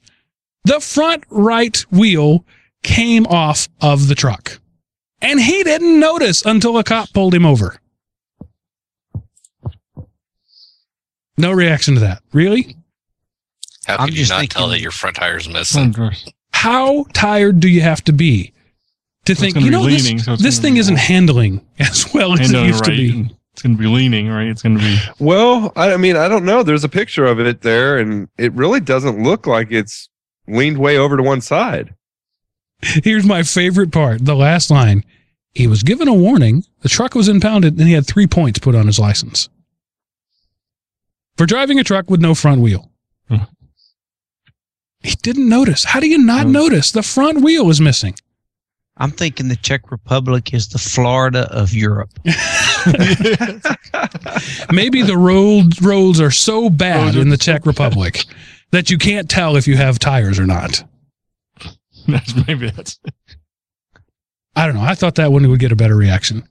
[0.65, 2.45] The front right wheel
[2.83, 4.59] came off of the truck.
[5.21, 7.80] And he didn't notice until a cop pulled him over.
[11.41, 12.21] No reaction to that.
[12.33, 12.75] Really?
[13.85, 15.95] How I'm could you just not tell that your front tire's missing?
[16.53, 18.53] How tired do you have to be
[19.25, 22.51] to think, you be know, this, so this thing isn't more- handling as well as
[22.51, 23.35] And it used right, to be?
[23.53, 24.47] It's going to be leaning, right?
[24.47, 24.97] It's going to be.
[25.19, 26.61] Well, I, I mean, I don't know.
[26.61, 30.09] There's a picture of it there, and it really doesn't look like it's
[30.47, 31.95] leaned way over to one side.
[32.81, 35.03] Here's my favorite part the last line.
[35.53, 38.75] He was given a warning, the truck was impounded, and he had three points put
[38.75, 39.49] on his license
[41.41, 42.91] for driving a truck with no front wheel.
[43.27, 43.37] Hmm.
[45.01, 45.85] He didn't notice.
[45.85, 46.51] How do you not Hmm.
[46.51, 46.91] notice?
[46.91, 48.13] The front wheel is missing.
[48.97, 52.11] I'm thinking the Czech Republic is the Florida of Europe.
[54.71, 58.23] Maybe the road roads are so bad in the Czech Republic
[58.69, 60.83] that you can't tell if you have tires or not.
[62.07, 62.99] That's maybe that's.
[64.55, 64.83] I don't know.
[64.83, 66.47] I thought that one would get a better reaction.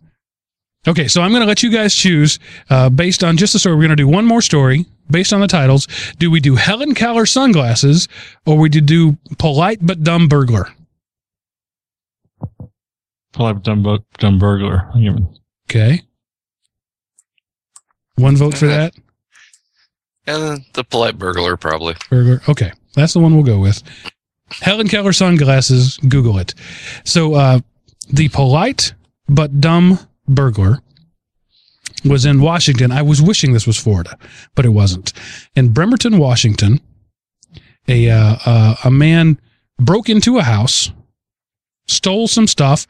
[0.89, 2.39] Okay, so I'm going to let you guys choose
[2.70, 3.74] uh, based on just the story.
[3.74, 5.86] We're going to do one more story based on the titles.
[6.19, 8.09] Do we do Helen Keller sunglasses
[8.47, 10.69] or we do do polite but dumb burglar?
[13.32, 14.90] Polite but dumb, bu- dumb burglar.
[14.94, 15.23] I give it-
[15.70, 16.02] Okay.
[18.16, 18.93] One vote for that
[20.27, 21.94] And the polite burglar, probably.
[22.11, 22.40] burglar.
[22.48, 23.82] Okay, that's the one we'll go with.
[24.51, 25.98] Helen Keller sunglasses.
[26.09, 26.55] Google it.
[27.05, 27.61] So uh,
[28.11, 28.94] the polite
[29.28, 29.98] but dumb
[30.31, 30.81] burglar
[32.05, 32.93] was in Washington.
[32.93, 34.16] I was wishing this was Florida,
[34.55, 35.12] but it wasn't.
[35.55, 36.81] In Bremerton, Washington,
[37.89, 39.40] a uh, uh, a man
[39.78, 40.93] broke into a house,
[41.86, 42.86] stole some stuff,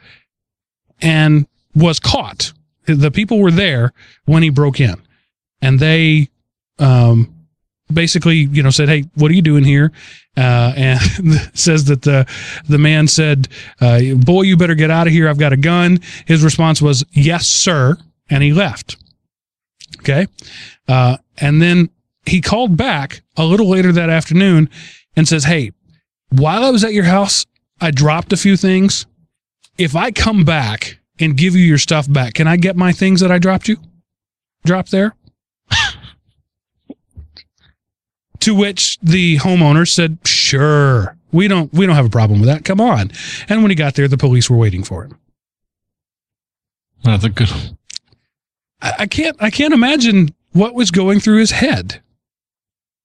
[1.01, 2.53] and was caught.
[2.87, 3.93] The people were there
[4.27, 5.01] when he broke in,
[5.61, 6.29] and they
[6.79, 7.35] um,
[7.93, 9.93] basically, you know, said, "Hey, what are you doing here?"
[10.37, 11.01] Uh, and
[11.55, 12.27] says that the
[12.69, 13.49] the man said,
[13.81, 15.29] uh, "Boy, you better get out of here.
[15.29, 17.97] I've got a gun." His response was, "Yes, sir,"
[18.29, 18.97] and he left.
[19.99, 20.27] Okay,
[20.89, 21.91] uh, and then
[22.27, 24.71] he called back a little later that afternoon
[25.17, 25.73] and says, "Hey,
[26.31, 27.47] while I was at your house,
[27.81, 29.07] I dropped a few things.
[29.79, 33.21] If I come back and give you your stuff back, can I get my things
[33.21, 33.77] that I dropped you?
[34.65, 35.15] Drop there?"
[38.41, 42.65] To which the homeowner said, "Sure, we don't we don't have a problem with that.
[42.65, 43.11] Come on."
[43.49, 45.19] And when he got there, the police were waiting for him.
[47.05, 47.51] That's a good.
[48.83, 52.01] I, I can't I can't imagine what was going through his head.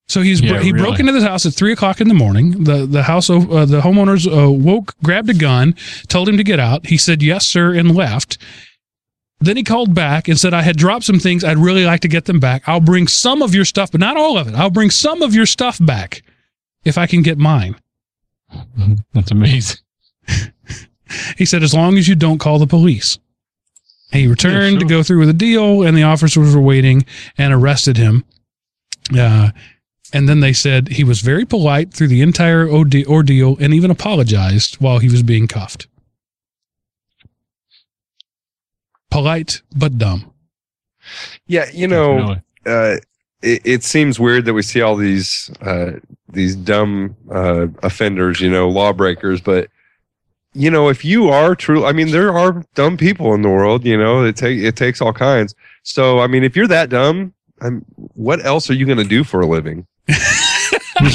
[0.07, 2.63] So he's Yeah, he broke into this house at three o'clock in the morning.
[2.63, 5.75] The the house uh, the homeowners uh, woke, grabbed a gun,
[6.07, 6.85] told him to get out.
[6.87, 8.37] He said yes sir and left.
[9.45, 11.43] Then he called back and said, I had dropped some things.
[11.43, 12.63] I'd really like to get them back.
[12.67, 14.55] I'll bring some of your stuff, but not all of it.
[14.55, 16.23] I'll bring some of your stuff back
[16.83, 17.75] if I can get mine.
[19.13, 19.77] That's amazing.
[21.37, 23.19] He said, as long as you don't call the police.
[24.11, 24.97] He returned to sure.
[24.97, 27.05] go through with the deal, and the officers were waiting
[27.37, 28.23] and arrested him.
[29.17, 29.51] Uh,
[30.13, 33.91] and then they said he was very polite through the entire ode- ordeal and even
[33.91, 35.87] apologized while he was being cuffed.
[39.15, 40.29] Polite, but dumb.
[41.47, 42.35] Yeah, you know,
[42.65, 42.97] uh,
[43.41, 45.91] it, it seems weird that we see all these uh,
[46.27, 49.39] these dumb uh, offenders, you know, lawbreakers.
[49.39, 49.69] But
[50.51, 53.85] you know, if you are true, I mean, there are dumb people in the world.
[53.85, 55.55] You know, it take it takes all kinds.
[55.83, 59.23] So, I mean, if you're that dumb, I'm, what else are you going to do
[59.23, 59.87] for a living?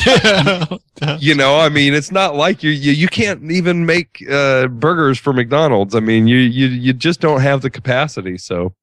[0.07, 0.65] yeah.
[1.19, 5.19] You know, I mean, it's not like you you, you can't even make uh, burgers
[5.19, 5.95] for McDonald's.
[5.95, 8.37] I mean, you you you just don't have the capacity.
[8.37, 8.75] So,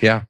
[0.00, 0.22] yeah.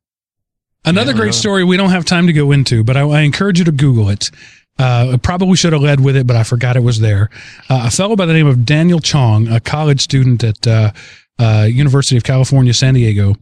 [0.84, 1.32] Another Yeah, great really.
[1.32, 4.08] story we don't have time to go into, but I, I encourage you to Google
[4.08, 4.32] it.
[4.78, 7.30] Uh, I probably should have led with it, but I forgot it was there.
[7.70, 10.90] Uh, a fellow by the name of Daniel Chong, a college student at uh,
[11.38, 13.36] uh, University of California, San Diego,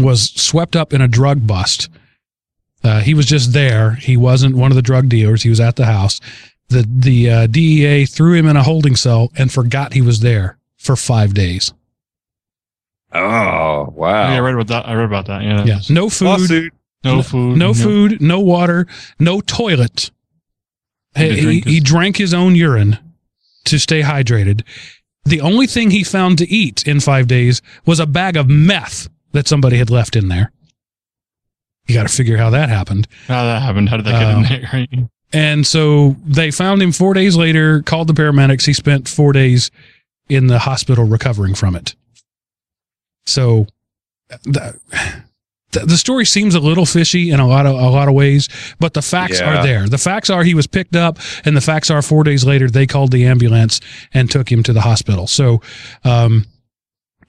[0.00, 1.88] was swept up in a drug bust.
[2.86, 3.92] Uh, he was just there.
[3.92, 5.42] He wasn't one of the drug dealers.
[5.42, 6.20] He was at the house.
[6.68, 10.58] The the uh, DEA threw him in a holding cell and forgot he was there
[10.76, 11.72] for five days.
[13.12, 14.30] Oh wow.
[14.30, 14.88] Yeah, I read about that.
[14.88, 15.42] I read about that.
[15.42, 15.64] Yeah.
[15.64, 16.72] Yeah, no food, Lawsuit.
[17.04, 17.56] No food.
[17.56, 18.86] no food, no water,
[19.18, 20.10] no toilet.
[21.14, 22.98] Had He, drink he, he drank his own urine
[23.64, 24.62] to stay hydrated.
[25.24, 29.08] The only thing he found to eat in five days was a bag of meth
[29.32, 30.52] that somebody had left in there.
[31.86, 33.06] You got to figure out how that happened.
[33.28, 33.88] How that happened?
[33.88, 34.70] How did that get Um, in there?
[34.72, 34.90] Right?
[35.32, 38.64] And so they found him four days later, called the paramedics.
[38.66, 39.70] He spent four days
[40.28, 41.94] in the hospital recovering from it.
[43.26, 43.66] So
[44.44, 44.78] the,
[45.72, 48.48] the story seems a little fishy in a lot of a lot of ways,
[48.80, 49.58] but the facts Yeah.
[49.60, 49.88] are there.
[49.88, 52.86] The facts are he was picked up, and the facts are four days later they
[52.86, 53.80] called the ambulance
[54.14, 55.26] and took him to the hospital.
[55.26, 55.60] So,
[56.04, 56.46] um,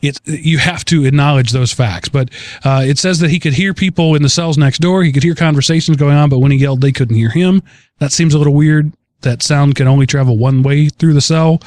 [0.02, 2.10] it you have to acknowledge those facts.
[2.10, 2.30] But
[2.64, 5.04] uh, it says that he could hear people in the cells next door.
[5.04, 7.64] He could hear conversations going on, but when he yelled, they couldn't hear him.
[8.00, 8.94] That seems a little weird.
[9.22, 11.62] That sound can only travel one way through the cell.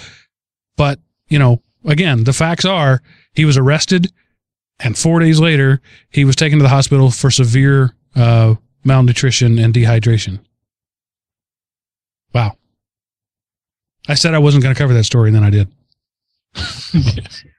[0.76, 3.02] But you know, again, the facts are
[3.34, 4.12] he was arrested,
[4.78, 5.80] and four days later
[6.10, 8.54] he was taken to the hospital for severe uh,
[8.84, 10.40] malnutrition and dehydration.
[12.32, 12.56] Wow.
[14.08, 15.68] I said I wasn't going to cover that story, and then I did.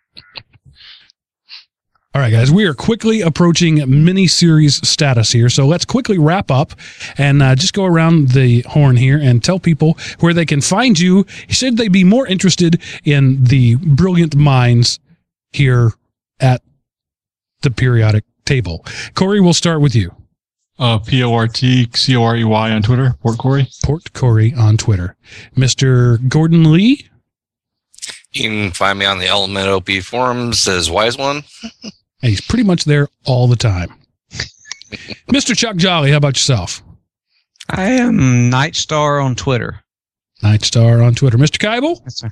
[2.13, 5.47] All right, guys, we are quickly approaching mini series status here.
[5.47, 6.73] So let's quickly wrap up
[7.17, 10.99] and uh, just go around the horn here and tell people where they can find
[10.99, 14.99] you should they be more interested in the brilliant minds
[15.53, 15.93] here
[16.41, 16.61] at
[17.61, 18.85] the periodic table.
[19.15, 20.13] Corey, we'll start with you.
[20.77, 23.69] Uh, P O R T C O R E Y on Twitter, Port Corey.
[23.85, 25.15] Port Corey on Twitter.
[25.55, 26.27] Mr.
[26.27, 27.07] Gordon Lee.
[28.33, 31.43] You can find me on the Element OP forums as Wise One.
[32.21, 33.93] And he's pretty much there all the time.
[35.31, 35.55] Mr.
[35.57, 36.83] Chuck Jolley, how about yourself?
[37.69, 39.83] I am Nightstar on Twitter.
[40.43, 41.37] Nightstar on Twitter.
[41.37, 41.57] Mr.
[41.57, 41.99] Kibel?
[42.03, 42.31] Yes, sir.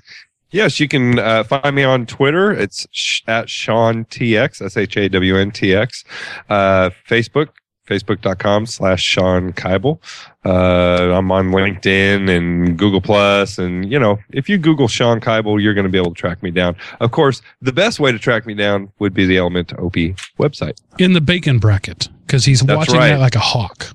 [0.52, 2.52] Yes, you can uh, find me on Twitter.
[2.52, 6.04] It's sh- at Shawn TX, S H A W N T X.
[6.50, 7.50] Uh, Facebook,
[7.90, 10.00] facebook.com slash Shawn Kibel.
[10.46, 15.62] Uh, I'm on LinkedIn and Google Plus, and you know, if you Google Shawn Kibel,
[15.62, 16.76] you're going to be able to track me down.
[17.00, 19.94] Of course, the best way to track me down would be the Element OP
[20.40, 20.80] website.
[21.00, 23.10] In the bacon bracket, because he's That's watching right.
[23.10, 23.88] that like a hawk.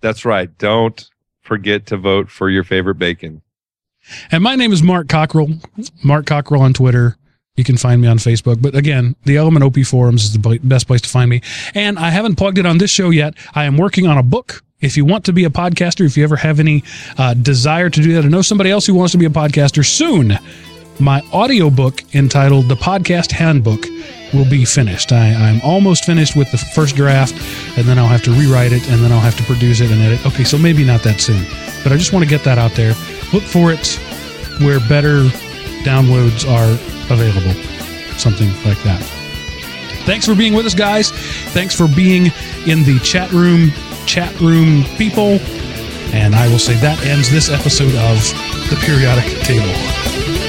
[0.00, 0.56] That's right.
[0.58, 1.08] Don't
[1.42, 3.42] forget to vote for your favorite bacon.
[4.32, 5.60] And my name is Mark Cockrell.
[6.02, 7.16] Mark Cockrell on Twitter.
[7.56, 8.62] You can find me on Facebook.
[8.62, 11.42] But again, the Element OP forums is the best place to find me.
[11.74, 13.34] And I haven't plugged it on this show yet.
[13.54, 14.62] I am working on a book.
[14.80, 16.82] If you want to be a podcaster, if you ever have any
[17.18, 19.84] uh, desire to do that, or know somebody else who wants to be a podcaster
[19.84, 20.38] soon,
[20.98, 23.86] my audiobook entitled The Podcast Handbook
[24.32, 25.12] will be finished.
[25.12, 27.34] I, I'm almost finished with the first draft,
[27.76, 30.00] and then I'll have to rewrite it, and then I'll have to produce it and
[30.00, 30.24] edit.
[30.26, 31.44] Okay, so maybe not that soon,
[31.82, 32.94] but I just want to get that out there.
[33.32, 34.00] Look for it
[34.60, 35.28] where better
[35.84, 36.72] downloads are
[37.12, 37.52] available,
[38.18, 39.02] something like that.
[40.04, 41.10] Thanks for being with us, guys.
[41.52, 42.26] Thanks for being
[42.66, 43.70] in the chat room,
[44.06, 45.38] chat room people.
[46.12, 48.18] And I will say that ends this episode of
[48.68, 50.41] the Periodic Table.